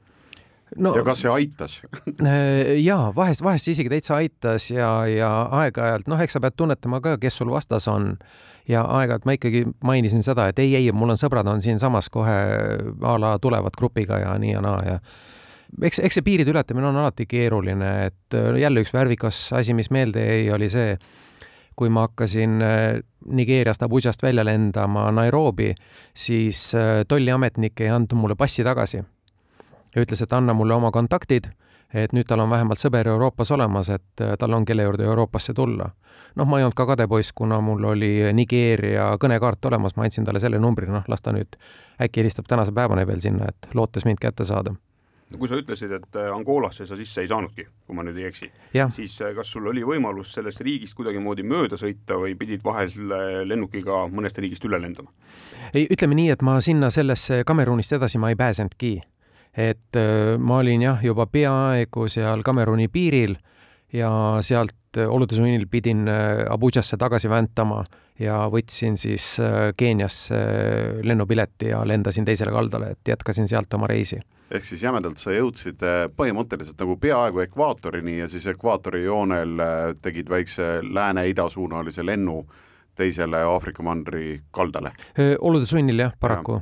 no, 0.80 0.94
ja 0.96 1.02
kas 1.06 1.22
see 1.24 1.32
aitas 1.32 1.80
äh, 2.24 2.76
jaa, 2.80 3.10
vahest, 3.16 3.44
vahest 3.44 3.68
isegi 3.72 3.92
täitsa 3.92 4.18
aitas 4.20 4.70
ja, 4.72 4.94
ja 5.10 5.32
aeg-ajalt, 5.62 6.08
noh, 6.10 6.22
eks 6.22 6.38
sa 6.38 6.42
pead 6.44 6.56
tunnetama 6.58 7.02
ka, 7.04 7.18
kes 7.20 7.40
sul 7.40 7.52
vastas 7.52 7.88
on 7.90 8.14
ja 8.68 8.84
aeg-ajalt 8.84 9.26
ma 9.26 9.36
ikkagi 9.36 9.64
mainisin 9.84 10.22
seda, 10.22 10.48
et 10.50 10.58
ei, 10.62 10.74
ei, 10.78 10.92
mul 10.92 11.14
on 11.14 11.20
sõbrad 11.20 11.48
on 11.50 11.62
siinsamas 11.62 12.08
kohe 12.12 12.38
a 13.02 13.18
la 13.18 13.36
tulevad 13.42 13.74
grupiga 13.78 14.20
ja 14.22 14.36
nii 14.38 14.52
ja 14.54 14.62
naa 14.64 14.80
ja 14.86 14.98
eks, 15.80 16.02
eks 16.04 16.18
see 16.18 16.26
piiride 16.26 16.52
ületamine 16.52 16.88
on 16.90 17.00
alati 17.00 17.26
keeruline, 17.28 17.92
et 18.08 18.36
jälle 18.60 18.84
üks 18.84 18.92
värvikas 18.94 19.48
asi, 19.56 19.74
mis 19.74 19.90
meelde 19.94 20.24
jäi, 20.24 20.50
oli 20.54 20.68
see, 20.72 20.96
kui 21.78 21.88
ma 21.92 22.06
hakkasin 22.08 22.60
äh, 22.62 23.00
Nigeeriast 23.32 23.82
Abujast 23.82 24.22
välja 24.22 24.44
lendama 24.44 25.08
Nairobi, 25.14 25.72
siis 26.14 26.70
äh, 26.76 27.02
tolliametnik 27.08 27.80
ei 27.80 27.90
andnud 27.94 28.18
mulle 28.18 28.36
passi 28.36 28.64
tagasi. 28.64 29.02
ja 29.94 30.02
ütles, 30.02 30.22
et 30.22 30.32
anna 30.32 30.54
mulle 30.56 30.74
oma 30.74 30.90
kontaktid, 30.90 31.50
et 31.94 32.12
nüüd 32.12 32.28
tal 32.28 32.40
on 32.40 32.50
vähemalt 32.50 32.80
sõber 32.80 33.08
Euroopas 33.08 33.50
olemas, 33.52 33.90
et 33.92 34.24
äh, 34.24 34.36
tal 34.38 34.52
on, 34.52 34.64
kelle 34.64 34.86
juurde 34.86 35.04
Euroopasse 35.04 35.54
tulla 35.54 35.90
noh, 36.36 36.48
ma 36.48 36.58
ei 36.58 36.64
olnud 36.66 36.76
ka 36.76 36.86
kadepoiss, 36.88 37.32
kuna 37.36 37.60
mul 37.64 37.84
oli 37.92 38.14
Nigeeria 38.32 39.10
kõnekaart 39.20 39.68
olemas, 39.70 39.96
ma 39.96 40.06
andsin 40.06 40.24
talle 40.24 40.40
selle 40.40 40.60
numbri, 40.62 40.88
noh, 40.90 41.04
las 41.08 41.24
ta 41.24 41.34
nüüd 41.34 41.58
äkki 42.02 42.22
helistab 42.22 42.48
tänase 42.48 42.72
päevani 42.72 43.04
veel 43.06 43.20
sinna, 43.20 43.50
et 43.52 43.74
lootes 43.76 44.06
mind 44.08 44.22
kätte 44.22 44.46
saada 44.48 44.74
no 45.32 45.38
kui 45.40 45.48
sa 45.48 45.56
ütlesid, 45.56 45.92
et 45.96 46.16
äh, 46.20 46.28
Angolasse 46.32 46.86
sa 46.88 46.96
sisse 46.96 47.22
ei 47.24 47.28
saanudki, 47.30 47.64
kui 47.86 47.96
ma 47.96 48.04
nüüd 48.04 48.18
ei 48.20 48.26
eksi, 48.28 48.50
siis 48.96 49.14
äh, 49.24 49.32
kas 49.36 49.52
sul 49.54 49.68
oli 49.70 49.84
võimalus 49.86 50.34
sellest 50.36 50.60
riigist 50.64 50.96
kuidagimoodi 50.98 51.46
mööda 51.48 51.78
sõita 51.80 52.18
või 52.20 52.34
pidid 52.38 52.64
vahel 52.64 52.92
lennukiga 53.48 54.04
mõnest 54.12 54.40
riigist 54.42 54.64
üle 54.68 54.80
lendama? 54.82 55.12
ei, 55.72 55.86
ütleme 55.88 56.18
nii, 56.18 56.28
et 56.34 56.44
ma 56.44 56.58
sinna 56.64 56.92
sellesse 56.92 57.42
Kamerunist 57.48 57.96
edasi 57.96 58.20
ma 58.20 58.32
ei 58.32 58.36
pääsenudki. 58.36 58.98
Et 59.56 59.96
äh, 59.96 60.38
ma 60.38 60.58
olin 60.62 60.82
jah, 60.82 61.02
juba 61.04 61.26
peaaegu 61.26 62.08
seal 62.08 62.42
Kameruni 62.42 62.88
piiril 62.88 63.36
ja 63.92 64.12
sealt 64.40 64.76
Äh, 64.96 65.08
olude 65.08 65.34
sunnil 65.34 65.66
pidin 65.70 66.08
äh, 66.08 66.44
Abujasse 66.50 66.98
tagasi 67.00 67.30
väntama 67.32 67.84
ja 68.20 68.42
võtsin 68.52 68.98
siis 69.00 69.38
Keeniasse 69.76 70.36
lennupileti 71.02 71.70
ja 71.70 71.80
lendasin 71.88 72.26
teisele 72.28 72.52
kaldale, 72.52 72.90
et 72.92 73.08
jätkasin 73.08 73.48
sealt 73.48 73.72
oma 73.74 73.88
reisi. 73.88 74.20
ehk 74.52 74.64
siis 74.68 74.82
jämedalt 74.82 75.16
sa 75.16 75.32
jõudsid 75.32 75.80
põhimõtteliselt 76.16 76.76
nagu 76.78 76.98
peaaegu 77.00 77.40
ekvaatorini 77.40 78.18
ja 78.18 78.28
siis 78.28 78.46
ekvaatori 78.52 79.04
joonel 79.04 79.62
tegid 80.02 80.28
väikse 80.28 80.82
lääne-ida 80.82 81.48
suunalise 81.48 82.04
lennu 82.06 82.44
teisele 82.94 83.40
Aafrika 83.42 83.82
mandri 83.82 84.42
kaldale. 84.50 84.92
olude 85.40 85.66
sunnil 85.66 85.98
jah, 85.98 86.12
paraku. 86.20 86.60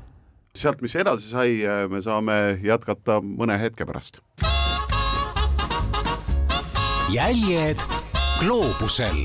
Sealt, 0.57 0.81
mis 0.83 0.97
edasi 0.99 1.31
sai, 1.31 1.55
me 1.91 2.03
saame 2.03 2.59
jätkata 2.65 3.21
mõne 3.23 3.59
hetke 3.61 3.87
pärast. 3.89 4.21
jäljed 7.11 7.81
gloobusel 8.39 9.25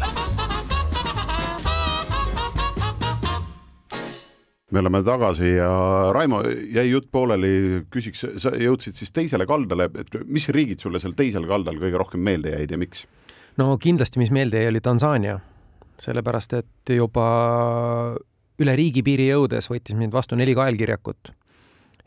me 4.72 4.82
oleme 4.82 5.04
tagasi 5.06 5.52
ja 5.56 5.70
Raimo, 6.14 6.42
jäi 6.74 6.90
jutt 6.90 7.08
pooleli, 7.12 7.86
küsiks, 7.94 8.26
sa 8.42 8.52
jõudsid 8.60 8.98
siis 8.98 9.14
teisele 9.16 9.46
kaldale, 9.48 9.88
et 10.02 10.10
mis 10.26 10.50
riigid 10.52 10.82
sulle 10.84 11.00
seal 11.00 11.16
teisel 11.16 11.46
kaldal 11.48 11.80
kõige 11.80 12.02
rohkem 12.02 12.24
meelde 12.26 12.56
jäid 12.58 12.74
ja 12.74 12.80
miks? 12.82 13.06
no 13.62 13.78
kindlasti, 13.80 14.20
mis 14.20 14.34
meelde 14.36 14.60
jäi, 14.60 14.74
oli 14.74 14.82
Tansaania, 14.84 15.38
sellepärast 16.02 16.58
et 16.58 16.96
juba 16.98 17.28
üle 18.62 18.76
riigipiiri 18.76 19.30
jõudes 19.30 19.70
võttis 19.72 19.98
mind 19.98 20.14
vastu 20.14 20.36
neli 20.36 20.56
kaelkirjakut 20.56 21.32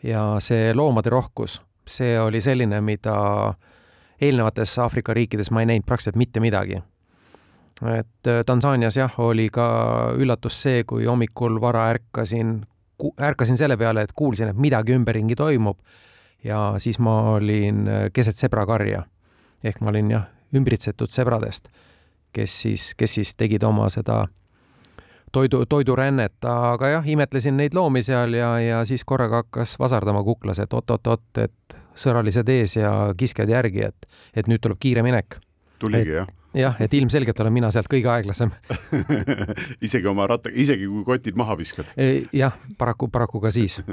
ja 0.03 0.37
see 0.41 0.75
loomade 0.75 1.11
rohkus, 1.11 1.59
see 1.87 2.15
oli 2.21 2.41
selline, 2.41 2.81
mida 2.81 3.17
eelnevates 4.21 4.79
Aafrika 4.79 5.15
riikides 5.15 5.51
ma 5.51 5.63
ei 5.63 5.73
näinud 5.73 5.87
praktiliselt 5.87 6.19
mitte 6.21 6.41
midagi 6.41 6.81
et 7.87 8.27
äh, 8.27 8.43
Tansaanias 8.47 8.97
jah, 8.97 9.15
oli 9.23 9.49
ka 9.53 9.69
üllatus 10.19 10.63
see, 10.63 10.83
kui 10.85 11.07
hommikul 11.07 11.61
vara 11.61 11.89
ärkasin, 11.93 12.61
ärkasin 13.23 13.59
selle 13.61 13.77
peale, 13.77 14.03
et 14.03 14.13
kuulsin, 14.13 14.51
et 14.51 14.59
midagi 14.59 14.97
ümberringi 14.97 15.37
toimub 15.39 15.79
ja 16.45 16.75
siis 16.79 16.99
ma 16.99 17.21
olin 17.37 17.87
äh, 17.89 18.09
keset 18.13 18.37
sebrakarja. 18.37 19.05
ehk 19.65 19.81
ma 19.81 19.91
olin 19.91 20.11
jah, 20.11 20.27
ümbritsetud 20.55 21.11
sebradest, 21.11 21.69
kes 22.33 22.61
siis, 22.63 22.93
kes 22.95 23.15
siis 23.19 23.35
tegid 23.35 23.63
oma 23.67 23.89
seda 23.91 24.27
toidu, 25.33 25.65
toidurännet, 25.69 26.39
aga 26.45 26.93
jah, 26.95 27.11
imetlesin 27.11 27.57
neid 27.57 27.77
loomi 27.77 28.03
seal 28.03 28.35
ja, 28.37 28.55
ja 28.63 28.81
siis 28.89 29.05
korraga 29.05 29.43
hakkas 29.43 29.77
vasardama 29.81 30.23
kuklas, 30.27 30.61
et 30.63 30.73
oot-oot-oot, 30.73 31.43
et 31.45 31.79
sõralised 31.99 32.49
ees 32.53 32.77
ja 32.79 32.93
kiskjad 33.19 33.51
järgi, 33.51 33.89
et, 33.91 34.11
et 34.37 34.51
nüüd 34.51 34.63
tuleb 34.63 34.81
kiire 34.81 35.03
minek. 35.07 35.41
tuligi 35.79 36.19
jah? 36.21 36.29
jah, 36.57 36.77
et 36.81 36.95
ilmselgelt 36.95 37.41
olen 37.41 37.53
mina 37.53 37.71
sealt 37.71 37.91
kõige 37.93 38.09
aeglasem 38.11 38.51
isegi 39.87 40.09
oma 40.09 40.27
ratta, 40.27 40.51
isegi 40.51 40.89
kui 40.89 41.05
kotid 41.07 41.37
maha 41.37 41.59
viskad? 41.59 41.91
E, 41.97 42.25
jah, 42.33 42.57
paraku, 42.79 43.11
paraku 43.13 43.43
ka 43.45 43.53
siis 43.55 43.81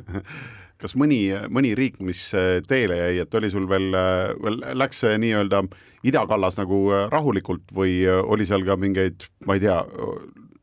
kas 0.81 0.95
mõni, 0.99 1.19
mõni 1.51 1.73
riik, 1.77 1.99
mis 2.05 2.27
äh, 2.35 2.59
teele 2.67 2.97
jäi, 2.99 3.19
et 3.23 3.37
oli 3.39 3.51
sul 3.51 3.67
veel, 3.69 3.89
äh, 3.95 4.31
veel 4.43 4.59
läks 4.77 5.03
see 5.03 5.19
nii-öelda 5.21 5.63
idakallas 6.05 6.59
nagu 6.59 6.81
äh, 6.91 7.05
rahulikult 7.11 7.71
või 7.75 8.01
oli 8.05 8.47
seal 8.47 8.65
ka 8.67 8.77
mingeid, 8.79 9.27
ma 9.47 9.57
ei 9.57 9.63
tea, 9.63 9.79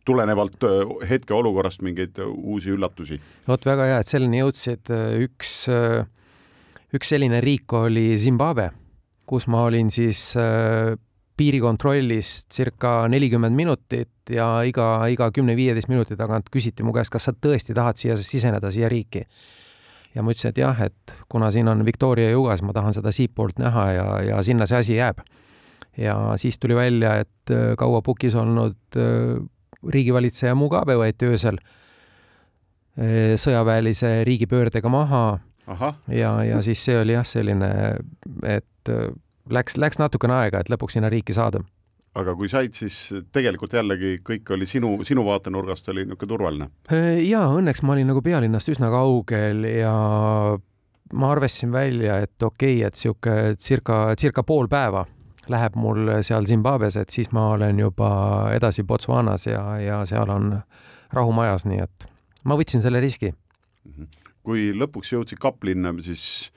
tulenevalt 0.04 0.64
hetkeolukorrast 1.08 1.82
mingeid 1.86 2.18
uusi 2.24 2.74
üllatusi? 2.74 3.20
vot 3.48 3.66
väga 3.66 3.88
hea, 3.92 4.02
et 4.02 4.10
selleni 4.10 4.42
jõudsid. 4.42 4.92
üks, 5.28 5.54
üks 6.96 7.14
selline 7.14 7.40
riik 7.44 7.72
oli 7.78 8.12
Zimbabwe, 8.18 8.70
kus 9.26 9.46
ma 9.50 9.66
olin 9.68 9.90
siis 9.90 10.32
piirikontrollis 11.36 12.46
circa 12.52 13.08
nelikümmend 13.08 13.56
minutit 13.56 14.30
ja 14.30 14.46
iga, 14.68 15.06
iga 15.10 15.30
kümne-viieteist 15.34 15.90
minuti 15.90 16.16
tagant 16.18 16.50
küsiti 16.52 16.84
mu 16.86 16.94
käest, 16.94 17.12
kas 17.12 17.28
sa 17.28 17.34
tõesti 17.34 17.74
tahad 17.76 17.98
siia 17.98 18.16
siseneda, 18.20 18.70
siia 18.70 18.90
riiki. 18.92 19.24
ja 20.14 20.22
ma 20.22 20.34
ütlesin, 20.34 20.52
et 20.52 20.60
jah, 20.60 20.82
et 20.84 21.14
kuna 21.32 21.50
siin 21.50 21.68
on 21.72 21.84
Victoria 21.86 22.30
juues, 22.30 22.62
ma 22.62 22.74
tahan 22.76 22.94
seda 22.94 23.12
siitpoolt 23.12 23.62
näha 23.62 23.86
ja, 23.92 24.06
ja 24.28 24.42
sinna 24.42 24.68
see 24.68 24.82
asi 24.84 24.98
jääb. 24.98 25.24
ja 25.96 26.16
siis 26.36 26.58
tuli 26.58 26.76
välja, 26.76 27.16
et 27.24 27.54
kaua 27.78 28.02
pukis 28.02 28.34
olnud 28.34 29.00
riigivalitseja 29.88 30.54
Mugabe 30.54 30.96
võeti 31.00 31.30
öösel 31.30 31.58
äh, 31.58 33.34
sõjaväelise 33.40 34.22
riigipöördega 34.28 34.88
maha. 34.88 35.40
ja, 36.08 36.32
ja 36.44 36.62
siis 36.62 36.84
see 36.84 36.98
oli 36.98 37.14
jah, 37.14 37.26
selline, 37.26 37.70
et 38.42 38.90
läks, 39.50 39.78
läks 39.78 40.00
natukene 40.02 40.34
aega, 40.42 40.60
et 40.60 40.72
lõpuks 40.72 40.98
sinna 40.98 41.10
riiki 41.12 41.34
saada. 41.36 41.62
aga 42.14 42.34
kui 42.36 42.48
said, 42.48 42.74
siis 42.76 42.96
tegelikult 43.32 43.72
jällegi 43.72 44.18
kõik 44.24 44.50
oli 44.52 44.66
sinu, 44.68 44.98
sinu 45.06 45.24
vaatenurgast 45.24 45.88
oli 45.88 46.04
niisugune 46.04 46.28
turvaline? 46.28 46.68
jaa, 47.24 47.46
õnneks 47.56 47.82
ma 47.82 47.96
olin 47.96 48.12
nagu 48.12 48.22
pealinnast 48.22 48.68
üsna 48.68 48.90
kaugel 48.92 49.64
ja 49.64 49.94
ma 51.12 51.32
arvestasin 51.32 51.72
välja, 51.72 52.18
et 52.26 52.42
okei 52.42 52.82
okay,, 52.82 52.86
et 52.86 52.98
niisugune 52.98 53.56
circa, 53.56 54.04
circa 54.20 54.44
pool 54.44 54.68
päeva 54.68 55.06
läheb 55.50 55.76
mul 55.76 56.10
seal 56.22 56.46
Zimbabwe's, 56.46 56.96
et 57.00 57.10
siis 57.10 57.32
ma 57.32 57.48
olen 57.56 57.78
juba 57.78 58.10
edasi 58.54 58.84
Botswanas 58.86 59.46
ja, 59.46 59.62
ja 59.82 60.02
seal 60.06 60.30
on 60.30 60.52
rahu 61.12 61.32
majas, 61.34 61.66
nii 61.66 61.82
et 61.82 62.06
ma 62.44 62.58
võtsin 62.58 62.84
selle 62.84 63.00
riski. 63.02 63.32
Mhm. 63.88 64.10
kui 64.42 64.72
lõpuks 64.74 65.12
jõudsid 65.12 65.38
Kaplinna, 65.38 65.92
siis 66.02 66.50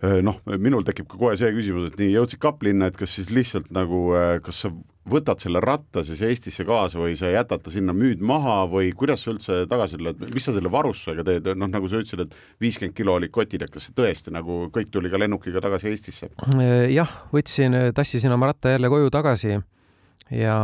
Äh, 0.00 0.22
noh, 0.24 0.38
minul 0.56 0.84
tekib 0.86 1.10
ka 1.12 1.18
kohe 1.20 1.34
see 1.36 1.50
küsimus, 1.52 1.90
et 1.90 1.98
nii 2.00 2.14
jõudsid 2.14 2.40
Kaplinna, 2.40 2.88
et 2.88 2.96
kas 2.96 3.18
siis 3.18 3.28
lihtsalt 3.28 3.68
nagu, 3.74 3.98
äh, 4.16 4.38
kas 4.40 4.62
sa 4.64 4.70
võtad 5.10 5.42
selle 5.42 5.60
ratta 5.64 6.02
siis 6.06 6.22
Eestisse 6.26 6.64
kaasa 6.68 7.00
või 7.00 7.16
sa 7.18 7.30
jätad 7.32 7.62
ta 7.64 7.72
sinna, 7.72 7.94
müüd 7.96 8.22
maha 8.24 8.62
või 8.70 8.92
kuidas 8.96 9.24
sa 9.24 9.32
üldse 9.34 9.58
tagasi 9.70 9.98
tuled, 10.00 10.24
mis 10.34 10.46
sa 10.46 10.54
selle 10.56 10.72
varustusega 10.72 11.24
teed, 11.26 11.50
noh, 11.58 11.70
nagu 11.70 11.90
sa 11.90 12.00
ütlesid, 12.02 12.24
et 12.26 12.62
viiskümmend 12.62 12.96
kilo 12.96 13.16
olid 13.18 13.32
kotid, 13.34 13.64
et 13.66 13.72
kas 13.72 13.88
see 13.88 13.96
tõesti 13.96 14.34
nagu 14.34 14.62
kõik 14.74 14.92
tuli 14.94 15.12
ka 15.12 15.20
lennukiga 15.20 15.62
tagasi 15.64 15.90
Eestisse? 15.92 16.30
Äh, 16.48 16.90
jah, 16.94 17.14
võtsin, 17.34 17.76
tassisin 17.96 18.36
oma 18.36 18.52
ratta 18.52 18.74
jälle 18.76 18.92
koju 18.92 19.10
tagasi 19.14 19.54
ja, 19.54 20.60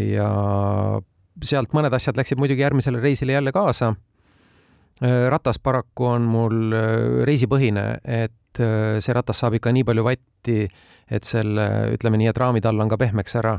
ja 0.00 0.30
sealt 1.44 1.76
mõned 1.76 1.94
asjad 1.94 2.16
läksid 2.18 2.40
muidugi 2.40 2.64
järgmisele 2.64 3.02
reisile 3.04 3.36
jälle 3.36 3.52
kaasa. 3.52 3.94
Ratas 5.02 5.58
paraku 5.58 6.06
on 6.06 6.26
mul 6.30 6.74
reisipõhine, 7.26 7.82
et 8.06 8.36
Äh, 8.60 9.00
see 9.02 9.14
ratas 9.14 9.40
saab 9.42 9.56
ikka 9.58 9.72
nii 9.74 9.84
palju 9.86 10.04
vatti, 10.06 10.58
et 11.10 11.26
selle, 11.26 11.64
ütleme 11.94 12.20
nii, 12.20 12.30
et 12.30 12.38
raamid 12.38 12.66
all 12.68 12.84
on 12.84 12.90
ka 12.90 12.98
pehmeks 13.00 13.34
ära 13.40 13.56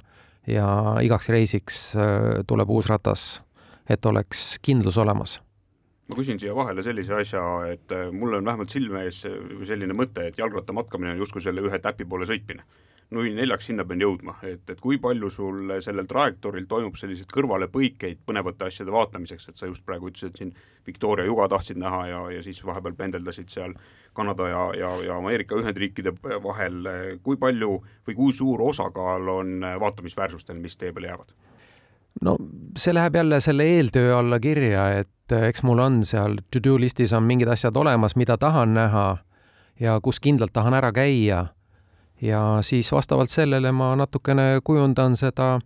ja 0.48 0.68
igaks 1.02 1.30
reisiks 1.34 1.80
äh, 1.96 2.44
tuleb 2.48 2.70
uus 2.70 2.90
ratas, 2.92 3.42
et 3.90 4.06
oleks 4.06 4.56
kindlus 4.62 4.98
olemas. 5.02 5.40
Ma 6.10 6.20
küsin 6.20 6.38
siia 6.38 6.54
vahele 6.56 6.84
sellise 6.86 7.16
asja, 7.18 7.44
et 7.72 7.92
äh, 7.92 8.12
mul 8.14 8.38
on 8.38 8.46
vähemalt 8.46 8.74
silme 8.74 9.06
ees 9.08 9.24
selline 9.66 9.98
mõte, 9.98 10.28
et 10.30 10.38
jalgrattamatkamine 10.38 11.16
on 11.16 11.24
justkui 11.26 11.42
selle 11.42 11.66
ühe 11.66 11.80
täpi 11.82 12.06
poole 12.06 12.30
sõitmine 12.30 12.66
null 13.14 13.36
neljaks 13.38 13.70
sinna 13.70 13.86
pean 13.86 14.02
jõudma, 14.02 14.36
et, 14.48 14.64
et 14.70 14.80
kui 14.82 14.98
palju 15.02 15.30
sul 15.30 15.74
sellel 15.84 16.08
trajektooril 16.10 16.66
toimub 16.70 16.98
selliseid 16.98 17.30
kõrvalepõikeid 17.34 18.24
põnevate 18.26 18.66
asjade 18.70 18.94
vaatamiseks, 18.94 19.50
et 19.50 19.62
sa 19.62 19.70
just 19.70 19.86
praegu 19.86 20.10
ütlesid, 20.10 20.38
siin 20.40 20.54
Victoria 20.88 21.26
juga 21.26 21.48
tahtsid 21.54 21.80
näha 21.82 22.02
ja, 22.10 22.22
ja 22.34 22.44
siis 22.46 22.62
vahepeal 22.66 22.98
pendeldasid 22.98 23.50
seal 23.54 23.76
Kanada 24.16 24.50
ja, 24.50 24.64
ja, 24.80 24.92
ja 25.06 25.18
Ameerika 25.18 25.58
Ühendriikide 25.60 26.16
vahel, 26.44 26.88
kui 27.24 27.38
palju 27.38 27.78
või 28.08 28.18
kui 28.18 28.34
suur 28.34 28.64
osakaal 28.70 29.30
on 29.30 29.68
vaatamisväärsustel, 29.80 30.58
mis 30.62 30.78
tee 30.78 30.94
peale 30.94 31.14
jäävad? 31.14 31.36
no 32.24 32.38
see 32.78 32.94
läheb 32.96 33.16
jälle 33.16 33.42
selle 33.44 33.66
eeltöö 33.76 34.18
alla 34.18 34.40
kirja, 34.40 34.88
et 35.02 35.36
eks 35.36 35.64
mul 35.68 35.82
on 35.84 36.04
seal 36.08 36.40
to-do 36.54 36.78
listis 36.80 37.14
on 37.14 37.26
mingid 37.28 37.50
asjad 37.52 37.76
olemas, 37.76 38.16
mida 38.16 38.38
tahan 38.38 38.74
näha 38.74 39.18
ja 39.80 40.00
kus 40.02 40.20
kindlalt 40.24 40.54
tahan 40.54 40.74
ära 40.74 40.92
käia 40.96 41.46
ja 42.22 42.60
siis 42.62 42.92
vastavalt 42.92 43.30
sellele 43.30 43.72
ma 43.72 43.96
natukene 43.96 44.60
kujundan 44.64 45.18
seda 45.20 45.60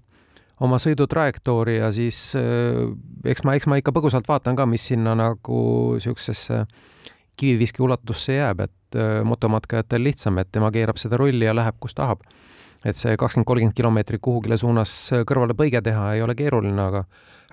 oma 0.59 0.79
sõidutrajektoori 0.81 1.77
ja 1.77 1.91
siis 1.95 2.33
äh, 2.37 2.89
eks 3.25 3.43
ma, 3.47 3.55
eks 3.55 3.69
ma 3.69 3.79
ikka 3.79 3.93
põgusalt 3.95 4.27
vaatan 4.27 4.57
ka, 4.59 4.65
mis 4.69 4.89
sinna 4.91 5.15
nagu 5.17 5.61
niisugusesse 5.95 6.63
kiviviski 7.39 7.83
ulatusse 7.85 8.35
jääb, 8.35 8.65
et 8.67 8.99
äh, 8.99 9.21
motomatkajatel 9.23 10.03
lihtsam, 10.03 10.41
et 10.41 10.51
tema 10.51 10.71
keerab 10.75 10.99
seda 10.99 11.19
rulli 11.19 11.47
ja 11.47 11.55
läheb, 11.55 11.79
kus 11.79 11.95
tahab. 11.95 12.25
et 12.85 12.95
see 12.95 13.17
kakskümmend, 13.19 13.45
kolmkümmend 13.47 13.75
kilomeetrit 13.75 14.21
kuhugile 14.23 14.57
suunas 14.57 14.93
kõrvale 15.27 15.51
põige 15.51 15.81
teha 15.83 16.13
ei 16.15 16.21
ole 16.23 16.35
keeruline, 16.35 16.79
aga 16.79 17.03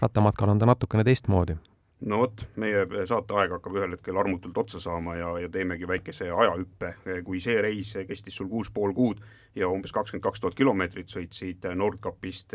rattamatkal 0.02 0.52
on 0.52 0.58
ta 0.58 0.68
natukene 0.70 1.02
teistmoodi 1.04 1.56
no 2.00 2.18
vot, 2.20 2.42
meie 2.60 2.84
saateaeg 3.08 3.54
hakkab 3.56 3.78
ühel 3.78 3.94
hetkel 3.96 4.18
armutult 4.20 4.58
otsa 4.60 4.80
saama 4.82 5.16
ja, 5.16 5.30
ja 5.40 5.48
teemegi 5.52 5.88
väikese 5.88 6.28
ajahüppe, 6.30 6.92
kui 7.24 7.40
see 7.40 7.56
reis 7.64 7.94
kestis 8.08 8.36
sul 8.36 8.50
kuus 8.52 8.70
pool 8.70 8.92
kuud 8.96 9.22
ja 9.56 9.70
umbes 9.72 9.94
kakskümmend 9.96 10.26
kaks 10.26 10.42
tuhat 10.42 10.58
kilomeetrit 10.58 11.08
sõitsid 11.12 11.64
Nordkapist 11.74 12.52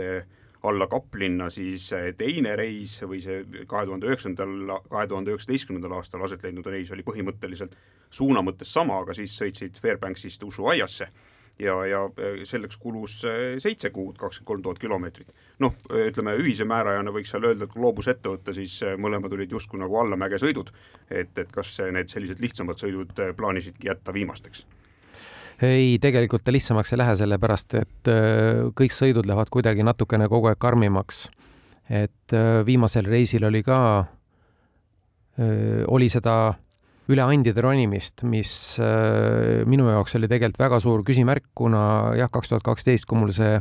alla 0.70 0.86
Kaplinna, 0.88 1.50
siis 1.50 1.88
teine 2.18 2.54
reis 2.56 3.00
või 3.02 3.24
see 3.24 3.66
kahe 3.68 3.88
tuhande 3.90 4.12
üheksandal, 4.12 4.76
kahe 4.92 5.08
tuhande 5.10 5.34
üheksateistkümnendal 5.34 5.98
aastal 5.98 6.22
aset 6.28 6.46
leidnud 6.46 6.70
reis 6.70 6.92
oli 6.94 7.06
põhimõtteliselt 7.08 7.74
suuna 8.14 8.46
mõttes 8.46 8.70
sama, 8.70 9.00
aga 9.02 9.18
siis 9.18 9.34
sõitsid 9.42 9.82
Fairbanksist 9.82 10.44
Ushuaiasse 10.46 11.10
ja, 11.60 11.76
ja 11.86 12.04
äh, 12.06 12.44
selleks 12.48 12.78
kulus 12.78 13.22
äh, 13.26 13.60
seitse 13.60 13.92
kuud, 13.94 14.18
kakskümmend 14.20 14.48
kolm 14.48 14.64
tuhat 14.66 14.80
kilomeetrit. 14.80 15.32
noh, 15.60 15.76
ütleme 15.94 16.36
ühise 16.42 16.66
määrajana 16.66 17.14
võiks 17.14 17.34
seal 17.34 17.46
öelda, 17.46 17.66
et 17.66 17.74
kui 17.74 17.84
loobus 17.84 18.10
ette 18.12 18.30
võtta, 18.30 18.54
siis 18.56 18.80
mõlemad 18.98 19.34
olid 19.38 19.52
justkui 19.52 19.80
nagu 19.82 19.98
allamäge 20.02 20.40
sõidud. 20.42 20.72
et, 21.10 21.34
et 21.38 21.52
kas 21.52 21.74
need 21.92 22.10
sellised 22.10 22.42
lihtsamad 22.42 22.82
sõidud 22.82 23.14
plaanisidki 23.38 23.92
jätta 23.92 24.14
viimasteks? 24.14 24.66
ei, 25.62 26.00
tegelikult 26.02 26.44
ta 26.44 26.52
lihtsamaks 26.52 26.94
ei 26.94 27.02
lähe, 27.04 27.16
sellepärast 27.16 27.76
et 27.78 28.10
kõik 28.78 28.96
sõidud 28.96 29.28
lähevad 29.30 29.52
kuidagi 29.54 29.86
natukene 29.86 30.28
kogu 30.32 30.50
aeg 30.50 30.58
karmimaks. 30.58 31.30
et 31.90 32.36
viimasel 32.66 33.06
reisil 33.06 33.46
oli 33.46 33.62
ka, 33.64 33.78
oli 35.88 36.10
seda 36.10 36.56
üleandjade 37.12 37.62
ronimist, 37.64 38.24
mis 38.28 38.54
minu 39.68 39.90
jaoks 39.92 40.16
oli 40.20 40.30
tegelikult 40.32 40.62
väga 40.64 40.80
suur 40.84 41.04
küsimärk, 41.08 41.50
kuna 41.56 41.84
jah, 42.20 42.32
kaks 42.32 42.52
tuhat 42.52 42.66
kaksteist, 42.66 43.08
kui 43.10 43.20
mul 43.20 43.34
see 43.36 43.60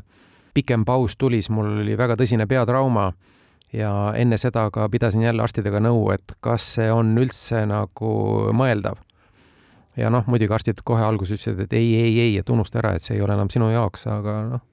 pikem 0.55 0.85
paus 0.85 1.17
tuli, 1.17 1.41
siis 1.43 1.53
mul 1.55 1.69
oli 1.83 1.97
väga 1.99 2.17
tõsine 2.19 2.47
peatrauma 2.51 3.11
ja 3.73 3.93
enne 4.19 4.39
seda 4.39 4.67
ka 4.75 4.89
pidasin 4.91 5.23
jälle 5.23 5.43
arstidega 5.43 5.81
nõu, 5.83 6.11
et 6.15 6.35
kas 6.43 6.75
see 6.77 6.91
on 6.93 7.15
üldse 7.19 7.65
nagu 7.71 8.11
mõeldav. 8.57 8.99
ja 9.97 10.11
noh, 10.11 10.25
muidugi 10.27 10.55
arstid 10.55 10.83
kohe 10.85 11.03
alguses 11.03 11.41
ütlesid, 11.41 11.65
et 11.67 11.73
ei, 11.73 11.95
ei, 11.95 12.21
ei, 12.21 12.39
et 12.39 12.51
unusta 12.51 12.79
ära, 12.79 12.95
et 12.95 13.03
see 13.03 13.17
ei 13.17 13.23
ole 13.23 13.35
enam 13.35 13.51
sinu 13.51 13.71
jaoks, 13.71 14.07
aga 14.07 14.37
noh, 14.55 14.67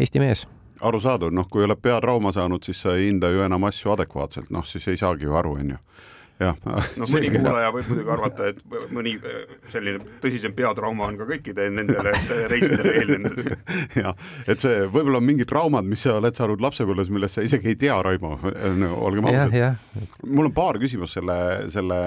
Eesti 0.00 0.20
mees 0.22 0.46
arusaadav, 0.80 1.32
noh, 1.34 1.44
kui 1.50 1.64
oled 1.64 1.76
peatrauma 1.82 2.32
saanud, 2.32 2.64
siis 2.64 2.78
sa 2.80 2.94
ei 2.96 3.10
hinda 3.10 3.28
ju 3.28 3.42
enam 3.44 3.66
asju 3.68 3.92
adekvaatselt, 3.92 4.48
noh, 4.50 4.64
siis 4.64 4.86
ei 4.88 4.96
saagi 4.96 5.28
ju 5.28 5.36
aru, 5.36 5.58
onju 5.60 5.76
jah. 6.40 6.56
no 6.98 7.08
mõni 7.10 7.30
kuulaja 7.34 7.70
võib 7.74 7.90
muidugi 7.90 8.12
arvata, 8.14 8.48
et 8.50 8.90
mõni 8.94 9.14
äh, 9.18 9.54
selline 9.72 10.00
tõsisem 10.22 10.54
peatrauma 10.56 11.08
on 11.10 11.18
ka 11.20 11.26
kõikidel 11.28 11.74
nendele 11.76 12.14
reisidele 12.50 12.94
eelnenud. 13.00 13.52
jah, 14.02 14.16
et 14.50 14.62
see 14.62 14.86
võib-olla 14.86 15.20
on 15.20 15.28
mingid 15.28 15.50
traumad, 15.50 15.86
mis 15.88 16.04
sa 16.06 16.16
oled 16.18 16.36
saanud 16.36 16.64
lapsepõlves, 16.64 17.12
millest 17.12 17.38
sa 17.38 17.44
isegi 17.46 17.72
ei 17.72 17.78
tea, 17.80 17.98
Raimo 18.04 18.36
no,, 18.80 18.92
olgem 19.06 19.28
ausad. 19.30 19.56
mul 20.26 20.50
on 20.50 20.56
paar 20.56 20.80
küsimust 20.82 21.18
selle, 21.18 21.38
selle 21.72 22.00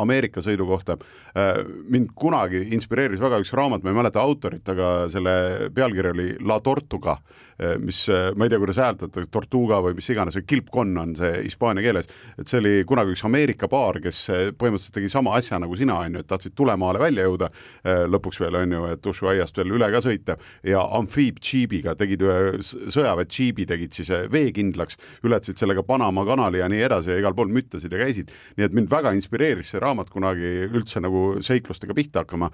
Ameerika 0.00 0.44
sõidu 0.44 0.68
kohta. 0.70 0.98
Äh, 1.34 1.60
mind 1.90 2.14
kunagi 2.18 2.62
inspireeris 2.76 3.22
väga 3.22 3.42
üks 3.42 3.54
raamat, 3.56 3.84
ma 3.84 3.92
ei 3.92 4.00
mäleta 4.00 4.22
autorit, 4.22 4.66
aga 4.70 5.10
selle 5.12 5.70
pealkiri 5.74 6.14
oli 6.14 6.32
La 6.46 6.60
Tortuga 6.64 7.18
mis, 7.78 8.08
eh, 8.08 8.30
ma 8.36 8.46
ei 8.46 8.52
tea, 8.52 8.58
kuidas 8.60 8.78
hääldatakse, 8.80 9.30
tortuga 9.32 9.80
või 9.84 9.96
mis 9.98 10.08
iganes, 10.12 10.36
või 10.38 10.46
kilpkonn 10.48 11.00
on 11.02 11.14
see 11.18 11.42
hispaania 11.44 11.84
keeles, 11.84 12.08
et 12.40 12.48
see 12.48 12.60
oli 12.60 12.72
kunagi 12.88 13.12
üks 13.14 13.24
Ameerika 13.28 13.68
paar, 13.68 14.00
kes 14.00 14.20
eh, 14.32 14.42
põhimõtteliselt 14.56 14.96
tegi 14.96 15.10
sama 15.12 15.34
asja 15.36 15.58
nagu 15.60 15.76
sina, 15.76 15.98
on 16.00 16.16
ju, 16.16 16.22
et 16.24 16.28
tahtsid 16.30 16.54
tulemaale 16.56 17.00
välja 17.02 17.26
jõuda, 17.26 17.50
lõpuks 18.10 18.40
veel, 18.40 18.56
on 18.60 18.72
ju, 18.74 18.84
et 18.94 19.06
Ushuaiast 19.12 19.60
veel 19.60 19.74
üle 19.76 19.88
ka 19.92 20.00
sõita, 20.04 20.36
ja 20.66 20.82
amfiibdžiibiga 20.98 21.94
tegid 21.98 22.24
ühe 22.24 22.60
sõjaväe 22.62 23.28
džiibi, 23.28 23.66
tegid 23.68 23.96
siis 23.96 24.10
veekindlaks, 24.32 24.98
ületasid 25.26 25.60
sellega 25.60 25.84
Panama 25.86 26.24
kanali 26.28 26.62
ja 26.62 26.68
nii 26.70 26.82
edasi 26.86 27.12
ja 27.14 27.18
igal 27.20 27.36
pool 27.36 27.52
müttasid 27.52 27.92
ja 27.92 28.00
käisid, 28.00 28.32
nii 28.56 28.68
et 28.68 28.76
mind 28.76 28.90
väga 28.92 29.12
inspireeris 29.16 29.74
see 29.74 29.82
raamat 29.82 30.10
kunagi 30.12 30.52
üldse 30.68 31.02
nagu 31.02 31.40
seiklustega 31.44 31.96
pihta 31.96 32.24
hakkama. 32.24 32.50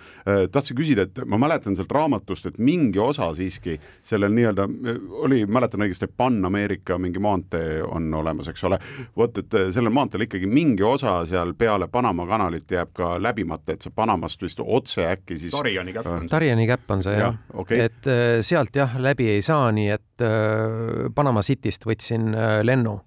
tahtsin 0.53 0.77
küsida, 0.79 1.07
et 1.07 1.23
ma 1.27 1.39
mäletan 1.41 1.77
sealt 1.77 1.93
raamatust, 1.93 2.47
et 2.51 2.59
mingi 2.59 3.01
osa 3.03 3.31
siiski 3.37 3.79
sellel 4.07 4.35
nii-öelda 4.35 4.67
oli, 5.09 5.43
mäletan 5.47 5.83
õigesti, 5.85 6.09
Pan-Ameerika 6.17 6.99
mingi 6.99 7.21
maantee 7.23 7.83
on 7.83 8.09
olemas, 8.15 8.49
eks 8.49 8.65
ole. 8.65 8.79
vot, 9.17 9.39
et 9.39 9.57
sellel 9.75 9.93
maanteel 9.93 10.27
ikkagi 10.27 10.47
mingi 10.51 10.83
osa 10.87 11.19
seal 11.27 11.55
peale 11.59 11.89
Panama 11.89 12.27
kanalit 12.27 12.71
jääb 12.71 12.93
ka 12.97 13.15
läbimata, 13.23 13.77
et 13.77 13.87
see 13.87 13.95
Panamast 13.95 14.43
vist 14.43 14.61
otse 14.63 15.07
äkki 15.11 15.39
siis. 15.39 15.53
Tariani 15.55 15.93
käpp 15.97 16.07
on 16.07 16.21
see. 16.21 16.33
Tariani 16.33 16.67
käpp 16.67 16.91
on 16.91 17.03
see 17.03 17.17
jah 17.17 17.27
ja,, 17.27 17.35
okay. 17.55 17.81
et 17.89 18.11
äh, 18.11 18.25
sealt 18.47 18.77
jah, 18.77 18.97
läbi 19.01 19.29
ei 19.35 19.43
saa, 19.43 19.71
nii 19.73 19.91
et 19.95 20.25
äh, 20.25 21.11
Panama 21.15 21.43
Cityst 21.47 21.87
võtsin 21.89 22.33
äh, 22.35 22.61
lennu 22.65 22.99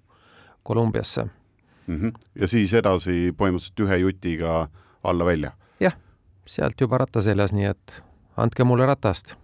Kolumbiasse 0.62 1.24
mm. 1.24 1.96
-hmm. 1.96 2.12
ja 2.40 2.48
siis 2.48 2.74
edasi 2.74 3.32
põhimõtteliselt 3.36 3.86
ühe 3.86 4.00
jutiga 4.04 4.68
alla 5.04 5.24
välja? 5.24 5.52
jah, 5.80 5.96
sealt 6.46 6.80
juba 6.80 6.98
ratta 6.98 7.22
seljas, 7.22 7.52
nii 7.52 7.70
et 7.72 8.02
andke 8.36 8.64
mulle 8.64 8.86
ratast 8.86 9.36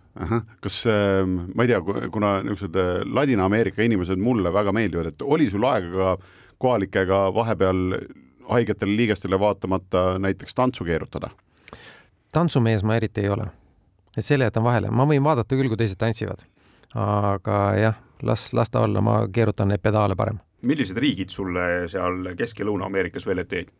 kas 0.61 0.81
äh, 0.87 1.25
ma 1.27 1.65
ei 1.65 1.73
tea, 1.73 1.81
kuna 2.13 2.39
niisugused 2.45 2.77
äh, 2.81 3.03
Ladina-Ameerika 3.05 3.85
inimesed 3.85 4.21
mulle 4.23 4.53
väga 4.53 4.73
meeldivad, 4.73 5.13
et 5.13 5.23
oli 5.23 5.51
sul 5.53 5.67
aega 5.69 5.93
ka 5.93 6.17
kohalikega 6.63 7.21
vahepeal 7.37 7.99
haigetele 8.49 8.97
liigestele 8.97 9.39
vaatamata 9.41 10.19
näiteks 10.23 10.55
tantsu 10.55 10.85
keerutada? 10.85 11.31
tantsumees 12.33 12.85
ma 12.85 12.97
eriti 12.97 13.25
ei 13.25 13.31
ole, 13.33 13.47
et 14.17 14.25
selle 14.25 14.49
jätan 14.49 14.65
vahele, 14.65 14.91
ma 14.93 15.07
võin 15.09 15.25
vaadata 15.25 15.57
küll, 15.57 15.71
kui 15.73 15.81
teised 15.81 15.99
tantsivad, 16.01 16.43
aga 17.01 17.61
jah, 17.81 17.97
las, 18.23 18.51
las 18.57 18.73
ta 18.73 18.85
olla, 18.85 19.01
ma 19.01 19.23
keerutan 19.33 19.73
neid 19.73 19.85
pedaale 19.85 20.17
parem. 20.17 20.41
millised 20.63 20.97
riigid 20.97 21.31
sulle 21.31 21.89
seal 21.89 22.33
Kesk- 22.37 22.61
ja 22.61 22.69
Lõuna-Ameerikas 22.69 23.27
veel 23.27 23.45
ette 23.45 23.63
jäid? 23.63 23.75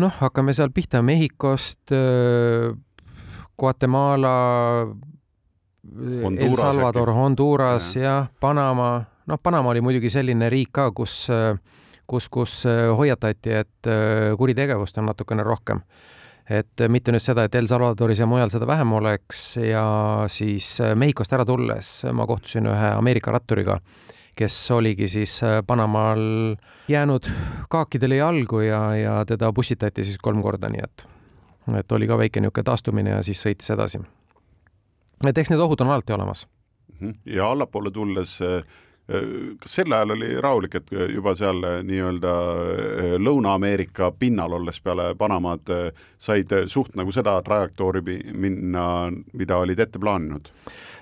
noh, 0.00 0.14
hakkame 0.20 0.54
seal 0.56 0.70
pihta 0.74 1.02
Mehhikost 1.04 1.92
Guatemala, 3.60 4.34
El 6.38 6.56
Salvador, 6.56 7.10
Honduras 7.10 7.94
ja. 7.96 8.02
jah, 8.02 8.28
Panama, 8.40 9.02
noh, 9.26 9.38
Panama 9.42 9.72
oli 9.72 9.82
muidugi 9.84 10.10
selline 10.12 10.48
riik 10.52 10.72
ka, 10.76 10.90
kus, 10.96 11.26
kus, 12.08 12.28
kus 12.32 12.54
hoiatati, 12.96 13.52
et 13.62 13.90
äh, 13.90 14.30
kuritegevust 14.38 15.00
on 15.00 15.10
natukene 15.10 15.44
rohkem. 15.46 15.84
et 16.50 16.82
mitte 16.90 17.12
nüüd 17.14 17.22
seda, 17.22 17.44
et 17.46 17.54
El 17.54 17.68
Salvadoris 17.70 18.18
ja 18.18 18.26
mujal 18.26 18.50
seda 18.50 18.66
vähem 18.66 18.92
oleks 18.98 19.54
ja 19.62 19.84
siis 20.26 20.72
äh, 20.82 20.96
Mehhikost 20.98 21.32
ära 21.36 21.44
tulles 21.46 21.92
ma 22.12 22.26
kohtusin 22.26 22.66
ühe 22.66 22.90
Ameerika 22.96 23.30
ratturiga, 23.30 23.76
kes 24.34 24.56
oligi 24.74 25.08
siis 25.08 25.36
äh, 25.46 25.60
Panamaal 25.66 26.56
jäänud 26.90 27.30
kaakidele 27.70 28.18
jalgu 28.18 28.64
ja, 28.66 28.82
ja 28.98 29.14
teda 29.28 29.52
pussitati 29.52 30.04
siis 30.04 30.18
kolm 30.18 30.42
korda, 30.42 30.72
nii 30.72 30.82
et 30.88 31.06
et 31.78 31.92
oli 31.92 32.06
ka 32.06 32.18
väike 32.18 32.40
niisugune 32.40 32.64
taastumine 32.64 33.10
ja 33.10 33.22
siis 33.22 33.42
sõitis 33.46 33.70
edasi. 33.74 34.00
et 35.26 35.38
eks 35.38 35.50
need 35.50 35.60
ohud 35.60 35.80
on 35.80 35.90
alati 35.90 36.12
olemas. 36.12 36.46
Mhm. 37.00 37.10
ja 37.24 37.50
allapoole 37.50 37.90
tulles 37.90 38.40
äh, 38.42 38.64
kas 39.60 39.74
sel 39.80 39.92
ajal 39.92 40.14
oli 40.14 40.30
rahulik, 40.40 40.76
et 40.80 40.92
juba 41.14 41.34
seal 41.38 41.62
äh, 41.66 41.78
nii-öelda 41.86 42.34
äh, 42.34 43.14
Lõuna-Ameerika 43.18 44.12
pinnal 44.18 44.54
olles 44.60 44.80
peale 44.84 45.10
Panamaad 45.18 45.72
said 46.20 46.52
suht 46.70 46.94
nagu 46.98 47.12
seda 47.14 47.38
trajektoori 47.42 48.02
minna, 48.32 48.84
mida 49.32 49.58
olid 49.62 49.80
ette 49.82 49.98
plaaninud? 49.98 50.52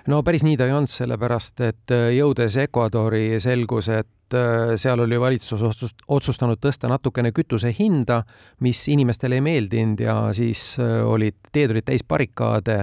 no 0.09 0.23
päris 0.25 0.45
nii 0.47 0.57
ta 0.57 0.65
ei 0.65 0.73
olnud, 0.73 0.89
sellepärast 0.89 1.61
et 1.67 1.93
jõudes 2.15 2.55
Ecuadori 2.63 3.39
selgus, 3.43 3.91
et 3.93 4.37
seal 4.79 5.01
oli 5.03 5.17
valitsus 5.21 5.61
otsust-, 5.65 6.05
otsustanud 6.07 6.61
tõsta 6.61 6.89
natukene 6.89 7.33
kütuse 7.35 7.73
hinda, 7.77 8.23
mis 8.65 8.81
inimestele 8.89 9.37
ei 9.37 9.45
meeldinud 9.45 10.01
ja 10.01 10.15
siis 10.33 10.77
olid, 10.79 11.37
teed 11.51 11.75
olid 11.75 11.85
täis 11.85 12.05
barrikaade 12.07 12.79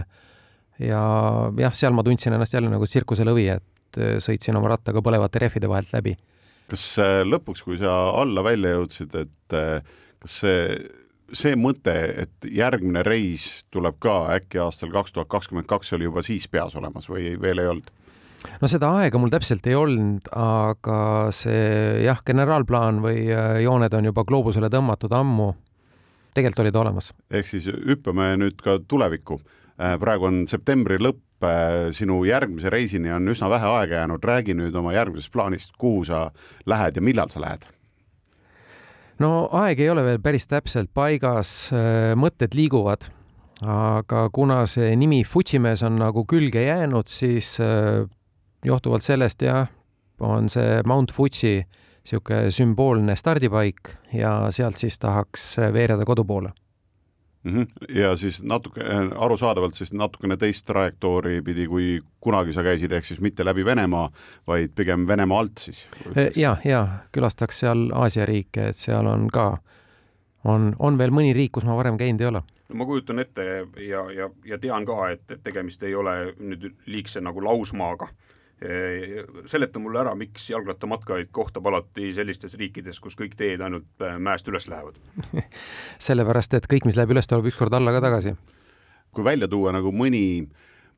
ja 0.83 1.03
jah, 1.59 1.75
seal 1.75 1.97
ma 1.97 2.05
tundsin 2.07 2.37
ennast 2.37 2.55
jälle 2.55 2.71
nagu 2.71 2.87
tsirkuselõvi, 2.87 3.49
et 3.57 3.65
äh, 4.01 4.17
sõitsin 4.23 4.59
oma 4.59 4.75
rattaga 4.75 5.03
põlevate 5.05 5.43
rehvide 5.47 5.71
vahelt 5.71 5.93
läbi. 5.95 6.17
kas 6.67 6.85
lõpuks, 7.25 7.63
kui 7.63 7.79
sa 7.79 7.93
alla 8.19 8.43
välja 8.43 8.75
jõudsid, 8.75 9.15
et 9.15 9.59
kas 10.19 10.41
see 10.43 10.63
see 11.35 11.57
mõte, 11.59 11.95
et 12.23 12.49
järgmine 12.55 13.03
reis 13.07 13.65
tuleb 13.75 13.99
ka 14.03 14.27
äkki 14.37 14.61
aastal 14.63 14.93
kaks 14.95 15.15
tuhat 15.15 15.31
kakskümmend 15.31 15.67
kaks, 15.71 15.93
oli 15.97 16.07
juba 16.07 16.23
siis 16.27 16.47
peas 16.49 16.77
olemas 16.79 17.09
või 17.11 17.35
veel 17.41 17.63
ei 17.63 17.71
olnud? 17.73 17.91
no 18.63 18.71
seda 18.71 18.93
aega 19.01 19.19
mul 19.19 19.33
täpselt 19.33 19.67
ei 19.67 19.75
olnud, 19.79 20.29
aga 20.39 20.99
see 21.35 22.05
jah, 22.05 22.21
generaalplaan 22.27 23.01
või 23.05 23.27
äh, 23.33 23.61
jooned 23.65 23.95
on 23.97 24.11
juba 24.11 24.27
gloobusele 24.29 24.71
tõmmatud 24.73 25.13
ammu. 25.17 25.53
tegelikult 26.37 26.67
olid 26.67 26.77
olemas. 26.77 27.13
ehk 27.31 27.49
siis 27.49 27.67
hüppame 27.67 28.35
nüüd 28.41 28.61
ka 28.63 28.79
tulevikku. 28.89 29.41
Äh, 29.77 29.97
praegu 30.01 30.29
on 30.29 30.45
septembri 30.49 31.01
lõpp, 31.01 31.19
äh, 31.19 31.26
sinu 31.93 32.23
järgmise 32.25 32.71
reisini 32.73 33.11
on 33.13 33.29
üsna 33.29 33.51
vähe 33.53 33.69
aega 33.69 34.01
jäänud, 34.01 34.25
räägi 34.25 34.55
nüüd 34.57 34.75
oma 34.75 34.95
järgmisest 34.97 35.33
plaanist, 35.33 35.75
kuhu 35.79 36.05
sa 36.09 36.31
lähed 36.67 36.97
ja 36.97 37.03
millal 37.03 37.29
sa 37.33 37.43
lähed? 37.45 37.67
no 39.21 39.49
aeg 39.53 39.81
ei 39.81 39.91
ole 39.91 40.05
veel 40.05 40.23
päris 40.25 40.49
täpselt 40.49 40.91
paigas, 40.95 41.71
mõtted 42.17 42.57
liiguvad 42.57 43.11
aga 43.65 44.27
kuna 44.33 44.65
see 44.69 44.93
nimi 44.99 45.23
Futsimees 45.25 45.83
on 45.87 45.97
nagu 46.01 46.25
külge 46.29 46.67
jäänud, 46.67 47.09
siis 47.09 47.57
johtuvalt 48.65 49.03
sellest 49.07 49.43
jah, 49.43 49.69
on 50.21 50.51
see 50.53 50.83
Mount 50.87 51.13
Fuji 51.13 51.65
niisugune 52.07 52.53
sümboolne 52.55 53.17
stardipaik 53.19 53.91
ja 54.15 54.51
sealt 54.55 54.79
siis 54.79 54.99
tahaks 55.03 55.57
veereda 55.75 56.05
kodu 56.07 56.25
poole 56.25 56.53
mm. 57.47 57.63
-hmm. 57.63 57.99
ja 57.99 58.17
siis 58.17 58.43
natuke, 58.43 58.81
arusaadavalt 59.19 59.75
siis 59.75 59.93
natukene 59.93 60.37
teist 60.37 60.67
trajektoori 60.67 61.43
pidi, 61.43 61.67
kui 61.67 62.01
kunagi 62.21 62.53
sa 62.53 62.63
käisid, 62.63 62.93
ehk 62.93 63.05
siis 63.05 63.21
mitte 63.21 63.45
läbi 63.45 63.65
Venemaa, 63.65 64.09
vaid 64.47 64.75
pigem 64.75 65.07
Venemaa 65.07 65.39
alt 65.39 65.59
siis? 65.59 65.89
ja, 66.37 66.57
ja 66.65 66.89
külastaks 67.13 67.61
seal 67.61 67.91
Aasia 67.95 68.27
riike, 68.27 68.69
et 68.69 68.77
seal 68.77 69.07
on 69.07 69.29
ka, 69.33 69.59
on, 70.45 70.75
on 70.79 70.99
veel 70.99 71.11
mõni 71.11 71.33
riik, 71.35 71.53
kus 71.53 71.65
ma 71.65 71.77
varem 71.77 71.97
käinud 71.97 72.21
ei 72.21 72.27
ole 72.27 72.43
no 72.69 72.75
ma 72.75 72.87
kujutan 72.87 73.19
ette 73.19 73.45
ja, 73.89 74.11
ja, 74.11 74.31
ja 74.45 74.59
tean 74.59 74.87
ka, 74.87 75.09
et, 75.11 75.31
et 75.31 75.43
tegemist 75.43 75.83
ei 75.83 75.95
ole 75.95 76.35
nüüd 76.39 76.73
liigse 76.87 77.21
nagu 77.21 77.45
lausmaaga 77.45 78.09
seleta 78.57 79.79
mulle 79.79 80.01
ära, 80.01 80.15
miks 80.17 80.49
jalgrattamatkajaid 80.49 81.29
kohtab 81.35 81.67
alati 81.69 82.09
sellistes 82.17 82.57
riikides, 82.57 83.01
kus 83.05 83.17
kõik 83.19 83.35
teed 83.37 83.61
ainult 83.61 84.01
äh, 84.01 84.17
mäest 84.17 84.49
üles 84.49 84.65
lähevad 84.73 84.97
sellepärast, 86.09 86.57
et 86.57 86.69
kõik, 86.71 86.89
mis 86.89 86.97
läheb 86.97 87.13
üles, 87.13 87.29
tuleb 87.29 87.51
ükskord 87.53 87.77
alla 87.77 87.93
ka 87.93 88.01
tagasi. 88.07 88.33
kui 89.13 89.25
välja 89.25 89.49
tuua 89.49 89.75
nagu 89.77 89.93
mõni, 89.93 90.49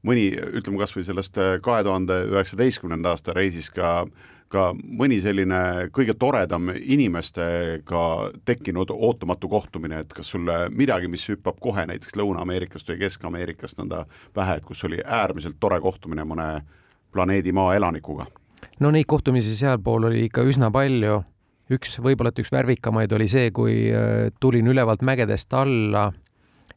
mõni, 0.07 0.31
ütleme 0.39 0.79
kasvõi 0.79 1.03
sellest 1.09 1.39
äh, 1.43 1.57
kahe 1.63 1.83
tuhande 1.83 2.23
üheksateistkümnenda 2.31 3.17
aasta 3.17 3.35
reisis 3.35 3.73
ka 3.75 4.05
ka 4.49 4.71
mõni 4.73 5.19
selline 5.21 5.91
kõige 5.93 6.15
toredam 6.17 6.71
inimestega 6.73 8.05
tekkinud 8.49 8.89
ootamatu 8.95 9.49
kohtumine, 9.53 10.01
et 10.01 10.15
kas 10.17 10.31
sulle 10.33 10.57
midagi, 10.73 11.09
mis 11.09 11.27
hüppab 11.29 11.59
kohe 11.61 11.85
näiteks 11.91 12.17
Lõuna-Ameerikast 12.17 12.89
või 12.89 13.03
Kesk-Ameerikast 13.03 13.77
nõnda 13.83 14.07
pähe, 14.33 14.57
et 14.57 14.65
kus 14.65 14.85
oli 14.89 15.03
äärmiselt 15.05 15.59
tore 15.61 15.81
kohtumine 15.85 16.25
mõne 16.25 16.49
planeedi 17.13 17.53
Maa 17.53 17.75
elanikuga? 17.77 18.27
no 18.81 18.91
neid 18.95 19.09
kohtumisi 19.09 19.57
sealpool 19.57 20.11
oli 20.11 20.25
ikka 20.29 20.45
üsna 20.47 20.71
palju. 20.71 21.23
üks, 21.71 21.99
võib-olla 22.01 22.33
et 22.33 22.39
üks 22.41 22.53
värvikamaid 22.53 23.13
oli 23.13 23.29
see, 23.29 23.51
kui 23.53 23.91
äh, 23.93 24.31
tulin 24.41 24.67
ülevalt 24.67 25.03
mägedest 25.05 25.53
alla 25.53 26.13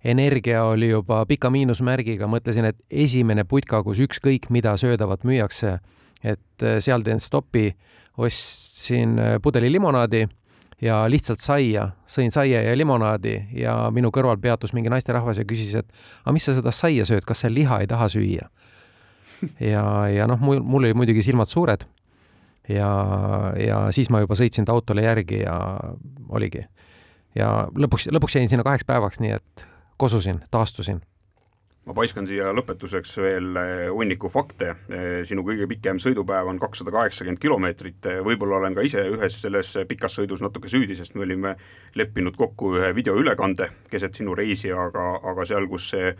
energia 0.04 0.64
oli 0.66 0.90
juba 0.90 1.22
pika 1.30 1.50
miinusmärgiga, 1.54 2.28
mõtlesin, 2.30 2.66
et 2.72 2.78
esimene 2.90 3.46
putka, 3.46 3.84
kus 3.86 4.02
ükskõik 4.02 4.50
mida 4.50 4.74
söödavat 4.78 5.26
müüakse, 5.28 5.78
et 6.24 6.66
äh, 6.66 6.80
seal 6.82 7.06
teen 7.06 7.22
stopi, 7.22 7.70
ostsin 8.18 9.18
äh, 9.20 9.36
pudeli 9.44 9.72
limonaadi 9.72 10.26
ja 10.82 11.04
lihtsalt 11.10 11.42
saia, 11.42 11.92
sõin 12.10 12.34
saia 12.34 12.64
ja 12.66 12.74
limonaadi 12.78 13.36
ja 13.62 13.76
minu 13.94 14.10
kõrval 14.14 14.42
peatus 14.42 14.74
mingi 14.74 14.90
naisterahvas 14.90 15.42
ja 15.42 15.46
küsis, 15.46 15.76
et 15.78 15.88
aga 16.24 16.34
mis 16.34 16.50
sa 16.50 16.58
seda 16.58 16.74
saia 16.74 17.06
sööd, 17.06 17.26
kas 17.28 17.46
sa 17.46 17.54
liha 17.54 17.82
ei 17.84 17.90
taha 17.90 18.10
süüa? 18.12 18.50
Ja, 19.60 19.84
ja 20.12 20.28
noh, 20.30 20.40
mul, 20.40 20.62
mul 20.64 20.88
olid 20.88 20.98
muidugi 20.98 21.24
silmad 21.26 21.50
suured 21.52 21.86
ja, 22.70 22.92
ja 23.58 23.84
siis 23.96 24.12
ma 24.14 24.22
juba 24.24 24.38
sõitsin 24.38 24.68
ta 24.68 24.76
autole 24.76 25.06
järgi 25.06 25.44
ja 25.44 25.56
oligi. 26.30 26.66
ja 27.36 27.68
lõpuks, 27.76 28.10
lõpuks 28.14 28.38
jäin 28.38 28.50
sinna 28.50 28.66
kaheks 28.68 28.86
päevaks, 28.88 29.22
nii 29.24 29.38
et 29.38 29.66
kosusin, 30.02 30.44
taastusin 30.52 31.02
ma 31.86 31.96
paiskan 31.98 32.28
siia 32.30 32.52
lõpetuseks 32.54 33.16
veel 33.24 33.58
eh, 33.58 33.86
hunniku 33.90 34.30
fakte. 34.30 34.76
Eh, 34.94 35.22
sinu 35.28 35.44
kõige 35.46 35.66
pikem 35.72 35.98
sõidupäev 36.02 36.52
on 36.52 36.60
kakssada 36.62 36.94
kaheksakümmend 36.94 37.42
kilomeetrit, 37.42 38.06
eh, 38.06 38.20
võib-olla 38.26 38.60
olen 38.62 38.78
ka 38.78 38.86
ise 38.86 39.02
ühes 39.16 39.40
selles 39.42 39.74
pikas 39.90 40.20
sõidus 40.20 40.44
natuke 40.46 40.70
süüdi, 40.70 40.96
sest 40.98 41.18
me 41.18 41.26
olime 41.26 41.56
leppinud 41.98 42.38
kokku 42.38 42.76
ühe 42.78 42.94
videoülekande 42.96 43.72
keset 43.90 44.22
sinu 44.22 44.38
reisi, 44.38 44.70
aga, 44.72 45.08
aga 45.34 45.48
seal, 45.50 45.68
kus 45.72 45.90
see 45.96 46.14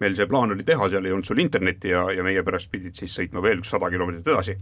meil 0.00 0.16
see 0.18 0.26
plaan 0.26 0.54
oli 0.54 0.64
teha, 0.66 0.88
seal 0.90 1.04
ei 1.06 1.12
olnud 1.14 1.28
sul 1.28 1.42
internetti 1.42 1.92
ja, 1.92 2.06
ja 2.12 2.24
meie 2.26 2.42
pärast 2.42 2.70
pidid 2.72 2.96
siis 2.98 3.14
sõitma 3.14 3.42
veel 3.42 3.62
sada 3.64 3.90
kilomeetrit 3.90 4.32
edasi. 4.32 4.56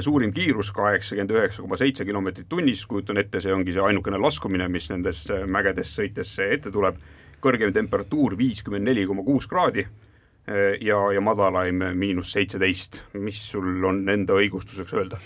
suurim 0.00 0.32
kiirus 0.32 0.70
kaheksakümmend 0.72 1.30
üheksa 1.30 1.62
koma 1.62 1.76
seitse 1.76 2.04
kilomeetrit 2.04 2.48
tunnis, 2.48 2.86
kujutan 2.86 3.20
ette, 3.20 3.40
see 3.40 3.52
ongi 3.52 3.72
see 3.72 3.82
ainukene 3.84 4.18
laskumine, 4.18 4.68
mis 4.68 4.88
nendes 4.90 5.26
mägedes 5.46 5.92
sõites 5.98 6.38
ette 6.40 6.72
tuleb 6.72 6.96
kõrgem 7.44 7.74
temperatuur 7.74 8.38
viiskümmend 8.38 8.88
neli 8.88 9.04
koma 9.08 9.24
kuus 9.26 9.46
kraadi 9.50 9.84
eh, 9.84 10.78
ja, 10.80 10.98
ja 11.12 11.20
madalaim 11.24 11.82
miinus 11.98 12.32
seitseteist. 12.32 13.02
mis 13.20 13.40
sul 13.50 13.84
on 13.84 14.04
enda 14.08 14.38
õigustuseks 14.40 14.96
öelda? 14.96 15.20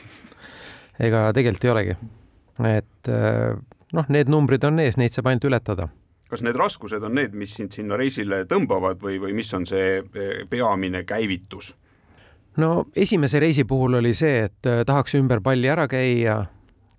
ega 0.99 1.28
tegelikult 1.34 1.64
ei 1.64 1.74
olegi. 1.74 1.96
et 2.72 3.12
eh, 3.14 3.55
noh, 3.92 4.11
need 4.14 4.30
numbrid 4.32 4.64
on 4.68 4.82
ees, 4.82 4.99
neid 4.99 5.14
saab 5.14 5.30
ainult 5.30 5.49
ületada. 5.49 5.88
Kas 6.29 6.43
need 6.45 6.57
raskused 6.57 7.03
on 7.05 7.14
need, 7.16 7.35
mis 7.35 7.55
sind 7.57 7.72
sinna 7.72 7.97
reisile 7.97 8.43
tõmbavad 8.49 9.01
või, 9.03 9.18
või 9.22 9.35
mis 9.37 9.53
on 9.57 9.66
see 9.68 9.99
eh, 10.01 10.45
peamine 10.51 11.05
käivitus? 11.09 11.74
no 12.59 12.87
esimese 12.97 13.41
reisi 13.41 13.64
puhul 13.64 14.01
oli 14.01 14.14
see, 14.18 14.49
et 14.49 14.70
tahaks 14.87 15.14
ümber 15.14 15.41
palli 15.45 15.70
ära 15.70 15.87
käia, 15.89 16.41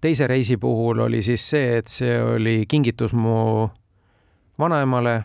teise 0.02 0.28
reisi 0.28 0.58
puhul 0.58 1.04
oli 1.08 1.22
siis 1.26 1.50
see, 1.50 1.78
et 1.82 1.92
see 1.92 2.16
oli 2.22 2.64
kingitus 2.70 3.14
mu 3.14 3.68
vanaemale, 4.60 5.18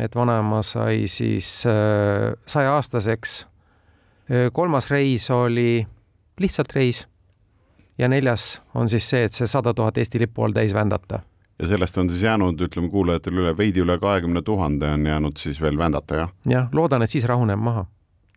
et 0.00 0.16
vanaema 0.16 0.62
sai 0.64 1.06
siis 1.08 1.64
äh, 1.68 2.32
sajaaastaseks. 2.46 3.46
Kolmas 4.52 4.86
reis 4.88 5.26
oli 5.30 5.82
lihtsalt 6.40 6.72
reis 6.72 7.02
ja 7.98 8.08
neljas 8.08 8.62
on 8.74 8.88
siis 8.88 9.08
see, 9.10 9.26
et 9.26 9.34
see 9.34 9.46
sada 9.50 9.74
tuhat 9.74 9.98
Eesti 9.98 10.22
lipu 10.22 10.44
all 10.44 10.56
täis 10.56 10.74
vändata. 10.74 11.20
Ja 11.62 11.68
sellest 11.68 11.98
on 11.98 12.10
siis 12.10 12.22
jäänud, 12.22 12.60
ütleme 12.60 12.90
kuulajatele 12.90 13.40
üle, 13.40 13.56
veidi 13.58 13.82
üle 13.84 13.98
kahekümne 14.02 14.42
tuhande 14.42 14.88
on 14.90 15.06
jäänud 15.06 15.38
siis 15.38 15.60
veel 15.62 15.78
vändata, 15.78 16.22
jah? 16.24 16.30
jah, 16.50 16.70
loodan, 16.74 17.02
et 17.06 17.10
siis 17.10 17.26
rahuneb 17.30 17.60
maha 17.62 17.86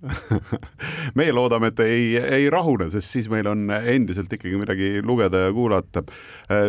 meie 1.17 1.33
loodame, 1.33 1.71
et 1.71 1.79
ei, 1.81 2.17
ei 2.19 2.49
rahune, 2.53 2.89
sest 2.93 3.09
siis 3.09 3.29
meil 3.31 3.47
on 3.49 3.65
endiselt 3.71 4.33
ikkagi 4.33 4.59
midagi 4.59 4.89
lugeda 5.01 5.47
ja 5.47 5.53
kuulata. 5.53 6.03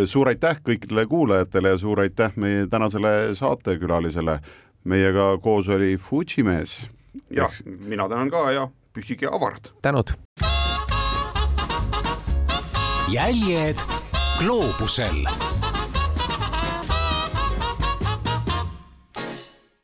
suur 0.08 0.30
aitäh 0.30 0.62
kõikidele 0.64 1.06
kuulajatele 1.10 1.74
ja 1.74 1.80
suur 1.80 2.00
aitäh 2.00 2.32
meie 2.36 2.66
tänasele 2.70 3.34
saatekülalisele. 3.34 4.38
meiega 4.84 5.38
koos 5.42 5.68
oli 5.68 5.96
Fujimees. 5.96 6.88
jah, 7.30 7.52
mina 7.66 8.08
tänan 8.08 8.30
ka 8.30 8.50
ja 8.50 8.68
püsige 8.94 9.28
avarad. 9.28 9.68
tänud. 9.82 10.16
jäljed 13.12 13.82
gloobusel 14.38 15.26